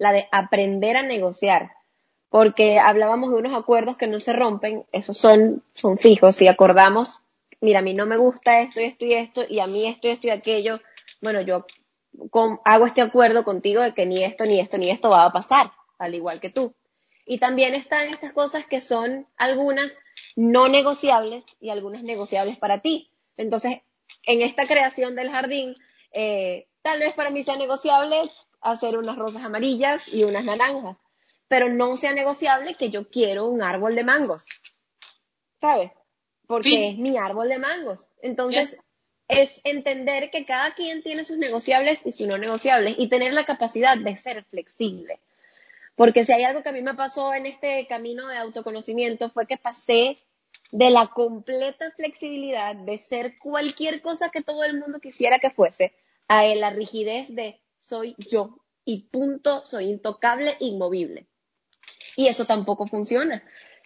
la 0.00 0.12
de 0.12 0.28
aprender 0.32 0.96
a 0.96 1.02
negociar. 1.02 1.72
Porque 2.30 2.78
hablábamos 2.78 3.30
de 3.30 3.36
unos 3.36 3.54
acuerdos 3.54 3.98
que 3.98 4.06
no 4.06 4.18
se 4.18 4.32
rompen, 4.32 4.86
esos 4.92 5.18
son, 5.18 5.62
son 5.74 5.98
fijos. 5.98 6.36
Si 6.36 6.48
acordamos, 6.48 7.22
mira, 7.60 7.80
a 7.80 7.82
mí 7.82 7.92
no 7.92 8.06
me 8.06 8.16
gusta 8.16 8.60
esto 8.60 8.80
y 8.80 8.84
esto 8.84 9.04
y 9.04 9.12
esto, 9.12 9.42
y 9.48 9.60
a 9.60 9.66
mí 9.66 9.86
esto 9.86 10.08
y 10.08 10.12
esto 10.12 10.26
y 10.26 10.30
aquello, 10.30 10.80
bueno, 11.20 11.42
yo 11.42 11.66
hago 12.64 12.86
este 12.86 13.02
acuerdo 13.02 13.44
contigo 13.44 13.82
de 13.82 13.92
que 13.92 14.06
ni 14.06 14.24
esto, 14.24 14.46
ni 14.46 14.58
esto, 14.58 14.78
ni 14.78 14.90
esto 14.90 15.10
va 15.10 15.26
a 15.26 15.32
pasar, 15.32 15.70
al 15.98 16.14
igual 16.14 16.40
que 16.40 16.48
tú. 16.48 16.74
Y 17.26 17.38
también 17.38 17.74
están 17.74 18.08
estas 18.08 18.32
cosas 18.32 18.66
que 18.66 18.80
son 18.80 19.26
algunas 19.36 19.98
no 20.34 20.68
negociables 20.68 21.44
y 21.60 21.68
algunas 21.68 22.02
negociables 22.02 22.56
para 22.56 22.80
ti. 22.80 23.10
Entonces, 23.36 23.82
en 24.24 24.40
esta 24.40 24.66
creación 24.66 25.14
del 25.14 25.30
jardín, 25.30 25.74
eh, 26.12 26.68
tal 26.80 27.00
vez 27.00 27.12
para 27.12 27.30
mí 27.30 27.42
sea 27.42 27.56
negociable 27.56 28.30
hacer 28.60 28.96
unas 28.96 29.16
rosas 29.16 29.44
amarillas 29.44 30.08
y 30.08 30.24
unas 30.24 30.44
naranjas, 30.44 31.00
pero 31.48 31.68
no 31.68 31.96
sea 31.96 32.12
negociable 32.12 32.74
que 32.74 32.90
yo 32.90 33.08
quiero 33.08 33.46
un 33.46 33.62
árbol 33.62 33.94
de 33.94 34.04
mangos, 34.04 34.44
¿sabes? 35.60 35.92
Porque 36.46 36.90
es 36.90 36.98
mi 36.98 37.16
árbol 37.16 37.48
de 37.48 37.58
mangos. 37.58 38.12
Entonces, 38.22 38.76
es 39.30 39.60
entender 39.64 40.30
que 40.30 40.44
cada 40.44 40.74
quien 40.74 41.02
tiene 41.02 41.24
sus 41.24 41.38
negociables 41.38 42.04
y 42.04 42.12
sus 42.12 42.26
no 42.26 42.36
negociables 42.36 42.96
y 42.98 43.08
tener 43.08 43.32
la 43.32 43.44
capacidad 43.44 43.96
de 43.96 44.16
ser 44.16 44.44
flexible. 44.44 45.20
Porque 45.94 46.24
si 46.24 46.32
hay 46.32 46.42
algo 46.44 46.62
que 46.62 46.70
a 46.70 46.72
mí 46.72 46.82
me 46.82 46.94
pasó 46.94 47.34
en 47.34 47.46
este 47.46 47.86
camino 47.86 48.26
de 48.26 48.36
autoconocimiento 48.38 49.30
fue 49.30 49.46
que 49.46 49.56
pasé 49.56 50.18
de 50.72 50.90
la 50.90 51.06
completa 51.08 51.90
flexibilidad 51.92 52.74
de 52.74 52.98
ser 52.98 53.38
cualquier 53.38 54.02
cosa 54.02 54.30
que 54.30 54.42
todo 54.42 54.64
el 54.64 54.78
mundo 54.78 54.98
quisiera 55.00 55.38
que 55.38 55.50
fuese 55.50 55.92
a 56.26 56.44
la 56.44 56.70
rigidez 56.70 57.34
de 57.34 57.59
soy 57.80 58.14
yo 58.18 58.60
y 58.84 59.08
punto, 59.08 59.64
soy 59.64 59.90
intocable, 59.90 60.56
inmovible. 60.60 61.26
Y 62.16 62.28
eso 62.28 62.44
tampoco 62.44 62.86
funciona. 62.86 63.42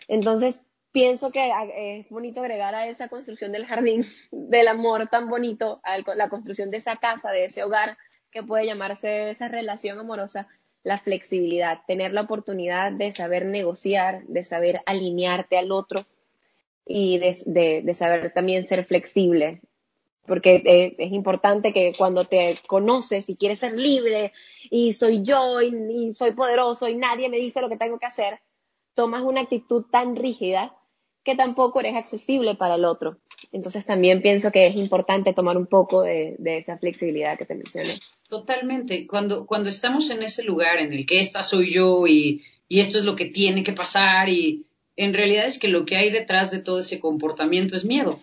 Entonces, 0.09 0.67
pienso 0.93 1.33
que 1.33 1.51
es 1.77 2.09
bonito 2.11 2.41
agregar 2.41 2.75
a 2.75 2.87
esa 2.87 3.09
construcción 3.09 3.53
del 3.53 3.67
jardín 3.67 4.05
del 4.31 4.69
amor 4.69 5.09
tan 5.09 5.29
bonito, 5.29 5.81
a 5.83 5.99
la 6.15 6.29
construcción 6.29 6.71
de 6.71 6.77
esa 6.77 6.97
casa, 6.97 7.31
de 7.31 7.47
ese 7.47 7.65
hogar 7.65 7.97
que 8.31 8.43
puede 8.43 8.67
llamarse 8.67 9.31
esa 9.31 9.49
relación 9.49 9.99
amorosa, 9.99 10.49
la 10.83 10.99
flexibilidad, 10.99 11.81
tener 11.87 12.13
la 12.13 12.23
oportunidad 12.23 12.93
de 12.93 13.11
saber 13.11 13.47
negociar, 13.47 14.25
de 14.27 14.45
saber 14.45 14.83
alinearte 14.87 15.57
al 15.57 15.73
otro 15.73 16.07
y 16.87 17.19
de, 17.19 17.95
saber 17.95 18.33
también 18.33 18.67
ser 18.67 18.85
flexible. 18.85 19.63
Porque 20.27 20.63
eh, 20.65 20.95
es 20.99 21.13
importante 21.13 21.73
que 21.73 21.93
cuando 21.97 22.25
te 22.25 22.59
conoces 22.67 23.29
y 23.29 23.37
quieres 23.37 23.59
ser 23.59 23.79
libre 23.79 24.33
y 24.71 24.95
soy 24.95 25.23
yo 25.23 25.61
y 25.61 26.15
soy 26.15 26.33
poderoso 26.33 26.89
y 26.89 26.95
nadie 26.95 27.29
me 27.29 27.37
dice 27.37 27.61
lo 27.61 27.69
que 27.69 27.77
tengo 27.77 27.99
que 27.99 28.07
hacer, 28.07 28.41
tomas 28.95 29.23
una 29.23 29.43
actitud 29.43 29.85
tan 29.91 30.17
rígida 30.17 30.75
que 31.25 31.35
tampoco 31.35 31.81
eres 31.81 31.97
accesible 31.97 32.55
para 32.55 32.77
el 32.77 32.85
otro. 32.85 33.19
Entonces 33.53 33.85
también 33.87 34.23
pienso 34.23 34.51
que 34.51 34.67
es 34.67 34.77
importante 34.77 35.33
tomar 35.33 35.57
un 35.57 35.67
poco 35.67 36.03
de, 36.03 36.37
esa 36.45 36.79
flexibilidad 36.79 37.39
que 37.39 37.47
te 37.47 37.55
mencioné. 37.55 37.95
Totalmente. 38.29 39.07
Cuando, 39.07 39.47
cuando 39.47 39.69
estamos 39.69 40.11
en 40.11 40.23
ese 40.23 40.43
lugar 40.43 40.79
en 40.79 40.93
el 40.93 41.07
que 41.07 41.17
esta 41.17 41.43
soy 41.43 41.71
yo 41.71 42.07
y, 42.07 42.43
y 42.69 42.81
esto 42.81 42.99
es 42.99 43.05
lo 43.05 43.17
que 43.17 43.27
tiene 43.27 43.65
que 43.65 43.73
pasar 43.73 44.29
y 44.29 44.67
en 44.97 45.15
realidad 45.15 45.47
es 45.47 45.59
que 45.59 45.69
lo 45.69 45.85
que 45.87 45.97
hay 45.97 46.11
detrás 46.11 46.51
de 46.51 46.61
todo 46.61 46.81
ese 46.81 47.01
comportamiento 47.01 47.75
es 47.75 47.85
miedo. 47.85 48.21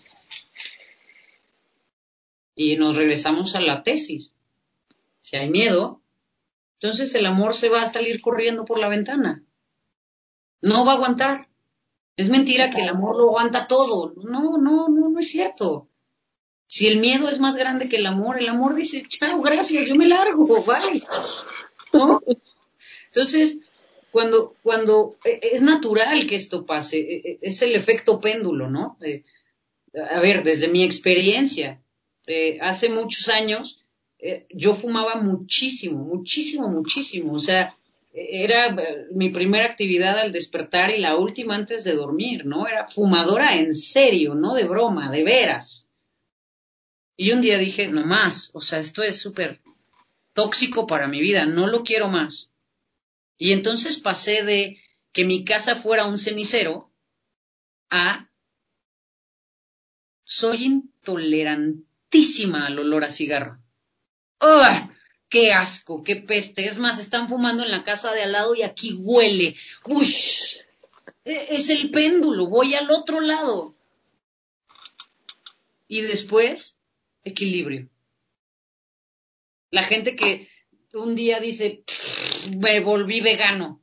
Y 2.55 2.77
nos 2.77 2.95
regresamos 2.95 3.55
a 3.55 3.61
la 3.61 3.83
tesis. 3.83 4.35
Si 5.21 5.37
hay 5.37 5.49
miedo, 5.49 6.01
entonces 6.73 7.13
el 7.15 7.25
amor 7.25 7.53
se 7.53 7.69
va 7.69 7.81
a 7.81 7.87
salir 7.87 8.21
corriendo 8.21 8.65
por 8.65 8.79
la 8.79 8.89
ventana. 8.89 9.43
No 10.61 10.85
va 10.85 10.93
a 10.93 10.95
aguantar. 10.95 11.47
Es 12.17 12.29
mentira 12.29 12.69
que 12.69 12.81
el 12.81 12.89
amor 12.89 13.15
lo 13.17 13.29
aguanta 13.29 13.67
todo. 13.67 14.13
No, 14.15 14.57
no, 14.57 14.89
no, 14.89 15.09
no 15.09 15.19
es 15.19 15.27
cierto. 15.27 15.87
Si 16.67 16.87
el 16.87 16.99
miedo 16.99 17.29
es 17.29 17.39
más 17.39 17.55
grande 17.55 17.89
que 17.89 17.97
el 17.97 18.05
amor, 18.05 18.39
el 18.39 18.47
amor 18.47 18.75
dice, 18.75 19.03
chao, 19.07 19.41
gracias, 19.41 19.87
yo 19.87 19.95
me 19.95 20.07
largo, 20.07 20.45
bye. 20.63 21.03
¿No? 21.93 22.21
Entonces, 23.07 23.59
cuando, 24.11 24.55
cuando 24.63 25.17
e, 25.25 25.39
es 25.51 25.61
natural 25.61 26.27
que 26.27 26.35
esto 26.35 26.65
pase, 26.65 26.97
e, 26.99 27.15
e, 27.15 27.39
es 27.41 27.61
el 27.61 27.75
efecto 27.75 28.19
péndulo, 28.19 28.69
¿no? 28.69 28.97
a 30.09 30.19
ver, 30.21 30.43
desde 30.43 30.69
mi 30.69 30.83
experiencia, 30.83 31.81
eh, 32.27 32.59
hace 32.61 32.89
muchos 32.89 33.29
años, 33.29 33.83
eh, 34.19 34.45
yo 34.53 34.73
fumaba 34.73 35.15
muchísimo, 35.15 36.03
muchísimo, 36.03 36.69
muchísimo. 36.69 37.33
O 37.33 37.39
sea, 37.39 37.75
era 38.13 38.67
eh, 38.67 39.07
mi 39.13 39.29
primera 39.29 39.65
actividad 39.65 40.19
al 40.19 40.31
despertar 40.31 40.91
y 40.91 40.99
la 40.99 41.15
última 41.15 41.55
antes 41.55 41.83
de 41.83 41.93
dormir, 41.93 42.45
¿no? 42.45 42.67
Era 42.67 42.87
fumadora 42.87 43.55
en 43.55 43.73
serio, 43.73 44.35
no 44.35 44.53
de 44.53 44.65
broma, 44.65 45.11
de 45.11 45.23
veras. 45.23 45.87
Y 47.17 47.31
un 47.31 47.41
día 47.41 47.57
dije, 47.57 47.87
no 47.87 48.05
más, 48.05 48.51
o 48.53 48.61
sea, 48.61 48.79
esto 48.79 49.03
es 49.03 49.19
súper 49.19 49.61
tóxico 50.33 50.87
para 50.87 51.07
mi 51.07 51.19
vida, 51.19 51.45
no 51.45 51.67
lo 51.67 51.83
quiero 51.83 52.07
más. 52.07 52.49
Y 53.37 53.51
entonces 53.51 53.99
pasé 53.99 54.43
de 54.43 54.79
que 55.11 55.25
mi 55.25 55.43
casa 55.43 55.75
fuera 55.75 56.05
un 56.05 56.17
cenicero 56.17 56.91
a 57.89 58.29
soy 60.23 60.83
al 62.65 62.79
olor 62.79 63.03
a 63.03 63.09
cigarro. 63.09 63.57
¡Oh! 64.39 64.91
qué 65.31 65.53
asco, 65.53 66.03
qué 66.03 66.17
peste. 66.17 66.67
Es 66.67 66.77
más, 66.77 66.99
están 66.99 67.29
fumando 67.29 67.63
en 67.63 67.71
la 67.71 67.83
casa 67.83 68.13
de 68.13 68.21
al 68.21 68.33
lado 68.33 68.53
y 68.53 68.61
aquí 68.61 68.93
huele. 68.93 69.55
Uy, 69.85 70.13
e, 71.23 71.47
es 71.49 71.69
el 71.69 71.89
péndulo, 71.89 72.47
voy 72.47 72.75
al 72.75 72.91
otro 72.91 73.21
lado. 73.21 73.73
Y 75.87 76.01
después, 76.01 76.77
equilibrio. 77.23 77.89
La 79.71 79.83
gente 79.83 80.15
que 80.15 80.49
un 80.93 81.15
día 81.15 81.39
dice, 81.39 81.83
me 82.57 82.81
volví 82.81 83.21
vegano. 83.21 83.81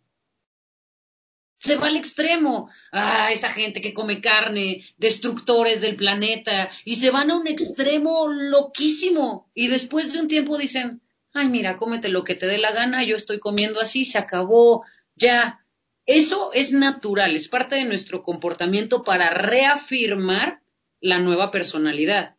Se 1.59 1.76
va 1.76 1.88
al 1.88 1.96
extremo. 1.96 2.70
Ah, 2.92 3.30
esa 3.32 3.50
gente 3.50 3.80
que 3.80 3.92
come 3.92 4.20
carne, 4.20 4.84
destructores 4.96 5.80
del 5.80 5.96
planeta, 5.96 6.70
y 6.84 6.96
se 6.96 7.11
van 7.11 7.30
a 7.30 7.36
un 7.36 7.46
extremo 7.46 8.28
loquísimo. 8.28 9.50
Y 9.54 9.68
después 9.68 10.12
de 10.12 10.20
un 10.20 10.28
tiempo 10.28 10.56
dicen, 10.56 11.00
ay, 11.32 11.48
mira, 11.48 11.76
cómete 11.76 12.09
lo 12.09 12.24
que 12.24 12.34
te 12.34 12.46
dé 12.46 12.59
la 12.59 12.72
gana, 12.72 13.02
yo 13.02 13.16
estoy 13.16 13.38
comiendo 13.38 13.80
así, 13.80 14.04
se 14.04 14.18
acabó, 14.18 14.84
ya. 15.16 15.64
Eso 16.06 16.52
es 16.54 16.72
natural, 16.72 17.36
es 17.36 17.48
parte 17.48 17.76
de 17.76 17.84
nuestro 17.84 18.22
comportamiento 18.22 19.02
para 19.02 19.30
reafirmar 19.30 20.62
la 21.00 21.18
nueva 21.18 21.50
personalidad. 21.50 22.36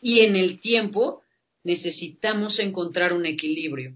Y 0.00 0.20
en 0.20 0.36
el 0.36 0.58
tiempo 0.60 1.22
necesitamos 1.64 2.58
encontrar 2.58 3.12
un 3.12 3.26
equilibrio. 3.26 3.94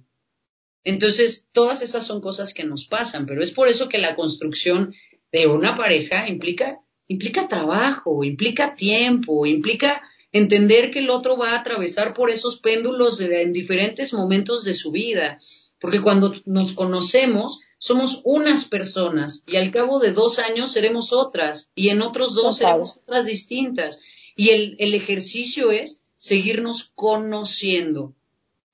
Entonces, 0.85 1.47
todas 1.53 1.83
esas 1.83 2.07
son 2.07 2.21
cosas 2.21 2.53
que 2.53 2.65
nos 2.65 2.85
pasan, 2.85 3.27
pero 3.27 3.43
es 3.43 3.51
por 3.51 3.69
eso 3.69 3.89
que 3.89 3.99
la 3.99 4.15
construcción 4.15 4.95
de 5.33 5.47
una 5.47 5.75
pareja 5.75 6.29
implica, 6.29 6.81
implica 7.09 7.49
trabajo, 7.49 8.23
implica 8.23 8.75
tiempo, 8.75 9.47
implica 9.47 10.03
entender 10.31 10.91
que 10.91 10.99
el 10.99 11.11
otro 11.11 11.37
va 11.37 11.53
a 11.53 11.61
atravesar 11.61 12.13
por 12.13 12.31
esos 12.31 12.61
péndulos 12.61 13.21
en 13.21 13.53
diferentes 13.53 14.13
momentos 14.13 14.65
de 14.65 14.75
su 14.75 14.91
vida, 14.91 15.39
porque 15.81 16.03
cuando 16.03 16.35
nos 16.45 16.73
conocemos 16.73 17.61
somos 17.79 18.23
unas 18.25 18.65
personas 18.65 19.43
y 19.47 19.57
al 19.57 19.71
cabo 19.71 20.01
de 20.01 20.13
dos 20.13 20.39
años 20.39 20.73
seremos 20.73 21.13
otras 21.13 21.69
y 21.75 21.91
en 21.91 22.01
otros 22.01 22.35
dos 22.35 22.57
seremos 22.57 22.97
otras 22.97 23.27
distintas. 23.27 24.01
Y 24.35 24.51
el, 24.51 24.77
el 24.79 24.95
ejercicio 24.95 25.71
es 25.71 26.01
seguirnos 26.17 26.91
conociendo, 26.95 28.15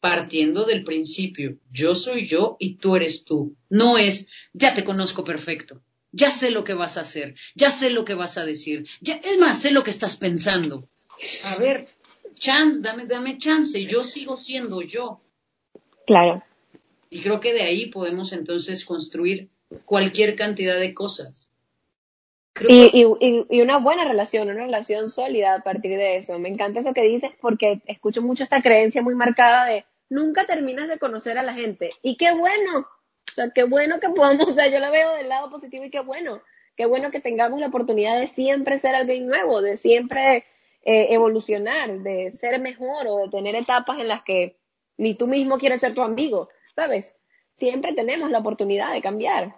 partiendo 0.01 0.65
del 0.65 0.85
principio, 0.85 1.57
yo 1.71 1.95
soy 1.95 2.27
yo 2.27 2.57
y 2.59 2.77
tú 2.77 2.97
eres 2.97 3.25
tú. 3.25 3.55
No 3.69 3.99
es, 3.99 4.27
ya 4.53 4.75
te 4.75 4.85
conozco 4.85 5.25
perfecto, 5.25 5.83
ya 6.13 6.31
sé 6.31 6.51
lo 6.51 6.65
que 6.65 6.75
vas 6.75 6.97
a 6.97 7.03
hacer, 7.03 7.35
ya 7.55 7.71
sé 7.71 7.91
lo 7.91 8.05
que 8.05 8.15
vas 8.15 8.39
a 8.39 8.45
decir, 8.45 8.87
ya, 9.01 9.17
es 9.17 9.39
más, 9.39 9.61
sé 9.61 9.71
lo 9.71 9.85
que 9.85 9.91
estás 9.91 10.17
pensando 10.17 10.89
a 11.45 11.57
ver, 11.59 11.87
chance, 12.35 12.81
dame, 12.81 13.07
dame 13.07 13.39
chance, 13.39 13.85
yo 13.85 14.03
sigo 14.03 14.37
siendo 14.37 14.81
yo. 14.83 15.21
Claro. 16.07 16.43
Y 17.11 17.21
creo 17.21 17.41
que 17.41 17.53
de 17.53 17.63
ahí 17.63 17.91
podemos 17.91 18.33
entonces 18.33 18.85
construir 18.85 19.49
cualquier 19.85 20.37
cantidad 20.37 20.79
de 20.79 20.95
cosas. 20.95 21.49
Y, 22.69 22.91
y, 22.93 23.61
una 23.61 23.79
buena 23.79 24.07
relación, 24.07 24.51
una 24.51 24.67
relación 24.67 25.09
sólida 25.09 25.55
a 25.55 25.63
partir 25.63 25.97
de 25.97 26.17
eso. 26.17 26.39
Me 26.39 26.49
encanta 26.49 26.81
eso 26.81 26.93
que 26.93 27.03
dices 27.03 27.31
porque 27.41 27.81
escucho 27.87 28.23
mucho 28.23 28.45
esta 28.45 28.61
creencia 28.61 29.03
muy 29.03 29.15
marcada 29.15 29.65
de 29.67 29.85
nunca 30.11 30.45
terminas 30.45 30.89
de 30.89 30.99
conocer 30.99 31.39
a 31.39 31.43
la 31.43 31.55
gente. 31.55 31.91
Y 32.03 32.17
qué 32.17 32.33
bueno, 32.33 32.81
o 32.81 33.35
sea, 33.35 33.51
qué 33.51 33.65
bueno 33.65 34.01
que 34.01 34.11
podamos, 34.11 34.47
o 34.49 34.53
sea, 34.53 34.69
yo 34.69 34.79
la 34.79 34.91
veo 34.91 35.15
del 35.15 35.31
lado 35.31 35.49
positivo 35.49 35.85
y 35.85 35.91
qué 35.91 36.01
bueno, 36.01 36.43
qué 36.77 36.85
bueno 36.85 37.11
que 37.11 37.21
tengamos 37.21 37.61
la 37.61 37.69
oportunidad 37.69 38.19
de 38.21 38.27
siempre 38.27 38.77
ser 38.77 38.95
alguien 38.95 39.27
nuevo, 39.27 39.63
de 39.63 39.77
siempre 39.79 40.45
eh, 40.83 41.09
evolucionar, 41.11 42.01
de 42.01 42.33
ser 42.33 42.61
mejor 42.61 43.07
o 43.07 43.19
de 43.19 43.29
tener 43.29 43.55
etapas 43.55 43.99
en 43.99 44.09
las 44.09 44.23
que 44.23 44.59
ni 44.99 45.15
tú 45.15 45.27
mismo 45.27 45.59
quieres 45.59 45.81
ser 45.81 45.95
tu 45.95 46.03
amigo, 46.03 46.51
¿sabes? 46.75 47.15
Siempre 47.57 47.95
tenemos 47.95 48.31
la 48.31 48.39
oportunidad 48.39 48.93
de 48.93 49.01
cambiar. 49.01 49.57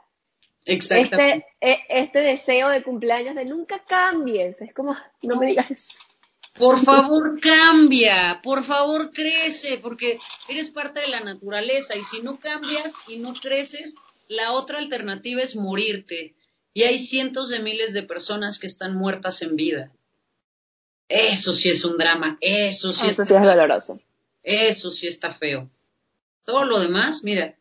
Exactamente. 0.65 1.47
Este, 1.61 1.73
e, 1.73 1.79
este 1.89 2.21
deseo 2.21 2.69
de 2.69 2.83
cumpleaños 2.83 3.35
de 3.35 3.45
nunca 3.45 3.81
cambies, 3.85 4.61
es 4.61 4.73
como, 4.73 4.97
no 5.23 5.37
me 5.37 5.47
digas. 5.47 5.99
Por 6.55 6.85
favor, 6.85 7.41
cambia, 7.41 8.41
por 8.43 8.63
favor, 8.63 9.11
crece, 9.13 9.79
porque 9.79 10.19
eres 10.49 10.71
parte 10.71 11.01
de 11.01 11.09
la 11.09 11.21
naturaleza 11.21 11.97
y 11.97 12.05
si 12.05 12.21
no 12.21 12.39
cambias 12.39 12.93
y 13.09 13.17
no 13.17 13.35
creces, 13.35 13.95
la 14.29 14.53
otra 14.53 14.79
alternativa 14.79 15.43
es 15.43 15.57
morirte. 15.57 16.35
Y 16.75 16.83
hay 16.85 16.99
cientos 16.99 17.49
de 17.49 17.61
miles 17.61 17.95
de 17.95 18.03
personas 18.03 18.59
que 18.59 18.67
están 18.67 18.97
muertas 18.97 19.43
en 19.43 19.57
vida. 19.57 19.93
Eso 21.09 21.53
sí 21.53 21.69
es 21.69 21.85
un 21.85 21.99
drama, 21.99 22.39
eso 22.41 22.93
sí, 22.93 23.07
eso 23.07 23.25
sí 23.25 23.35
es 23.35 23.43
doloroso. 23.43 24.01
Eso 24.43 24.91
sí 24.91 25.07
está 25.07 25.35
feo. 25.35 25.71
Todo 26.45 26.65
lo 26.65 26.81
demás, 26.81 27.23
mira, 27.23 27.57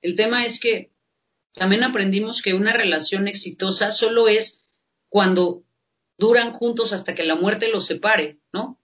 el 0.00 0.14
tema 0.14 0.44
es 0.44 0.60
que 0.60 0.90
también 1.54 1.84
aprendimos 1.84 2.42
que 2.42 2.54
una 2.54 2.72
relación 2.72 3.28
exitosa 3.28 3.90
solo 3.90 4.28
es 4.28 4.60
cuando 5.08 5.62
duran 6.18 6.52
juntos 6.52 6.92
hasta 6.92 7.14
que 7.14 7.24
la 7.24 7.34
muerte 7.34 7.68
los 7.68 7.86
separe, 7.86 8.38
¿no? 8.52 8.80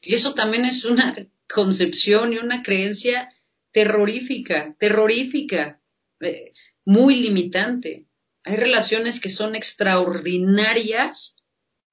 Y 0.00 0.14
eso 0.14 0.34
también 0.34 0.64
es 0.64 0.84
una 0.84 1.16
concepción 1.52 2.32
y 2.32 2.38
una 2.38 2.62
creencia 2.62 3.32
terrorífica, 3.72 4.74
terrorífica, 4.78 5.80
eh, 6.20 6.52
muy 6.84 7.16
limitante. 7.16 8.06
Hay 8.44 8.56
relaciones 8.56 9.20
que 9.20 9.28
son 9.28 9.54
extraordinarias 9.54 11.36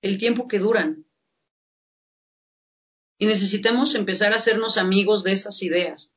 el 0.02 0.18
tiempo 0.18 0.48
que 0.48 0.60
duran. 0.60 1.06
Y 3.18 3.26
necesitamos 3.26 3.96
empezar 3.96 4.34
a 4.34 4.38
hacernos 4.38 4.78
amigos 4.78 5.24
de 5.24 5.32
esas 5.32 5.64
ideas. 5.64 6.14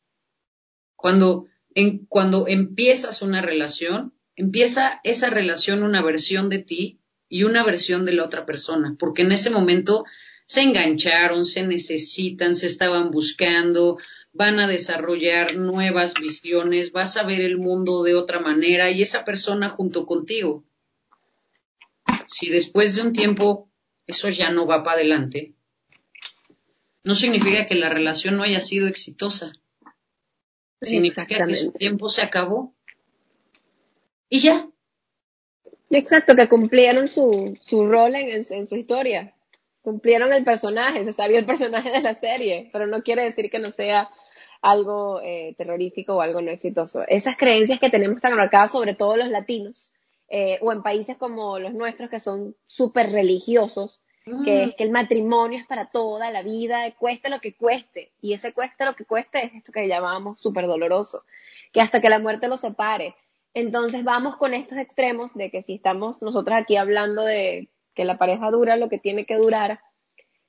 Cuando, 0.97 1.47
en, 1.75 2.05
cuando 2.07 2.49
empiezas 2.49 3.23
una 3.23 3.43
relación, 3.43 4.15
empieza 4.35 5.01
esa 5.05 5.31
relación 5.31 5.83
una 5.83 6.03
versión 6.03 6.49
de 6.49 6.59
ti 6.59 7.01
y 7.29 7.45
una 7.45 7.65
versión 7.65 8.05
de 8.05 8.13
la 8.13 8.25
otra 8.25 8.47
persona, 8.47 8.97
porque 8.99 9.23
en 9.23 9.33
ese 9.33 9.51
momento 9.51 10.05
se 10.45 10.63
engancharon, 10.63 11.45
se 11.45 11.67
necesitan, 11.67 12.55
se 12.55 12.67
estaban 12.67 13.11
buscando, 13.11 13.99
van 14.33 14.61
a 14.61 14.69
desarrollar 14.69 15.57
nuevas 15.57 16.15
visiones, 16.15 16.93
vas 16.93 17.17
a 17.17 17.25
ver 17.25 17.41
el 17.41 17.59
mundo 17.59 18.03
de 18.03 18.15
otra 18.15 18.39
manera 18.39 18.91
y 18.91 19.03
esa 19.03 19.25
persona 19.25 19.71
junto 19.71 20.07
contigo. 20.07 20.65
Si 22.27 22.49
después 22.49 22.95
de 22.95 23.03
un 23.03 23.13
tiempo 23.13 23.69
eso 24.07 24.29
ya 24.29 24.51
no 24.51 24.67
va 24.67 24.85
para 24.85 24.99
adelante, 24.99 25.55
no 27.03 27.15
significa 27.15 27.67
que 27.67 27.77
la 27.77 27.89
relación 27.89 28.37
no 28.37 28.43
haya 28.43 28.61
sido 28.61 28.89
exitosa. 28.89 29.53
Significa 30.81 31.47
que 31.47 31.55
su 31.55 31.73
tiempo 31.73 32.09
se 32.09 32.23
acabó. 32.23 32.75
Y 34.29 34.41
ya. 34.41 34.69
Exacto, 35.91 36.35
que 36.35 36.49
cumplieron 36.49 37.09
su, 37.09 37.57
su 37.61 37.87
rol 37.87 38.15
en, 38.17 38.43
en, 38.49 38.67
su 38.67 38.75
historia. 38.77 39.35
Cumplieron 39.83 40.33
el 40.33 40.45
personaje, 40.45 41.05
se 41.05 41.13
sabía 41.13 41.39
el 41.39 41.47
personaje 41.47 41.91
de 41.91 42.01
la 42.01 42.15
serie, 42.15 42.69
pero 42.73 42.87
no 42.87 43.03
quiere 43.03 43.23
decir 43.23 43.51
que 43.51 43.59
no 43.59 43.71
sea 43.71 44.09
algo 44.63 45.21
eh, 45.23 45.55
terrorífico 45.57 46.17
o 46.17 46.21
algo 46.21 46.41
no 46.41 46.51
exitoso. 46.51 47.05
Esas 47.07 47.37
creencias 47.37 47.79
que 47.79 47.91
tenemos 47.91 48.21
tan 48.21 48.35
marcadas, 48.35 48.73
sobre 48.73 48.95
todo 48.95 49.17
los 49.17 49.29
latinos, 49.29 49.93
eh, 50.29 50.59
o 50.61 50.73
en 50.73 50.83
países 50.83 51.17
como 51.17 51.61
los 51.61 51.73
nuestros 51.73 52.11
que 52.11 52.19
son 52.19 52.57
súper 52.67 53.13
religiosos, 53.13 54.01
que 54.45 54.65
es 54.65 54.75
que 54.75 54.83
el 54.83 54.91
matrimonio 54.91 55.61
es 55.61 55.67
para 55.69 55.87
toda 55.87 56.33
la 56.33 56.43
vida, 56.43 56.91
cueste 56.99 57.31
lo 57.31 57.39
que 57.39 57.55
cueste, 57.55 58.11
y 58.21 58.33
ese 58.33 58.53
cueste 58.53 58.85
lo 58.85 58.97
que 58.97 59.05
cueste 59.05 59.45
es 59.45 59.55
esto 59.55 59.71
que 59.71 59.87
llamamos 59.87 60.41
súper 60.41 60.67
doloroso, 60.67 61.23
que 61.73 61.81
hasta 61.81 62.01
que 62.01 62.09
la 62.09 62.19
muerte 62.19 62.49
los 62.49 62.61
separe. 62.61 63.15
Entonces 63.57 64.05
vamos 64.05 64.37
con 64.37 64.53
estos 64.53 64.77
extremos 64.77 65.33
de 65.33 65.51
que 65.51 65.63
si 65.63 65.77
estamos 65.77 66.21
nosotros 66.21 66.59
aquí 66.61 66.77
hablando 66.77 67.25
de 67.25 67.71
que 67.95 68.05
la 68.05 68.19
pareja 68.19 68.51
dura 68.51 68.77
lo 68.77 68.91
que 68.91 68.99
tiene 68.99 69.25
que 69.25 69.37
durar, 69.37 69.81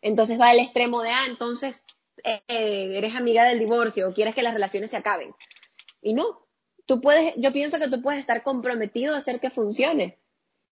entonces 0.01 0.37
va 0.37 0.51
el 0.51 0.59
extremo 0.59 1.01
de, 1.01 1.11
ah, 1.11 1.23
entonces 1.25 1.85
eh, 2.25 2.41
eres 2.49 3.15
amiga 3.15 3.45
del 3.45 3.59
divorcio 3.59 4.09
o 4.09 4.13
quieres 4.13 4.35
que 4.35 4.41
las 4.41 4.53
relaciones 4.53 4.91
se 4.91 4.97
acaben. 4.97 5.33
Y 6.01 6.15
no, 6.15 6.45
tú 6.85 6.99
puedes, 6.99 7.33
yo 7.37 7.53
pienso 7.53 7.79
que 7.79 7.87
tú 7.87 8.01
puedes 8.01 8.19
estar 8.19 8.43
comprometido 8.43 9.15
a 9.15 9.19
hacer 9.19 9.39
que 9.39 9.51
funcione. 9.51 10.19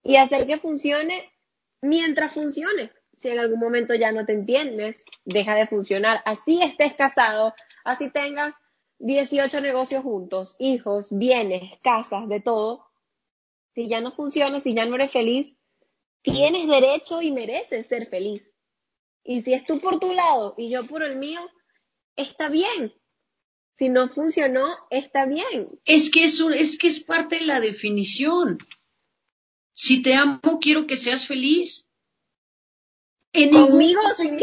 Y 0.03 0.16
hacer 0.16 0.47
que 0.47 0.59
funcione 0.59 1.33
mientras 1.81 2.35
funcione. 2.35 2.93
Si 3.16 3.31
en 3.31 3.39
algún 3.39 3.59
momento 3.59 3.95
ya 3.95 4.12
no 4.12 4.26
te 4.26 4.35
entiendes, 4.35 5.03
deja 5.24 5.55
de 5.55 5.66
funcionar. 5.66 6.20
Así 6.26 6.61
estés 6.62 6.93
casado, 6.93 7.55
así 7.85 8.11
tengas 8.11 8.55
18 8.99 9.61
negocios 9.61 10.03
juntos, 10.03 10.57
hijos, 10.59 11.09
bienes, 11.11 11.63
casas, 11.83 12.29
de 12.29 12.41
todo. 12.41 12.87
Si 13.75 13.89
ya 13.89 14.01
no 14.01 14.13
funciona, 14.13 14.61
si 14.61 14.75
ya 14.75 14.87
no 14.87 14.97
eres 14.97 15.13
feliz, 15.13 15.55
tienes 16.23 16.67
derecho 16.67 17.23
y 17.23 17.31
mereces 17.31 17.87
ser 17.87 18.09
feliz. 18.09 18.53
Y 19.25 19.43
si 19.43 19.53
es 19.53 19.65
tú 19.65 19.81
por 19.81 20.01
tu 20.01 20.13
lado 20.13 20.55
y 20.57 20.71
yo 20.71 20.87
por 20.87 21.03
el 21.03 21.17
mío, 21.17 21.41
está 22.17 22.49
bien. 22.49 22.95
Si 23.77 23.89
no 23.89 24.09
funcionó, 24.09 24.75
está 24.91 25.27
bien. 25.27 25.69
Es 25.85 26.11
que 26.11 26.25
es, 26.25 26.41
es 26.41 26.77
que 26.79 26.89
es 26.89 27.01
parte 27.01 27.37
de 27.37 27.45
la 27.45 27.61
definición. 27.61 28.59
Si 29.73 30.03
te 30.03 30.15
amo, 30.15 30.59
quiero 30.61 30.89
que 30.89 30.97
seas 30.97 31.27
feliz. 31.27 31.87
En 33.33 33.51
Conmigo 33.51 34.01
sin 34.17 34.35
mí. 34.35 34.43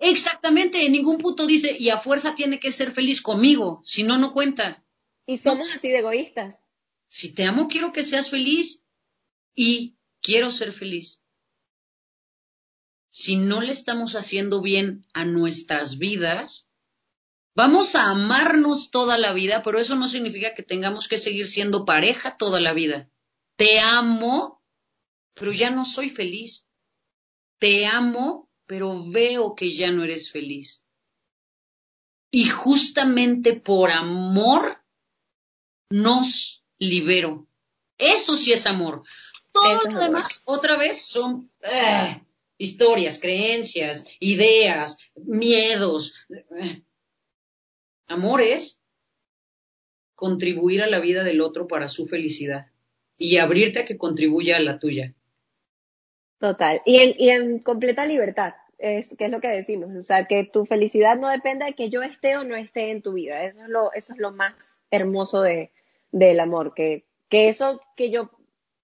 Exactamente, 0.00 0.84
en 0.84 0.92
ningún 0.92 1.18
punto 1.18 1.46
dice, 1.46 1.76
y 1.78 1.90
a 1.90 1.98
fuerza 1.98 2.34
tiene 2.34 2.58
que 2.58 2.72
ser 2.72 2.92
feliz 2.92 3.20
conmigo, 3.20 3.82
si 3.84 4.02
no, 4.02 4.18
no 4.18 4.32
cuenta. 4.32 4.84
Y 5.26 5.36
somos 5.38 5.74
así 5.74 5.88
de 5.88 5.98
egoístas. 5.98 6.60
Si 7.08 7.32
te 7.32 7.44
amo, 7.44 7.68
quiero 7.68 7.92
que 7.92 8.02
seas 8.02 8.30
feliz 8.30 8.82
y 9.54 9.96
quiero 10.20 10.50
ser 10.50 10.72
feliz. 10.72 11.22
Si 13.10 13.36
no 13.36 13.60
le 13.60 13.72
estamos 13.72 14.14
haciendo 14.14 14.60
bien 14.60 15.06
a 15.14 15.24
nuestras 15.24 15.98
vidas, 15.98 16.68
vamos 17.54 17.96
a 17.96 18.10
amarnos 18.10 18.90
toda 18.90 19.16
la 19.16 19.32
vida, 19.32 19.62
pero 19.62 19.78
eso 19.78 19.96
no 19.96 20.08
significa 20.08 20.54
que 20.54 20.62
tengamos 20.62 21.08
que 21.08 21.16
seguir 21.16 21.46
siendo 21.46 21.84
pareja 21.84 22.36
toda 22.36 22.60
la 22.60 22.74
vida. 22.74 23.08
Te 23.56 23.80
amo, 23.80 24.62
pero 25.34 25.52
ya 25.52 25.70
no 25.70 25.84
soy 25.84 26.10
feliz. 26.10 26.68
Te 27.58 27.86
amo, 27.86 28.45
pero 28.66 29.08
veo 29.10 29.54
que 29.54 29.70
ya 29.72 29.90
no 29.90 30.04
eres 30.04 30.30
feliz. 30.30 30.82
Y 32.30 32.46
justamente 32.48 33.54
por 33.54 33.90
amor 33.90 34.82
nos 35.90 36.64
libero. 36.78 37.46
Eso 37.98 38.36
sí 38.36 38.52
es 38.52 38.66
amor. 38.66 39.02
Todo 39.52 39.90
lo 39.90 40.00
demás, 40.00 40.42
otra 40.44 40.76
vez, 40.76 41.00
son 41.02 41.50
eh, 41.62 42.22
historias, 42.58 43.18
creencias, 43.18 44.04
ideas, 44.20 44.98
miedos. 45.14 46.12
Eh. 46.60 46.82
Amor 48.08 48.42
es 48.42 48.78
contribuir 50.14 50.82
a 50.82 50.88
la 50.88 51.00
vida 51.00 51.24
del 51.24 51.40
otro 51.40 51.66
para 51.66 51.88
su 51.88 52.06
felicidad 52.06 52.66
y 53.16 53.38
abrirte 53.38 53.80
a 53.80 53.84
que 53.86 53.96
contribuya 53.96 54.56
a 54.56 54.60
la 54.60 54.78
tuya. 54.78 55.14
Total. 56.38 56.82
Y 56.84 56.98
en, 56.98 57.14
y 57.18 57.30
en 57.30 57.58
completa 57.60 58.04
libertad, 58.04 58.54
es, 58.78 59.16
que 59.16 59.26
es 59.26 59.30
lo 59.30 59.40
que 59.40 59.48
decimos. 59.48 59.90
O 59.96 60.04
sea, 60.04 60.26
que 60.26 60.44
tu 60.44 60.66
felicidad 60.66 61.16
no 61.16 61.28
depende 61.28 61.64
de 61.64 61.72
que 61.74 61.88
yo 61.88 62.02
esté 62.02 62.36
o 62.36 62.44
no 62.44 62.56
esté 62.56 62.90
en 62.90 63.02
tu 63.02 63.12
vida. 63.14 63.42
Eso 63.44 63.62
es 63.62 63.68
lo, 63.68 63.92
eso 63.92 64.12
es 64.12 64.18
lo 64.18 64.32
más 64.32 64.54
hermoso 64.90 65.40
de, 65.42 65.72
del 66.12 66.40
amor. 66.40 66.74
Que, 66.74 67.04
que 67.28 67.48
eso 67.48 67.80
que 67.96 68.10
yo, 68.10 68.30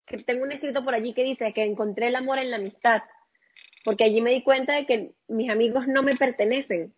que 0.06 0.18
tengo 0.18 0.44
un 0.44 0.52
escrito 0.52 0.84
por 0.84 0.94
allí 0.94 1.12
que 1.14 1.24
dice 1.24 1.52
que 1.52 1.64
encontré 1.64 2.08
el 2.08 2.16
amor 2.16 2.38
en 2.38 2.50
la 2.50 2.56
amistad. 2.56 3.02
Porque 3.84 4.04
allí 4.04 4.20
me 4.20 4.30
di 4.30 4.42
cuenta 4.42 4.74
de 4.74 4.86
que 4.86 5.12
mis 5.28 5.50
amigos 5.50 5.86
no 5.88 6.02
me 6.02 6.16
pertenecen. 6.16 6.94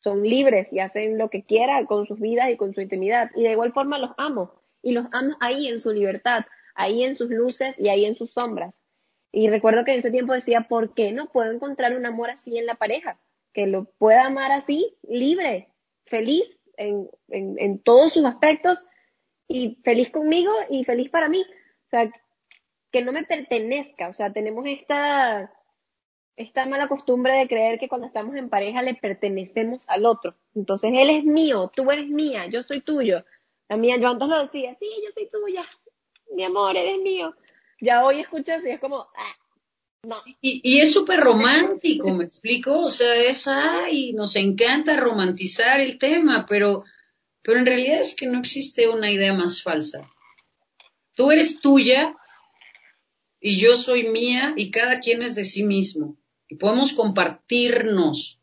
Son 0.00 0.22
libres 0.22 0.70
y 0.72 0.80
hacen 0.80 1.16
lo 1.16 1.30
que 1.30 1.44
quieran 1.44 1.86
con 1.86 2.06
sus 2.06 2.20
vidas 2.20 2.50
y 2.50 2.56
con 2.56 2.74
su 2.74 2.82
intimidad. 2.82 3.30
Y 3.34 3.44
de 3.44 3.52
igual 3.52 3.72
forma 3.72 3.98
los 3.98 4.10
amo. 4.18 4.60
Y 4.82 4.92
los 4.92 5.06
amo 5.12 5.34
ahí 5.40 5.68
en 5.68 5.78
su 5.78 5.92
libertad, 5.92 6.44
ahí 6.74 7.04
en 7.04 7.16
sus 7.16 7.30
luces 7.30 7.78
y 7.80 7.88
ahí 7.88 8.04
en 8.04 8.14
sus 8.14 8.32
sombras. 8.32 8.74
Y 9.36 9.48
recuerdo 9.48 9.84
que 9.84 9.90
en 9.90 9.98
ese 9.98 10.12
tiempo 10.12 10.32
decía, 10.32 10.68
¿por 10.68 10.94
qué 10.94 11.10
no 11.10 11.26
puedo 11.26 11.50
encontrar 11.50 11.96
un 11.96 12.06
amor 12.06 12.30
así 12.30 12.56
en 12.56 12.66
la 12.66 12.76
pareja? 12.76 13.18
Que 13.52 13.66
lo 13.66 13.86
pueda 13.98 14.26
amar 14.26 14.52
así, 14.52 14.94
libre, 15.02 15.70
feliz 16.06 16.56
en, 16.76 17.10
en, 17.28 17.80
todos 17.80 18.12
sus 18.12 18.24
aspectos 18.26 18.84
y 19.48 19.80
feliz 19.82 20.10
conmigo 20.10 20.52
y 20.70 20.84
feliz 20.84 21.10
para 21.10 21.28
mí. 21.28 21.42
O 21.42 21.90
sea, 21.90 22.12
que 22.92 23.02
no 23.02 23.10
me 23.10 23.24
pertenezca. 23.24 24.08
O 24.08 24.12
sea, 24.12 24.32
tenemos 24.32 24.66
esta, 24.68 25.52
esta 26.36 26.66
mala 26.66 26.86
costumbre 26.86 27.32
de 27.32 27.48
creer 27.48 27.80
que 27.80 27.88
cuando 27.88 28.06
estamos 28.06 28.36
en 28.36 28.48
pareja 28.48 28.82
le 28.82 28.94
pertenecemos 28.94 29.82
al 29.88 30.06
otro. 30.06 30.36
Entonces, 30.54 30.92
él 30.94 31.10
es 31.10 31.24
mío, 31.24 31.72
tú 31.74 31.90
eres 31.90 32.06
mía, 32.06 32.46
yo 32.46 32.62
soy 32.62 32.82
tuyo. 32.82 33.24
La 33.68 33.76
mía, 33.76 33.96
yo 33.96 34.10
antes 34.10 34.28
lo 34.28 34.44
decía, 34.44 34.76
sí, 34.78 34.88
yo 35.04 35.10
soy 35.12 35.28
tuya, 35.28 35.64
mi 36.36 36.44
amor, 36.44 36.76
eres 36.76 37.00
mío 37.00 37.34
ya 37.80 38.04
hoy 38.04 38.20
escuchas 38.20 38.64
y 38.66 38.70
es 38.70 38.80
como, 38.80 39.06
ah, 39.16 39.34
no. 40.04 40.16
Y, 40.40 40.80
es 40.80 40.92
súper 40.92 41.20
romántico, 41.20 42.12
¿me 42.12 42.24
explico? 42.24 42.80
O 42.80 42.90
sea, 42.90 43.14
es, 43.14 43.48
ay, 43.48 44.12
nos 44.12 44.36
encanta 44.36 44.96
romantizar 44.96 45.80
el 45.80 45.98
tema, 45.98 46.46
pero, 46.48 46.84
pero 47.42 47.58
en 47.58 47.66
realidad 47.66 48.00
es 48.00 48.14
que 48.14 48.26
no 48.26 48.38
existe 48.38 48.88
una 48.88 49.10
idea 49.10 49.32
más 49.32 49.62
falsa. 49.62 50.10
Tú 51.14 51.30
eres 51.30 51.60
tuya 51.60 52.14
y 53.40 53.56
yo 53.56 53.76
soy 53.76 54.08
mía 54.08 54.54
y 54.56 54.70
cada 54.70 55.00
quien 55.00 55.22
es 55.22 55.34
de 55.34 55.44
sí 55.44 55.64
mismo. 55.64 56.16
Y 56.48 56.56
podemos 56.56 56.92
compartirnos, 56.92 58.38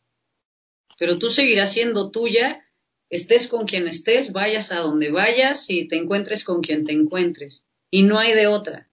pero 0.97 1.19
tú 1.19 1.29
seguirás 1.29 1.73
siendo 1.73 2.11
tuya, 2.11 2.65
estés 3.09 3.47
con 3.47 3.65
quien 3.65 3.87
estés, 3.87 4.31
vayas 4.31 4.71
a 4.71 4.79
donde 4.79 5.11
vayas 5.11 5.69
y 5.69 5.87
te 5.87 5.97
encuentres 5.97 6.43
con 6.43 6.61
quien 6.61 6.83
te 6.83 6.93
encuentres. 6.93 7.65
Y 7.91 8.03
no 8.03 8.17
hay 8.17 8.33
de 8.33 8.47
otra. 8.47 8.90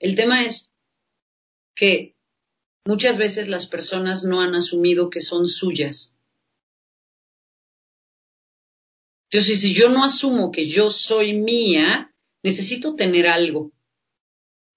El 0.00 0.14
tema 0.14 0.42
es 0.42 0.70
que 1.76 2.16
muchas 2.86 3.18
veces 3.18 3.48
las 3.48 3.66
personas 3.66 4.24
no 4.24 4.40
han 4.40 4.54
asumido 4.54 5.10
que 5.10 5.20
son 5.20 5.46
suyas. 5.46 6.14
Entonces, 9.30 9.60
si 9.60 9.74
yo 9.74 9.90
no 9.90 10.02
asumo 10.02 10.50
que 10.50 10.66
yo 10.66 10.90
soy 10.90 11.34
mía, 11.34 12.12
necesito 12.42 12.96
tener 12.96 13.28
algo. 13.28 13.70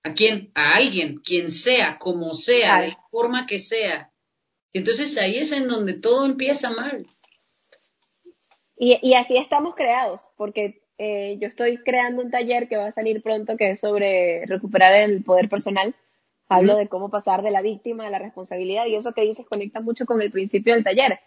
¿A 0.04 0.14
quién? 0.14 0.52
A 0.54 0.76
alguien, 0.76 1.20
quien 1.20 1.50
sea, 1.50 1.98
como 1.98 2.34
sea, 2.34 2.82
de 2.82 2.90
la 2.90 3.00
forma 3.10 3.48
que 3.48 3.58
sea. 3.58 4.12
Entonces 4.74 5.18
ahí 5.18 5.38
es 5.38 5.52
en 5.54 5.68
donde 5.68 5.94
todo 5.94 6.26
empieza 6.26 6.70
mal. 6.70 7.08
Y, 8.76 9.00
y 9.02 9.14
así 9.14 9.38
estamos 9.38 9.76
creados, 9.76 10.22
porque 10.36 10.83
eh, 10.98 11.38
yo 11.39 11.48
estoy 11.48 11.78
creando 11.78 12.22
un 12.22 12.32
taller 12.32 12.68
que 12.68 12.78
va 12.78 12.88
a 12.88 12.91
salir 12.91 13.22
pronto 13.22 13.58
que 13.58 13.72
es 13.72 13.80
sobre 13.80 14.46
recuperar 14.46 14.94
el 14.94 15.24
poder 15.24 15.50
personal. 15.50 15.96
Hablo 16.50 16.76
de 16.76 16.88
cómo 16.88 17.10
pasar 17.10 17.41
de 17.41 17.52
la 17.52 17.62
víctima 17.62 18.06
a 18.06 18.10
la 18.12 18.20
responsabilidad 18.20 18.86
y 18.86 18.96
eso 18.96 19.14
que 19.14 19.22
dices 19.22 19.46
conecta 19.48 19.80
mucho 19.80 20.06
con 20.06 20.22
el 20.22 20.32
principio 20.32 20.76
del 20.76 20.84
taller, 20.84 21.20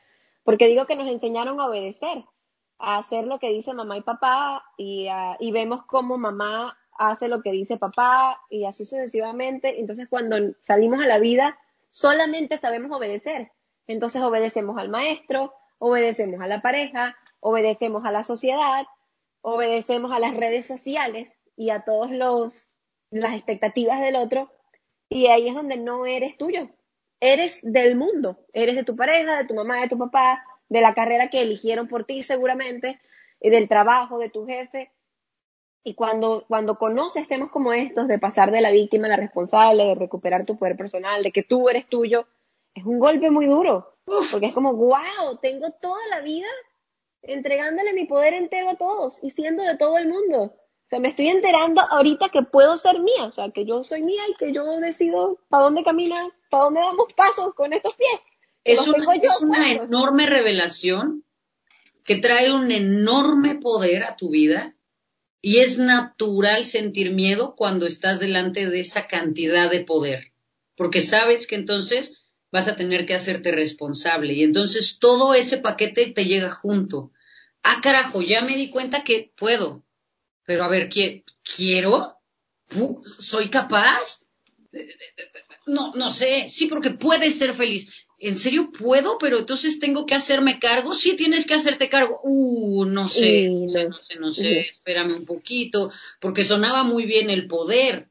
porque 0.45 0.67
digo 0.67 0.87
que 0.87 0.95
nos 0.95 1.09
enseñaron 1.09 1.59
a 1.59 1.67
obedecer, 1.67 2.25
a 2.79 2.99
hacer 2.99 3.27
lo 3.27 3.39
que 3.39 3.51
dice 3.51 3.73
mamá 3.73 3.97
y 3.97 4.03
papá 4.03 4.63
y, 4.77 5.09
y 5.41 5.53
vemos 5.53 5.85
cómo 5.87 6.17
mamá 6.17 6.77
hace 6.97 7.29
lo 7.29 7.43
que 7.43 7.51
dice 7.51 7.77
papá 7.77 8.41
y 8.51 8.67
así 8.67 8.85
sucesivamente. 8.85 9.81
Entonces 9.81 10.07
cuando 10.09 10.37
salimos 10.63 11.01
a 11.01 11.07
la 11.07 11.19
vida 11.19 11.59
solamente 11.91 12.59
sabemos 12.59 12.93
obedecer. 12.93 13.51
Entonces 13.87 14.23
obedecemos 14.23 14.79
al 14.79 14.91
maestro, 14.91 15.55
obedecemos 15.79 16.41
a 16.41 16.47
la 16.47 16.61
pareja, 16.61 17.17
obedecemos 17.41 18.05
a 18.05 18.13
la 18.13 18.23
sociedad 18.23 18.87
obedecemos 19.49 20.11
a 20.11 20.19
las 20.19 20.37
redes 20.37 20.67
sociales 20.67 21.39
y 21.57 21.71
a 21.71 21.85
todos 21.85 22.11
los 22.11 22.69
las 23.13 23.37
expectativas 23.37 24.01
del 24.01 24.17
otro 24.17 24.51
y 25.09 25.29
ahí 25.29 25.47
es 25.47 25.55
donde 25.55 25.77
no 25.77 26.05
eres 26.05 26.37
tuyo. 26.37 26.69
Eres 27.21 27.61
del 27.63 27.95
mundo, 27.95 28.41
eres 28.53 28.75
de 28.75 28.83
tu 28.83 28.97
pareja, 28.97 29.39
de 29.39 29.45
tu 29.47 29.55
mamá, 29.55 29.81
de 29.81 29.89
tu 29.89 29.97
papá, 29.97 30.43
de 30.69 30.81
la 30.81 30.95
carrera 30.95 31.31
que 31.31 31.43
eligieron 31.43 31.87
por 31.87 32.05
ti 32.05 32.25
seguramente, 32.25 33.01
y 33.41 33.51
del 33.51 33.69
trabajo, 33.69 34.19
de 34.19 34.31
tu 34.31 34.47
jefe. 34.47 34.91
Y 35.85 35.95
cuando, 35.95 36.45
cuando 36.49 36.77
conoces 36.77 37.29
temas 37.29 37.51
como 37.51 37.73
estos, 37.73 38.09
de 38.09 38.19
pasar 38.19 38.51
de 38.51 38.61
la 38.61 38.73
víctima 38.73 39.07
a 39.07 39.11
la 39.11 39.17
responsable, 39.17 39.85
de 39.85 39.95
recuperar 39.95 40.45
tu 40.45 40.59
poder 40.59 40.77
personal, 40.77 41.23
de 41.23 41.31
que 41.31 41.45
tú 41.45 41.69
eres 41.69 41.89
tuyo, 41.89 42.27
es 42.75 42.85
un 42.85 42.99
golpe 42.99 43.31
muy 43.31 43.47
duro. 43.47 43.95
Porque 44.05 44.47
es 44.47 44.55
como, 44.55 44.73
wow, 44.73 45.39
tengo 45.41 45.71
toda 45.81 46.05
la 46.11 46.21
vida 46.21 46.49
entregándole 47.23 47.93
mi 47.93 48.07
poder 48.07 48.35
entero 48.35 48.71
a 48.71 48.77
todos 48.77 49.23
y 49.23 49.31
siendo 49.31 49.63
de 49.63 49.77
todo 49.77 49.99
el 49.99 50.09
mundo. 50.09 50.43
O 50.87 50.89
sea, 50.89 51.01
me 51.01 51.09
estoy 51.09 51.29
enterando 51.29 51.81
ahorita 51.81 52.29
que 52.29 52.43
puedo 52.43 52.77
ser 52.77 53.01
mía, 53.01 53.25
o 53.25 53.33
sea, 53.33 53.51
que 53.51 53.65
yo 53.65 53.83
soy 53.83 54.03
mía 54.03 54.23
y 54.29 54.35
que 54.35 54.53
yo 54.53 54.65
decido 54.81 55.41
para 55.49 55.65
dónde 55.65 55.83
camina, 55.83 56.29
para 56.49 56.65
dónde 56.65 56.81
damos 56.81 57.13
pasos 57.15 57.55
con 57.55 57.73
estos 57.73 57.95
pies. 57.97 58.21
Es 58.63 58.87
una, 58.87 59.15
es 59.17 59.41
una 59.43 59.73
enorme 59.73 60.27
revelación 60.27 61.25
que 62.05 62.17
trae 62.17 62.53
un 62.53 62.71
enorme 62.71 63.57
poder 63.57 64.05
a 64.05 64.17
tu 64.17 64.31
vida 64.31 64.77
y 65.43 65.59
es 65.59 65.79
natural 65.79 66.65
sentir 66.65 67.13
miedo 67.13 67.55
cuando 67.57 67.87
estás 67.87 68.21
delante 68.21 68.69
de 68.69 68.81
esa 68.81 69.07
cantidad 69.07 69.71
de 69.71 69.85
poder, 69.85 70.33
porque 70.77 71.01
sabes 71.01 71.47
que 71.47 71.57
entonces 71.57 72.26
vas 72.57 72.69
a 72.69 72.77
tener 72.77 73.07
que 73.07 73.15
hacerte 73.15 73.53
responsable 73.53 74.33
y 74.33 74.43
entonces 74.43 74.99
todo 74.99 75.35
ese 75.35 75.59
paquete 75.59 76.07
te 76.07 76.25
llega 76.25 76.51
junto 76.51 77.13
ah, 77.67 77.81
carajo, 77.83 78.23
ya 78.23 78.43
me 78.43 78.57
di 78.57 78.71
cuenta 78.71 79.05
que 79.05 79.33
puedo. 79.37 79.85
Pero 80.45 80.65
a 80.65 80.69
ver, 80.69 80.89
¿quiero? 80.89 82.17
¿Soy 83.19 83.51
capaz? 83.51 84.21
No, 85.67 85.93
no 85.95 86.11
sé, 86.11 86.49
sí, 86.49 86.67
porque 86.67 86.91
puedes 86.91 87.39
ser 87.39 87.55
feliz. 87.55 87.93
¿En 88.19 88.37
serio 88.37 88.71
puedo? 88.73 89.19
Pero 89.19 89.39
entonces 89.39 89.79
tengo 89.79 90.07
que 90.07 90.15
hacerme 90.15 90.59
cargo. 90.59 90.95
Sí, 90.95 91.17
tienes 91.17 91.45
que 91.45 91.55
hacerte 91.55 91.89
cargo. 91.89 92.21
Uh, 92.23 92.85
no 92.85 93.09
sé, 93.09 93.49
no 93.49 93.69
sé, 93.69 93.89
no 93.89 94.03
sé, 94.03 94.17
no 94.17 94.31
sé, 94.31 94.61
espérame 94.61 95.17
un 95.17 95.27
poquito, 95.27 95.91
porque 96.21 96.45
sonaba 96.45 96.85
muy 96.85 97.05
bien 97.05 97.29
el 97.31 97.47
poder. 97.47 98.09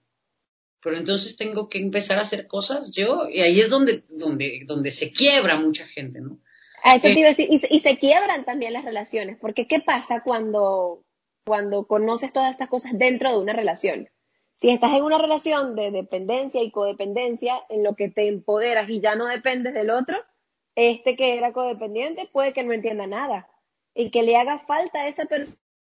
Pero 0.86 0.98
entonces 0.98 1.36
tengo 1.36 1.68
que 1.68 1.80
empezar 1.80 2.20
a 2.20 2.22
hacer 2.22 2.46
cosas 2.46 2.92
yo, 2.92 3.28
y 3.28 3.42
ahí 3.42 3.60
es 3.60 3.72
donde, 3.72 4.04
donde, 4.08 4.62
donde 4.68 4.92
se 4.92 5.12
quiebra 5.12 5.58
mucha 5.58 5.84
gente, 5.88 6.22
¿no? 6.22 6.38
eso 6.84 7.08
te 7.08 7.20
iba 7.20 7.26
a 7.26 7.32
decir, 7.32 7.48
y, 7.50 7.80
se 7.80 7.98
quiebran 7.98 8.46
también 8.46 8.72
las 8.72 8.86
relaciones, 8.86 9.36
porque 9.42 9.66
¿qué 9.66 9.80
pasa 9.80 10.22
cuando, 10.24 11.04
cuando 11.44 11.88
conoces 11.88 12.32
todas 12.32 12.52
estas 12.52 12.70
cosas 12.70 12.92
dentro 13.00 13.32
de 13.32 13.40
una 13.40 13.54
relación? 13.54 14.10
Si 14.58 14.70
estás 14.70 14.92
en 14.94 15.02
una 15.02 15.18
relación 15.18 15.76
de 15.76 15.90
dependencia 15.90 16.62
y 16.62 16.70
codependencia, 16.70 17.56
en 17.70 17.82
lo 17.82 17.96
que 17.96 18.10
te 18.10 18.28
empoderas 18.28 18.88
y 18.88 19.02
ya 19.02 19.16
no 19.16 19.26
dependes 19.26 19.74
del 19.74 19.90
otro, 19.90 20.16
este 20.76 21.16
que 21.16 21.36
era 21.36 21.52
codependiente 21.52 22.30
puede 22.32 22.54
que 22.54 22.64
no 22.64 22.74
entienda 22.74 23.08
nada 23.08 23.50
y 23.96 24.12
que 24.12 24.22
le 24.22 24.38
haga 24.38 24.60
falta 24.60 25.00
a 25.00 25.08
esa 25.08 25.26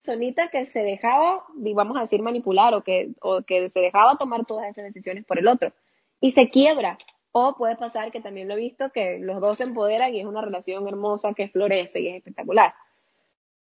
personita 0.05 0.49
que 0.49 0.65
se 0.67 0.83
dejaba, 0.83 1.45
vamos 1.55 1.97
a 1.97 2.01
decir, 2.01 2.21
manipular 2.21 2.73
o 2.75 2.83
que, 2.83 3.09
o 3.21 3.41
que 3.41 3.69
se 3.69 3.79
dejaba 3.79 4.17
tomar 4.17 4.45
todas 4.45 4.69
esas 4.69 4.83
decisiones 4.85 5.25
por 5.25 5.39
el 5.39 5.47
otro 5.47 5.73
y 6.19 6.31
se 6.31 6.49
quiebra. 6.49 6.97
O 7.31 7.55
puede 7.57 7.75
pasar, 7.75 8.11
que 8.11 8.21
también 8.21 8.47
lo 8.47 8.53
he 8.53 8.57
visto, 8.57 8.91
que 8.91 9.19
los 9.19 9.41
dos 9.41 9.57
se 9.57 9.65
empoderan 9.65 10.13
y 10.13 10.21
es 10.21 10.25
una 10.25 10.41
relación 10.41 10.87
hermosa 10.87 11.33
que 11.33 11.49
florece 11.49 11.99
y 11.99 12.07
es 12.07 12.15
espectacular. 12.17 12.73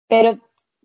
Pero 0.07 0.39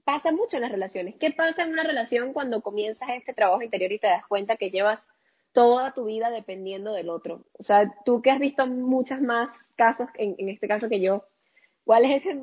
pasa 0.04 0.32
mucho 0.32 0.56
en 0.56 0.62
las 0.62 0.72
relaciones. 0.72 1.14
¿Qué 1.18 1.30
pasa 1.30 1.62
en 1.62 1.72
una 1.72 1.84
relación 1.84 2.34
cuando 2.34 2.60
comienzas 2.60 3.08
este 3.10 3.32
trabajo 3.32 3.62
interior 3.62 3.90
y 3.92 3.98
te 3.98 4.08
das 4.08 4.26
cuenta 4.26 4.56
que 4.56 4.70
llevas 4.70 5.08
toda 5.52 5.94
tu 5.94 6.04
vida 6.04 6.30
dependiendo 6.30 6.92
del 6.92 7.08
otro? 7.08 7.46
O 7.58 7.62
sea, 7.62 7.90
tú 8.04 8.20
que 8.20 8.30
has 8.30 8.38
visto 8.38 8.66
muchos 8.66 9.20
más 9.22 9.72
casos, 9.76 10.08
en, 10.16 10.34
en 10.36 10.50
este 10.50 10.68
caso 10.68 10.90
que 10.90 11.00
yo, 11.00 11.24
¿cuál 11.84 12.04
es 12.04 12.26
ese 12.26 12.38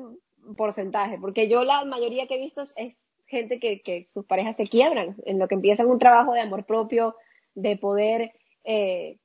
porcentaje? 0.56 1.18
Porque 1.20 1.48
yo 1.48 1.64
la 1.64 1.84
mayoría 1.84 2.26
que 2.26 2.36
he 2.36 2.40
visto 2.40 2.62
es 2.62 2.94
gente 3.26 3.58
que, 3.58 3.80
que 3.80 4.06
sus 4.12 4.26
parejas 4.26 4.56
se 4.56 4.68
quiebran 4.68 5.16
en 5.24 5.38
lo 5.38 5.48
que 5.48 5.54
empiezan 5.54 5.86
un 5.86 5.98
trabajo 5.98 6.34
de 6.34 6.40
amor 6.40 6.64
propio, 6.64 7.16
de 7.54 7.76
poder, 7.76 8.32
eh, 8.64 9.18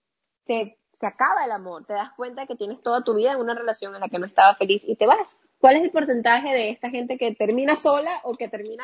se, 0.45 0.77
acaba 1.01 1.45
el 1.45 1.51
amor, 1.51 1.85
te 1.85 1.93
das 1.93 2.11
cuenta 2.15 2.47
que 2.47 2.55
tienes 2.55 2.81
toda 2.81 3.03
tu 3.03 3.13
vida 3.13 3.33
en 3.33 3.39
una 3.39 3.53
relación 3.53 3.93
en 3.93 4.01
la 4.01 4.09
que 4.09 4.17
no 4.17 4.25
estaba 4.25 4.55
feliz 4.55 4.83
y 4.85 4.95
te 4.95 5.05
vas. 5.05 5.37
¿Cuál 5.59 5.77
es 5.77 5.83
el 5.83 5.91
porcentaje 5.91 6.49
de 6.49 6.69
esta 6.69 6.89
gente 6.89 7.17
que 7.17 7.35
termina 7.35 7.75
sola 7.75 8.21
o 8.23 8.35
que 8.35 8.47
termina 8.47 8.83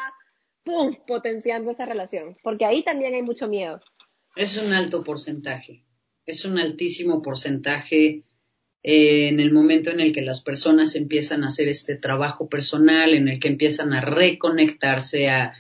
¡pum! 0.63 0.95
potenciando 1.07 1.71
esa 1.71 1.86
relación? 1.86 2.38
Porque 2.43 2.65
ahí 2.65 2.84
también 2.84 3.15
hay 3.15 3.23
mucho 3.23 3.47
miedo. 3.47 3.81
Es 4.36 4.57
un 4.57 4.73
alto 4.73 5.03
porcentaje, 5.03 5.86
es 6.25 6.45
un 6.45 6.59
altísimo 6.59 7.21
porcentaje 7.21 8.23
eh, 8.84 9.29
en 9.29 9.39
el 9.39 9.51
momento 9.51 9.89
en 9.89 9.99
el 9.99 10.11
que 10.11 10.21
las 10.21 10.41
personas 10.41 10.95
empiezan 10.95 11.43
a 11.43 11.47
hacer 11.47 11.67
este 11.67 11.95
trabajo 11.95 12.49
personal, 12.49 13.13
en 13.13 13.27
el 13.27 13.39
que 13.39 13.47
empiezan 13.47 13.93
a 13.93 14.01
reconectarse, 14.01 15.29
a, 15.29 15.53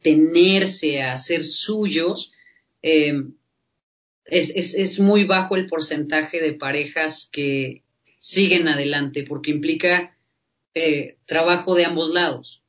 tenerse, 0.00 1.02
a 1.02 1.18
ser 1.18 1.44
suyos, 1.44 2.32
eh, 2.82 3.22
es 4.24 5.00
muy 5.00 5.24
bajo 5.24 5.56
el 5.56 5.66
porcentaje 5.66 6.40
de 6.40 6.52
parejas 6.52 7.28
que 7.32 7.82
siguen 8.18 8.68
adelante, 8.68 9.24
porque 9.26 9.50
implica 9.50 10.16
eh, 10.74 11.16
trabajo 11.26 11.74
de 11.74 11.86
ambos 11.86 12.10
lados. 12.10 12.62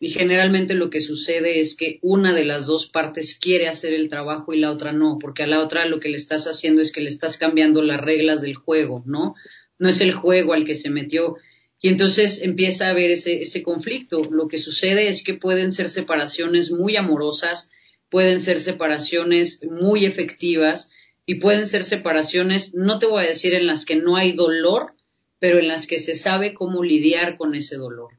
Y 0.00 0.10
generalmente 0.10 0.74
lo 0.74 0.90
que 0.90 1.00
sucede 1.00 1.58
es 1.58 1.74
que 1.74 1.98
una 2.02 2.32
de 2.32 2.44
las 2.44 2.66
dos 2.66 2.86
partes 2.88 3.36
quiere 3.36 3.66
hacer 3.66 3.92
el 3.94 4.08
trabajo 4.08 4.52
y 4.52 4.60
la 4.60 4.70
otra 4.70 4.92
no, 4.92 5.18
porque 5.20 5.42
a 5.42 5.48
la 5.48 5.60
otra 5.60 5.86
lo 5.86 5.98
que 5.98 6.08
le 6.08 6.16
estás 6.16 6.46
haciendo 6.46 6.82
es 6.82 6.92
que 6.92 7.00
le 7.00 7.08
estás 7.08 7.36
cambiando 7.36 7.82
las 7.82 8.00
reglas 8.00 8.40
del 8.40 8.54
juego, 8.54 9.02
¿no? 9.06 9.34
No 9.78 9.88
es 9.88 10.00
el 10.00 10.12
juego 10.12 10.52
al 10.52 10.64
que 10.64 10.76
se 10.76 10.90
metió. 10.90 11.36
Y 11.80 11.88
entonces 11.88 12.40
empieza 12.42 12.86
a 12.86 12.90
haber 12.90 13.10
ese, 13.10 13.42
ese 13.42 13.62
conflicto. 13.62 14.22
Lo 14.24 14.46
que 14.46 14.58
sucede 14.58 15.08
es 15.08 15.24
que 15.24 15.34
pueden 15.34 15.72
ser 15.72 15.88
separaciones 15.88 16.70
muy 16.70 16.96
amorosas, 16.96 17.68
pueden 18.08 18.40
ser 18.40 18.60
separaciones 18.60 19.60
muy 19.64 20.06
efectivas 20.06 20.90
y 21.26 21.36
pueden 21.36 21.66
ser 21.66 21.84
separaciones, 21.84 22.74
no 22.74 22.98
te 22.98 23.06
voy 23.06 23.24
a 23.24 23.28
decir 23.28 23.52
en 23.52 23.66
las 23.66 23.84
que 23.84 23.96
no 23.96 24.16
hay 24.16 24.32
dolor, 24.32 24.94
pero 25.38 25.58
en 25.58 25.68
las 25.68 25.86
que 25.86 25.98
se 25.98 26.14
sabe 26.14 26.54
cómo 26.54 26.82
lidiar 26.82 27.36
con 27.36 27.54
ese 27.54 27.76
dolor. 27.76 28.12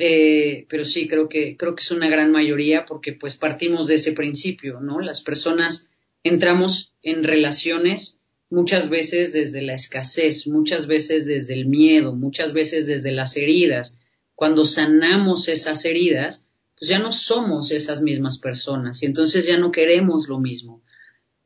Eh, 0.00 0.64
pero 0.68 0.84
sí, 0.84 1.08
creo 1.08 1.28
que, 1.28 1.56
creo 1.56 1.74
que 1.74 1.82
es 1.82 1.90
una 1.90 2.08
gran 2.08 2.30
mayoría 2.30 2.86
porque 2.86 3.12
pues 3.12 3.36
partimos 3.36 3.88
de 3.88 3.96
ese 3.96 4.12
principio, 4.12 4.80
¿no? 4.80 5.00
Las 5.00 5.22
personas 5.22 5.88
entramos 6.22 6.94
en 7.02 7.24
relaciones 7.24 8.16
muchas 8.48 8.88
veces 8.88 9.32
desde 9.32 9.60
la 9.60 9.74
escasez, 9.74 10.46
muchas 10.46 10.86
veces 10.86 11.26
desde 11.26 11.54
el 11.54 11.66
miedo, 11.66 12.14
muchas 12.14 12.52
veces 12.52 12.86
desde 12.86 13.10
las 13.10 13.36
heridas. 13.36 13.98
Cuando 14.36 14.64
sanamos 14.64 15.48
esas 15.48 15.84
heridas, 15.84 16.44
pues 16.78 16.88
ya 16.88 17.00
no 17.00 17.10
somos 17.10 17.72
esas 17.72 18.00
mismas 18.00 18.38
personas 18.38 19.02
y 19.02 19.06
entonces 19.06 19.46
ya 19.46 19.58
no 19.58 19.72
queremos 19.72 20.28
lo 20.28 20.38
mismo. 20.38 20.82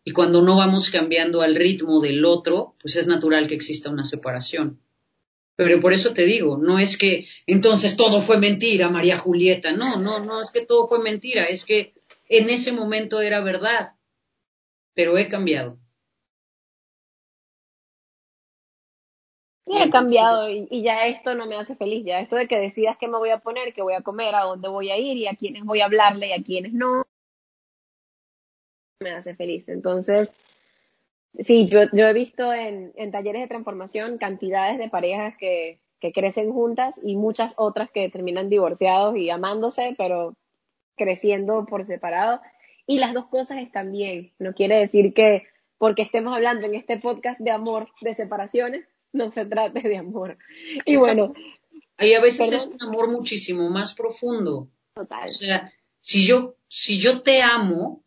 Y 0.04 0.12
cuando 0.12 0.42
no 0.42 0.56
vamos 0.56 0.90
cambiando 0.90 1.40
al 1.40 1.54
ritmo 1.54 2.00
del 2.00 2.24
otro, 2.26 2.74
pues 2.80 2.96
es 2.96 3.06
natural 3.06 3.48
que 3.48 3.54
exista 3.54 3.88
una 3.88 4.04
separación. 4.04 4.80
Pero 5.64 5.80
por 5.80 5.92
eso 5.92 6.12
te 6.12 6.24
digo, 6.24 6.58
no 6.58 6.78
es 6.78 6.96
que 6.96 7.26
entonces 7.46 7.96
todo 7.96 8.20
fue 8.20 8.38
mentira, 8.38 8.88
María 8.88 9.18
Julieta. 9.18 9.72
No, 9.72 9.96
no, 9.96 10.20
no 10.20 10.42
es 10.42 10.50
que 10.50 10.64
todo 10.64 10.88
fue 10.88 11.00
mentira, 11.00 11.44
es 11.44 11.64
que 11.64 11.94
en 12.28 12.50
ese 12.50 12.72
momento 12.72 13.20
era 13.20 13.40
verdad, 13.40 13.94
pero 14.94 15.18
he 15.18 15.28
cambiado. 15.28 15.78
Sí, 19.64 19.72
he 19.76 19.90
cambiado 19.90 20.50
y, 20.50 20.66
y, 20.70 20.82
ya 20.82 21.06
esto 21.06 21.36
no 21.36 21.46
me 21.46 21.56
hace 21.56 21.76
feliz, 21.76 22.04
ya 22.04 22.18
esto 22.18 22.34
de 22.34 22.48
que 22.48 22.58
decidas 22.58 22.96
qué 22.98 23.06
me 23.06 23.18
voy 23.18 23.30
a 23.30 23.38
poner, 23.38 23.72
qué 23.72 23.80
voy 23.80 23.94
a 23.94 24.02
comer, 24.02 24.34
a 24.34 24.42
dónde 24.42 24.68
voy 24.68 24.90
a 24.90 24.98
ir 24.98 25.16
y 25.16 25.28
a 25.28 25.36
quiénes 25.36 25.62
voy 25.62 25.80
a 25.80 25.84
hablarle 25.84 26.28
y 26.28 26.32
a 26.32 26.42
quiénes 26.42 26.72
no, 26.72 27.04
me 29.02 29.10
hace 29.10 29.34
feliz. 29.34 29.68
Entonces, 29.68 30.32
Sí, 31.38 31.66
yo, 31.68 31.84
yo 31.92 32.06
he 32.06 32.12
visto 32.12 32.52
en, 32.52 32.92
en 32.96 33.10
talleres 33.10 33.42
de 33.42 33.48
transformación 33.48 34.18
cantidades 34.18 34.78
de 34.78 34.90
parejas 34.90 35.34
que, 35.38 35.80
que 36.02 36.12
crecen 36.12 36.52
juntas 36.52 37.00
y 37.02 37.16
muchas 37.16 37.54
otras 37.56 37.90
que 37.90 38.10
terminan 38.10 38.50
divorciados 38.50 39.16
y 39.16 39.30
amándose, 39.30 39.94
pero 39.96 40.34
creciendo 40.96 41.64
por 41.64 41.86
separado. 41.86 42.40
Y 42.86 42.98
las 42.98 43.14
dos 43.14 43.26
cosas 43.26 43.58
están 43.58 43.92
bien. 43.92 44.32
No 44.38 44.52
quiere 44.52 44.76
decir 44.76 45.14
que 45.14 45.44
porque 45.78 46.02
estemos 46.02 46.34
hablando 46.34 46.66
en 46.66 46.74
este 46.74 46.98
podcast 46.98 47.40
de 47.40 47.50
amor, 47.50 47.88
de 48.00 48.14
separaciones, 48.14 48.84
no 49.12 49.30
se 49.30 49.44
trate 49.44 49.80
de 49.80 49.96
amor. 49.96 50.38
Y 50.84 50.96
bueno. 50.96 51.34
Ahí 51.96 52.14
a 52.14 52.20
veces 52.20 52.50
es 52.50 52.66
un 52.66 52.82
amor 52.82 53.10
muchísimo 53.10 53.70
más 53.70 53.94
profundo. 53.94 54.68
Total. 54.94 55.28
O 55.28 55.32
sea, 55.32 55.72
si 56.00 56.26
yo, 56.26 56.56
si 56.68 56.98
yo 56.98 57.22
te 57.22 57.42
amo, 57.42 58.02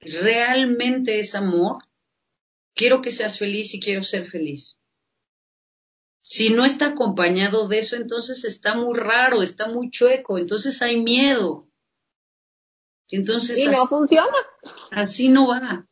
realmente 0.00 1.18
es 1.18 1.34
amor, 1.34 1.78
quiero 2.74 3.02
que 3.02 3.10
seas 3.10 3.38
feliz 3.38 3.74
y 3.74 3.80
quiero 3.80 4.04
ser 4.04 4.26
feliz. 4.26 4.78
Si 6.22 6.50
no 6.50 6.64
está 6.64 6.86
acompañado 6.86 7.68
de 7.68 7.78
eso, 7.78 7.96
entonces 7.96 8.44
está 8.44 8.74
muy 8.74 8.98
raro, 8.98 9.42
está 9.42 9.68
muy 9.68 9.90
chueco, 9.90 10.38
entonces 10.38 10.80
hay 10.80 11.00
miedo. 11.02 11.68
Entonces, 13.10 13.58
y 13.58 13.66
no 13.66 13.72
así, 13.72 13.86
funciona. 13.88 14.36
Así 14.90 15.28
no 15.28 15.48
va. 15.48 15.86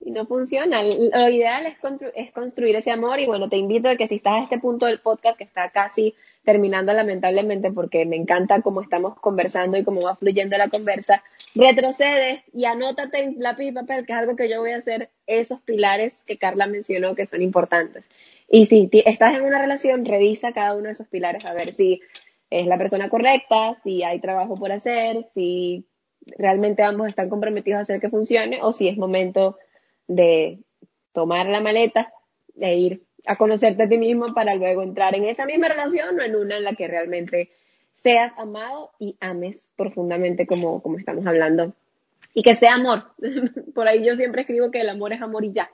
Y 0.00 0.10
no 0.10 0.26
funciona. 0.26 0.82
Lo 0.82 1.28
ideal 1.28 1.66
es, 1.66 1.78
constru 1.78 2.10
es, 2.16 2.32
construir 2.32 2.74
ese 2.74 2.90
amor 2.90 3.20
y 3.20 3.26
bueno, 3.26 3.48
te 3.48 3.56
invito 3.56 3.88
a 3.88 3.96
que 3.96 4.08
si 4.08 4.16
estás 4.16 4.32
a 4.32 4.42
este 4.42 4.58
punto 4.58 4.86
del 4.86 5.00
podcast 5.00 5.38
que 5.38 5.44
está 5.44 5.70
casi 5.70 6.14
terminando 6.44 6.92
lamentablemente 6.92 7.70
porque 7.70 8.04
me 8.04 8.16
encanta 8.16 8.62
cómo 8.62 8.80
estamos 8.80 9.18
conversando 9.20 9.78
y 9.78 9.84
cómo 9.84 10.02
va 10.02 10.16
fluyendo 10.16 10.56
la 10.58 10.68
conversa, 10.68 11.22
retrocedes 11.54 12.42
y 12.52 12.64
anótate 12.64 13.22
en 13.22 13.36
lápiz 13.38 13.68
y 13.68 13.72
papel, 13.72 14.04
que 14.04 14.12
es 14.12 14.18
algo 14.18 14.36
que 14.36 14.48
yo 14.48 14.60
voy 14.60 14.72
a 14.72 14.78
hacer, 14.78 15.10
esos 15.26 15.60
pilares 15.60 16.20
que 16.26 16.38
Carla 16.38 16.66
mencionó 16.66 17.14
que 17.14 17.26
son 17.26 17.42
importantes. 17.42 18.08
Y 18.48 18.66
si 18.66 18.90
estás 19.04 19.34
en 19.34 19.44
una 19.44 19.60
relación, 19.60 20.04
revisa 20.04 20.52
cada 20.52 20.74
uno 20.74 20.86
de 20.86 20.92
esos 20.92 21.08
pilares 21.08 21.44
a 21.44 21.54
ver 21.54 21.72
si 21.72 22.00
es 22.50 22.66
la 22.66 22.76
persona 22.76 23.08
correcta, 23.08 23.76
si 23.82 24.02
hay 24.02 24.20
trabajo 24.20 24.56
por 24.56 24.72
hacer, 24.72 25.24
si 25.34 25.86
realmente 26.26 26.82
ambos 26.82 27.08
están 27.08 27.30
comprometidos 27.30 27.78
a 27.78 27.82
hacer 27.82 28.00
que 28.00 28.10
funcione 28.10 28.60
o 28.62 28.72
si 28.72 28.88
es 28.88 28.96
momento 28.96 29.58
de 30.06 30.58
tomar 31.12 31.46
la 31.46 31.60
maleta 31.60 32.12
e 32.60 32.76
ir 32.76 33.02
a 33.26 33.36
conocerte 33.36 33.84
a 33.84 33.88
ti 33.88 33.98
mismo 33.98 34.34
para 34.34 34.54
luego 34.54 34.82
entrar 34.82 35.14
en 35.14 35.24
esa 35.24 35.46
misma 35.46 35.68
relación 35.68 36.18
o 36.18 36.22
en 36.22 36.36
una 36.36 36.56
en 36.56 36.64
la 36.64 36.74
que 36.74 36.88
realmente 36.88 37.50
seas 37.96 38.32
amado 38.36 38.90
y 38.98 39.16
ames 39.20 39.70
profundamente 39.76 40.46
como, 40.46 40.82
como 40.82 40.98
estamos 40.98 41.26
hablando. 41.26 41.72
Y 42.34 42.42
que 42.42 42.54
sea 42.54 42.74
amor. 42.74 43.04
Por 43.74 43.86
ahí 43.86 44.04
yo 44.04 44.14
siempre 44.14 44.42
escribo 44.42 44.70
que 44.70 44.80
el 44.80 44.88
amor 44.88 45.12
es 45.12 45.22
amor 45.22 45.44
y 45.44 45.52
ya. 45.52 45.70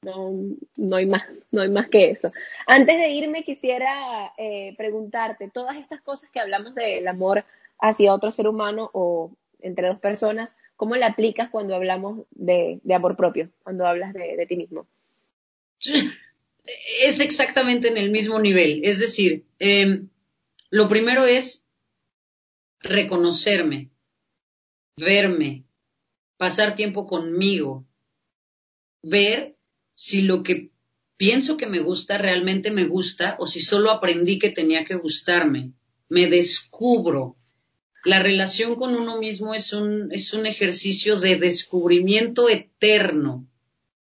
No, 0.00 0.32
no 0.76 0.96
hay 0.96 1.06
más, 1.06 1.24
no 1.50 1.60
hay 1.60 1.68
más 1.68 1.88
que 1.88 2.10
eso. 2.10 2.32
Antes 2.66 2.98
de 2.98 3.10
irme 3.10 3.42
quisiera 3.42 4.32
eh, 4.38 4.74
preguntarte, 4.76 5.50
todas 5.52 5.76
estas 5.76 6.00
cosas 6.00 6.30
que 6.30 6.40
hablamos 6.40 6.74
del 6.74 7.06
amor 7.08 7.44
hacia 7.80 8.14
otro 8.14 8.30
ser 8.30 8.46
humano 8.46 8.90
o 8.92 9.32
entre 9.60 9.88
dos 9.88 9.98
personas, 9.98 10.54
¿cómo 10.76 10.94
la 10.94 11.08
aplicas 11.08 11.50
cuando 11.50 11.74
hablamos 11.74 12.26
de, 12.30 12.80
amor 12.94 13.16
propio, 13.16 13.50
cuando 13.64 13.86
hablas 13.86 14.14
de, 14.14 14.36
de 14.36 14.46
ti 14.46 14.56
mismo? 14.56 14.86
Es 17.02 17.20
exactamente 17.20 17.88
en 17.88 17.96
el 17.96 18.10
mismo 18.10 18.38
nivel. 18.38 18.80
Es 18.84 18.98
decir, 18.98 19.44
eh, 19.58 20.02
lo 20.70 20.88
primero 20.88 21.24
es 21.24 21.64
reconocerme, 22.80 23.90
verme, 24.96 25.64
pasar 26.36 26.74
tiempo 26.74 27.06
conmigo, 27.06 27.86
ver 29.02 29.56
si 29.94 30.22
lo 30.22 30.42
que 30.42 30.70
pienso 31.16 31.56
que 31.56 31.66
me 31.66 31.80
gusta 31.80 32.18
realmente 32.18 32.70
me 32.70 32.84
gusta 32.84 33.36
o 33.38 33.46
si 33.46 33.60
solo 33.60 33.90
aprendí 33.90 34.38
que 34.38 34.50
tenía 34.50 34.84
que 34.84 34.94
gustarme. 34.94 35.72
Me 36.08 36.28
descubro. 36.28 37.36
La 38.04 38.22
relación 38.22 38.76
con 38.76 38.94
uno 38.94 39.18
mismo 39.18 39.54
es 39.54 39.72
un, 39.72 40.12
es 40.12 40.32
un 40.32 40.46
ejercicio 40.46 41.18
de 41.18 41.36
descubrimiento 41.36 42.48
eterno. 42.48 43.46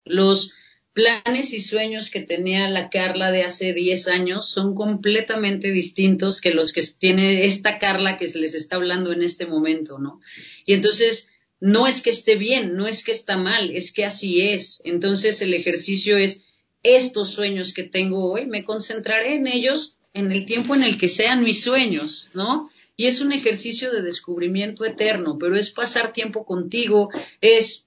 Los, 0.04 0.52
planes 0.92 1.52
y 1.52 1.60
sueños 1.60 2.10
que 2.10 2.20
tenía 2.20 2.68
la 2.68 2.90
Carla 2.90 3.30
de 3.30 3.44
hace 3.44 3.72
10 3.72 4.08
años 4.08 4.50
son 4.50 4.74
completamente 4.74 5.70
distintos 5.70 6.40
que 6.40 6.50
los 6.50 6.72
que 6.72 6.82
tiene 6.98 7.46
esta 7.46 7.78
Carla 7.78 8.18
que 8.18 8.28
se 8.28 8.38
les 8.38 8.54
está 8.54 8.76
hablando 8.76 9.12
en 9.12 9.22
este 9.22 9.46
momento, 9.46 9.98
¿no? 9.98 10.20
Y 10.66 10.74
entonces, 10.74 11.28
no 11.60 11.86
es 11.86 12.02
que 12.02 12.10
esté 12.10 12.36
bien, 12.36 12.74
no 12.76 12.86
es 12.86 13.04
que 13.04 13.12
está 13.12 13.36
mal, 13.36 13.70
es 13.70 13.92
que 13.92 14.04
así 14.04 14.40
es. 14.40 14.82
Entonces, 14.84 15.40
el 15.42 15.54
ejercicio 15.54 16.18
es 16.18 16.42
estos 16.82 17.30
sueños 17.30 17.72
que 17.72 17.84
tengo 17.84 18.32
hoy, 18.32 18.46
me 18.46 18.64
concentraré 18.64 19.36
en 19.36 19.46
ellos 19.46 19.96
en 20.14 20.30
el 20.32 20.44
tiempo 20.44 20.74
en 20.74 20.82
el 20.82 20.98
que 20.98 21.08
sean 21.08 21.42
mis 21.42 21.62
sueños, 21.62 22.28
¿no? 22.34 22.68
Y 22.96 23.06
es 23.06 23.20
un 23.20 23.32
ejercicio 23.32 23.90
de 23.90 24.02
descubrimiento 24.02 24.84
eterno, 24.84 25.38
pero 25.38 25.56
es 25.56 25.70
pasar 25.70 26.12
tiempo 26.12 26.44
contigo, 26.44 27.08
es 27.40 27.86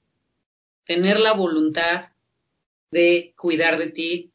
tener 0.85 1.19
la 1.19 1.33
voluntad 1.33 2.14
de 2.91 3.33
cuidar 3.37 3.77
de 3.77 3.89
ti, 3.91 4.31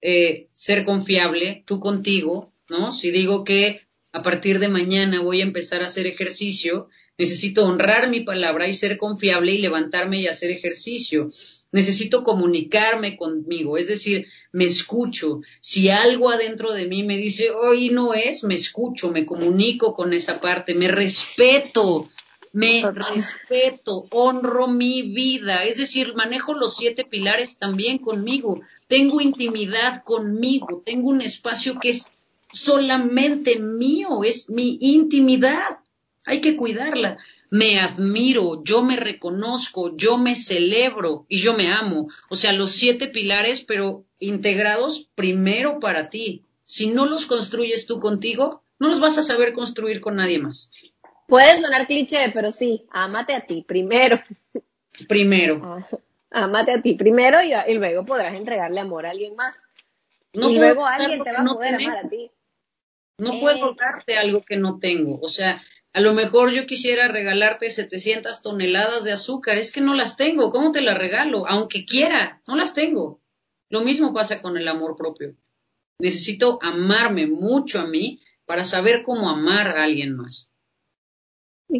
eh, 0.00 0.48
ser 0.54 0.84
confiable, 0.84 1.62
tú 1.66 1.80
contigo, 1.80 2.52
¿no? 2.68 2.92
Si 2.92 3.10
digo 3.10 3.44
que 3.44 3.82
a 4.12 4.22
partir 4.22 4.58
de 4.58 4.68
mañana 4.68 5.22
voy 5.22 5.40
a 5.40 5.44
empezar 5.44 5.82
a 5.82 5.86
hacer 5.86 6.06
ejercicio, 6.06 6.88
necesito 7.16 7.64
honrar 7.64 8.10
mi 8.10 8.20
palabra 8.20 8.68
y 8.68 8.74
ser 8.74 8.98
confiable 8.98 9.52
y 9.52 9.58
levantarme 9.58 10.20
y 10.20 10.26
hacer 10.26 10.50
ejercicio. 10.50 11.28
Necesito 11.70 12.22
comunicarme 12.22 13.16
conmigo, 13.16 13.78
es 13.78 13.86
decir, 13.86 14.26
me 14.52 14.64
escucho. 14.64 15.40
Si 15.60 15.88
algo 15.88 16.30
adentro 16.30 16.72
de 16.72 16.86
mí 16.86 17.02
me 17.02 17.16
dice, 17.16 17.50
hoy 17.50 17.88
no 17.88 18.12
es, 18.12 18.44
me 18.44 18.54
escucho, 18.54 19.10
me 19.10 19.24
comunico 19.24 19.94
con 19.94 20.12
esa 20.12 20.40
parte, 20.40 20.74
me 20.74 20.88
respeto, 20.88 22.10
me 22.52 22.82
respeto, 22.90 24.06
honro 24.10 24.68
mi 24.68 25.02
vida, 25.02 25.64
es 25.64 25.78
decir, 25.78 26.14
manejo 26.14 26.52
los 26.54 26.76
siete 26.76 27.04
pilares 27.04 27.58
también 27.58 27.98
conmigo, 27.98 28.60
tengo 28.88 29.20
intimidad 29.20 30.04
conmigo, 30.04 30.82
tengo 30.84 31.08
un 31.08 31.22
espacio 31.22 31.78
que 31.80 31.90
es 31.90 32.08
solamente 32.52 33.58
mío, 33.58 34.22
es 34.24 34.50
mi 34.50 34.78
intimidad, 34.80 35.78
hay 36.26 36.40
que 36.40 36.56
cuidarla. 36.56 37.18
Me 37.50 37.80
admiro, 37.80 38.64
yo 38.64 38.82
me 38.82 38.96
reconozco, 38.96 39.94
yo 39.96 40.16
me 40.16 40.34
celebro 40.34 41.26
y 41.28 41.38
yo 41.38 41.54
me 41.54 41.70
amo. 41.70 42.08
O 42.30 42.34
sea, 42.34 42.52
los 42.52 42.72
siete 42.72 43.08
pilares, 43.08 43.62
pero 43.62 44.04
integrados 44.18 45.08
primero 45.14 45.78
para 45.78 46.08
ti. 46.08 46.44
Si 46.64 46.86
no 46.86 47.04
los 47.04 47.26
construyes 47.26 47.86
tú 47.86 48.00
contigo, 48.00 48.62
no 48.78 48.88
los 48.88 49.00
vas 49.00 49.18
a 49.18 49.22
saber 49.22 49.52
construir 49.52 50.00
con 50.00 50.16
nadie 50.16 50.38
más. 50.38 50.70
Puede 51.26 51.60
sonar 51.60 51.86
cliché, 51.86 52.30
pero 52.32 52.52
sí, 52.52 52.86
amate 52.90 53.34
a 53.34 53.46
ti 53.46 53.64
primero. 53.66 54.20
Primero. 55.08 55.60
Ah, 55.64 56.44
amate 56.44 56.72
a 56.72 56.82
ti 56.82 56.94
primero 56.94 57.38
y, 57.42 57.74
luego 57.74 58.04
podrás 58.04 58.34
entregarle 58.34 58.80
amor 58.80 59.06
a 59.06 59.10
alguien 59.10 59.34
más. 59.34 59.56
No 60.34 60.50
y 60.50 60.56
luego 60.56 60.86
alguien 60.86 61.22
te 61.22 61.32
va 61.32 61.40
a 61.40 61.44
poder 61.44 61.74
amar 61.74 61.98
a 61.98 62.08
ti. 62.08 62.30
No 63.18 63.38
puedo 63.40 63.74
darte 63.74 64.18
algo 64.18 64.42
que 64.42 64.56
no 64.56 64.78
tengo. 64.78 65.18
O 65.20 65.28
sea, 65.28 65.62
a 65.92 66.00
lo 66.00 66.14
mejor 66.14 66.50
yo 66.50 66.66
quisiera 66.66 67.08
regalarte 67.08 67.70
700 67.70 68.42
toneladas 68.42 69.04
de 69.04 69.12
azúcar. 69.12 69.58
Es 69.58 69.72
que 69.72 69.80
no 69.80 69.94
las 69.94 70.16
tengo. 70.16 70.50
¿Cómo 70.50 70.72
te 70.72 70.80
las 70.80 70.98
regalo? 70.98 71.46
Aunque 71.46 71.84
quiera, 71.84 72.40
no 72.46 72.56
las 72.56 72.74
tengo. 72.74 73.20
Lo 73.68 73.82
mismo 73.82 74.12
pasa 74.12 74.42
con 74.42 74.56
el 74.56 74.68
amor 74.68 74.96
propio. 74.96 75.34
Necesito 75.98 76.58
amarme 76.62 77.26
mucho 77.26 77.80
a 77.80 77.86
mí 77.86 78.20
para 78.44 78.64
saber 78.64 79.02
cómo 79.02 79.30
amar 79.30 79.78
a 79.78 79.84
alguien 79.84 80.16
más 80.16 80.51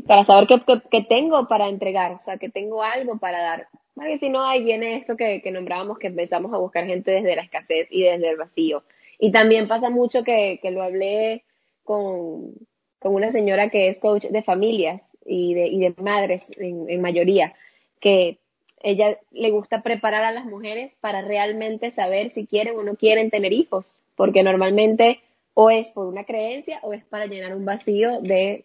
para 0.07 0.25
saber 0.25 0.49
qué, 0.91 1.03
tengo 1.03 1.47
para 1.49 1.69
entregar, 1.69 2.13
o 2.13 2.21
sea, 2.21 2.39
que 2.39 2.49
tengo 2.49 2.83
algo 2.83 3.19
para 3.19 3.41
dar. 3.41 3.69
Porque 3.95 4.19
si 4.19 4.31
no, 4.31 4.45
ahí 4.45 4.65
viene 4.65 4.97
esto 4.97 5.17
que, 5.17 5.43
que 5.43 5.51
nombrábamos, 5.51 5.99
que 5.99 6.07
empezamos 6.07 6.53
a 6.55 6.59
buscar 6.59 6.87
gente 6.87 7.11
desde 7.11 7.37
la 7.37 7.43
escasez 7.43 7.89
y 7.91 8.03
desde 8.03 8.31
el 8.31 8.37
vacío. 8.37 8.83
Y 9.19 9.31
también 9.31 9.69
pasa 9.69 9.91
mucho 9.91 10.25
que, 10.25 10.59
que 10.63 10.71
lo 10.71 10.83
hablé 10.83 11.45
con, 11.85 12.55
con, 12.99 13.15
una 13.15 13.31
señora 13.31 13.69
que 13.69 13.89
es 13.89 13.99
coach 13.99 14.27
de 14.27 14.43
familias 14.43 15.03
y 15.27 15.55
de, 15.55 15.67
y 15.67 15.79
de 15.81 15.95
madres 15.99 16.51
en, 16.57 16.89
en 16.89 17.01
mayoría, 17.01 17.55
que 18.01 18.39
ella 18.83 19.19
le 19.31 19.51
gusta 19.51 19.83
preparar 19.83 20.25
a 20.25 20.33
las 20.33 20.45
mujeres 20.45 20.97
para 21.01 21.23
realmente 21.23 21.91
saber 21.91 22.31
si 22.31 22.47
quieren 22.47 22.77
o 22.77 22.83
no 22.83 22.97
quieren 22.97 23.31
tener 23.31 23.53
hijos, 23.53 23.87
porque 24.17 24.43
normalmente 24.43 25.21
o 25.55 25.71
es 25.71 25.91
por 25.91 26.07
una 26.07 26.25
creencia 26.25 26.81
o 26.83 26.93
es 26.93 27.05
para 27.05 27.27
llenar 27.27 27.55
un 27.55 27.65
vacío 27.65 28.21
de 28.21 28.65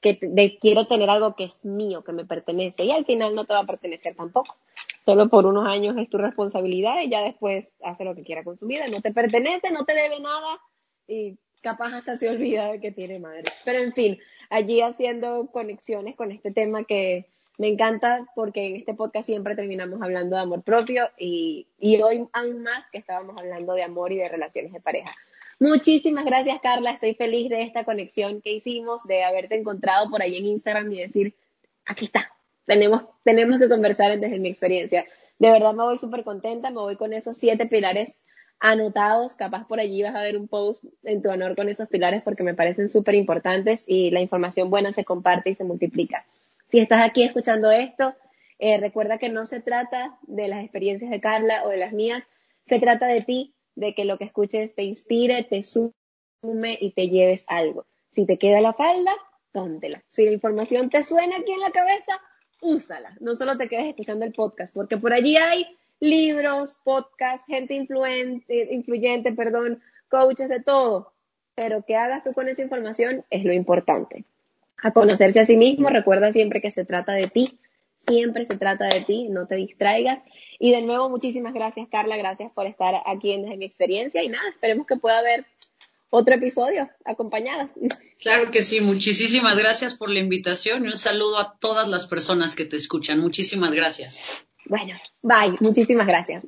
que 0.00 0.18
de, 0.20 0.58
quiero 0.58 0.86
tener 0.86 1.10
algo 1.10 1.34
que 1.34 1.44
es 1.44 1.64
mío, 1.64 2.04
que 2.04 2.12
me 2.12 2.24
pertenece, 2.24 2.84
y 2.84 2.90
al 2.90 3.04
final 3.04 3.34
no 3.34 3.44
te 3.44 3.52
va 3.52 3.60
a 3.60 3.66
pertenecer 3.66 4.14
tampoco. 4.14 4.56
Solo 5.04 5.28
por 5.28 5.46
unos 5.46 5.66
años 5.66 5.96
es 5.98 6.08
tu 6.08 6.18
responsabilidad 6.18 7.02
y 7.02 7.10
ya 7.10 7.22
después 7.22 7.72
hace 7.82 8.04
lo 8.04 8.14
que 8.14 8.22
quiera 8.22 8.44
con 8.44 8.58
su 8.58 8.66
vida. 8.66 8.88
No 8.88 9.00
te 9.00 9.12
pertenece, 9.12 9.70
no 9.70 9.84
te 9.84 9.94
debe 9.94 10.20
nada 10.20 10.60
y 11.06 11.38
capaz 11.62 11.94
hasta 11.94 12.16
se 12.16 12.28
olvida 12.28 12.70
de 12.70 12.80
que 12.80 12.92
tiene 12.92 13.18
madre. 13.18 13.44
Pero 13.64 13.80
en 13.80 13.92
fin, 13.92 14.18
allí 14.50 14.80
haciendo 14.80 15.48
conexiones 15.50 16.14
con 16.14 16.30
este 16.30 16.50
tema 16.52 16.84
que 16.84 17.26
me 17.56 17.68
encanta 17.68 18.26
porque 18.36 18.68
en 18.68 18.76
este 18.76 18.94
podcast 18.94 19.26
siempre 19.26 19.56
terminamos 19.56 20.00
hablando 20.00 20.36
de 20.36 20.42
amor 20.42 20.62
propio 20.62 21.10
y, 21.18 21.66
y 21.78 22.00
hoy 22.00 22.28
aún 22.32 22.62
más 22.62 22.84
que 22.92 22.98
estábamos 22.98 23.36
hablando 23.40 23.74
de 23.74 23.82
amor 23.82 24.12
y 24.12 24.16
de 24.16 24.28
relaciones 24.28 24.72
de 24.72 24.80
pareja. 24.80 25.14
Muchísimas 25.60 26.24
gracias, 26.24 26.60
Carla. 26.60 26.92
Estoy 26.92 27.14
feliz 27.14 27.50
de 27.50 27.62
esta 27.62 27.84
conexión 27.84 28.40
que 28.40 28.52
hicimos, 28.52 29.02
de 29.04 29.24
haberte 29.24 29.56
encontrado 29.56 30.08
por 30.08 30.22
ahí 30.22 30.36
en 30.36 30.46
Instagram 30.46 30.92
y 30.92 31.00
decir, 31.00 31.34
aquí 31.84 32.04
está, 32.04 32.30
tenemos, 32.64 33.02
tenemos 33.24 33.58
que 33.58 33.68
conversar 33.68 34.20
desde 34.20 34.38
mi 34.38 34.48
experiencia. 34.48 35.04
De 35.38 35.50
verdad 35.50 35.72
me 35.72 35.82
voy 35.82 35.98
súper 35.98 36.22
contenta, 36.22 36.70
me 36.70 36.80
voy 36.80 36.96
con 36.96 37.12
esos 37.12 37.36
siete 37.36 37.66
pilares 37.66 38.22
anotados, 38.60 39.36
capaz 39.36 39.66
por 39.66 39.80
allí 39.80 40.02
vas 40.02 40.14
a 40.14 40.22
ver 40.22 40.36
un 40.36 40.48
post 40.48 40.84
en 41.04 41.22
tu 41.22 41.30
honor 41.30 41.56
con 41.56 41.68
esos 41.68 41.88
pilares 41.88 42.22
porque 42.22 42.42
me 42.42 42.54
parecen 42.54 42.88
súper 42.88 43.14
importantes 43.14 43.84
y 43.86 44.10
la 44.10 44.20
información 44.20 44.70
buena 44.70 44.92
se 44.92 45.04
comparte 45.04 45.50
y 45.50 45.54
se 45.54 45.64
multiplica. 45.64 46.24
Si 46.68 46.78
estás 46.78 47.00
aquí 47.02 47.22
escuchando 47.22 47.70
esto, 47.70 48.14
eh, 48.58 48.78
recuerda 48.78 49.18
que 49.18 49.28
no 49.28 49.46
se 49.46 49.60
trata 49.60 50.18
de 50.22 50.48
las 50.48 50.62
experiencias 50.62 51.10
de 51.10 51.20
Carla 51.20 51.64
o 51.64 51.68
de 51.68 51.78
las 51.78 51.92
mías, 51.92 52.24
se 52.66 52.78
trata 52.80 53.06
de 53.06 53.22
ti, 53.22 53.54
de 53.78 53.94
que 53.94 54.04
lo 54.04 54.18
que 54.18 54.24
escuches 54.24 54.74
te 54.74 54.82
inspire, 54.82 55.44
te 55.44 55.62
sume 55.62 56.76
y 56.80 56.90
te 56.90 57.08
lleves 57.08 57.44
algo. 57.46 57.86
Si 58.10 58.26
te 58.26 58.36
queda 58.36 58.60
la 58.60 58.72
falda, 58.72 59.12
póntela. 59.52 60.02
Si 60.10 60.24
la 60.24 60.32
información 60.32 60.90
te 60.90 61.02
suena 61.04 61.36
aquí 61.36 61.52
en 61.52 61.60
la 61.60 61.70
cabeza, 61.70 62.20
úsala. 62.60 63.16
No 63.20 63.36
solo 63.36 63.56
te 63.56 63.68
quedes 63.68 63.86
escuchando 63.86 64.24
el 64.24 64.32
podcast, 64.32 64.74
porque 64.74 64.96
por 64.96 65.12
allí 65.12 65.36
hay 65.36 65.64
libros, 66.00 66.76
podcasts, 66.82 67.46
gente 67.46 67.74
influente, 67.74 68.74
influyente, 68.74 69.32
perdón, 69.32 69.80
coaches 70.08 70.48
de 70.48 70.60
todo. 70.60 71.12
Pero 71.54 71.84
que 71.84 71.94
hagas 71.94 72.24
tú 72.24 72.32
con 72.32 72.48
esa 72.48 72.62
información 72.62 73.24
es 73.30 73.44
lo 73.44 73.52
importante. 73.52 74.24
A 74.82 74.90
conocerse 74.90 75.38
a 75.38 75.44
sí 75.44 75.56
mismo, 75.56 75.88
recuerda 75.88 76.32
siempre 76.32 76.60
que 76.60 76.72
se 76.72 76.84
trata 76.84 77.12
de 77.12 77.28
ti, 77.28 77.58
siempre 78.06 78.44
se 78.44 78.56
trata 78.56 78.86
de 78.86 79.02
ti, 79.02 79.28
no 79.28 79.46
te 79.46 79.56
distraigas. 79.56 80.22
Y 80.58 80.72
de 80.72 80.82
nuevo, 80.82 81.08
muchísimas 81.08 81.54
gracias, 81.54 81.88
Carla, 81.90 82.16
gracias 82.16 82.52
por 82.52 82.66
estar 82.66 82.94
aquí 83.06 83.32
en 83.32 83.42
Desde 83.42 83.56
mi 83.56 83.64
experiencia. 83.64 84.22
Y 84.22 84.28
nada, 84.28 84.48
esperemos 84.48 84.86
que 84.86 84.96
pueda 84.96 85.18
haber 85.18 85.46
otro 86.10 86.34
episodio 86.34 86.88
acompañada. 87.04 87.70
Claro 88.18 88.50
que 88.50 88.62
sí, 88.62 88.80
muchísimas 88.80 89.56
gracias 89.56 89.94
por 89.94 90.10
la 90.10 90.18
invitación 90.18 90.84
y 90.84 90.88
un 90.88 90.98
saludo 90.98 91.38
a 91.38 91.56
todas 91.58 91.86
las 91.86 92.06
personas 92.06 92.54
que 92.54 92.64
te 92.64 92.76
escuchan. 92.76 93.20
Muchísimas 93.20 93.74
gracias. 93.74 94.20
Bueno, 94.66 94.94
bye, 95.22 95.56
muchísimas 95.60 96.06
gracias. 96.06 96.46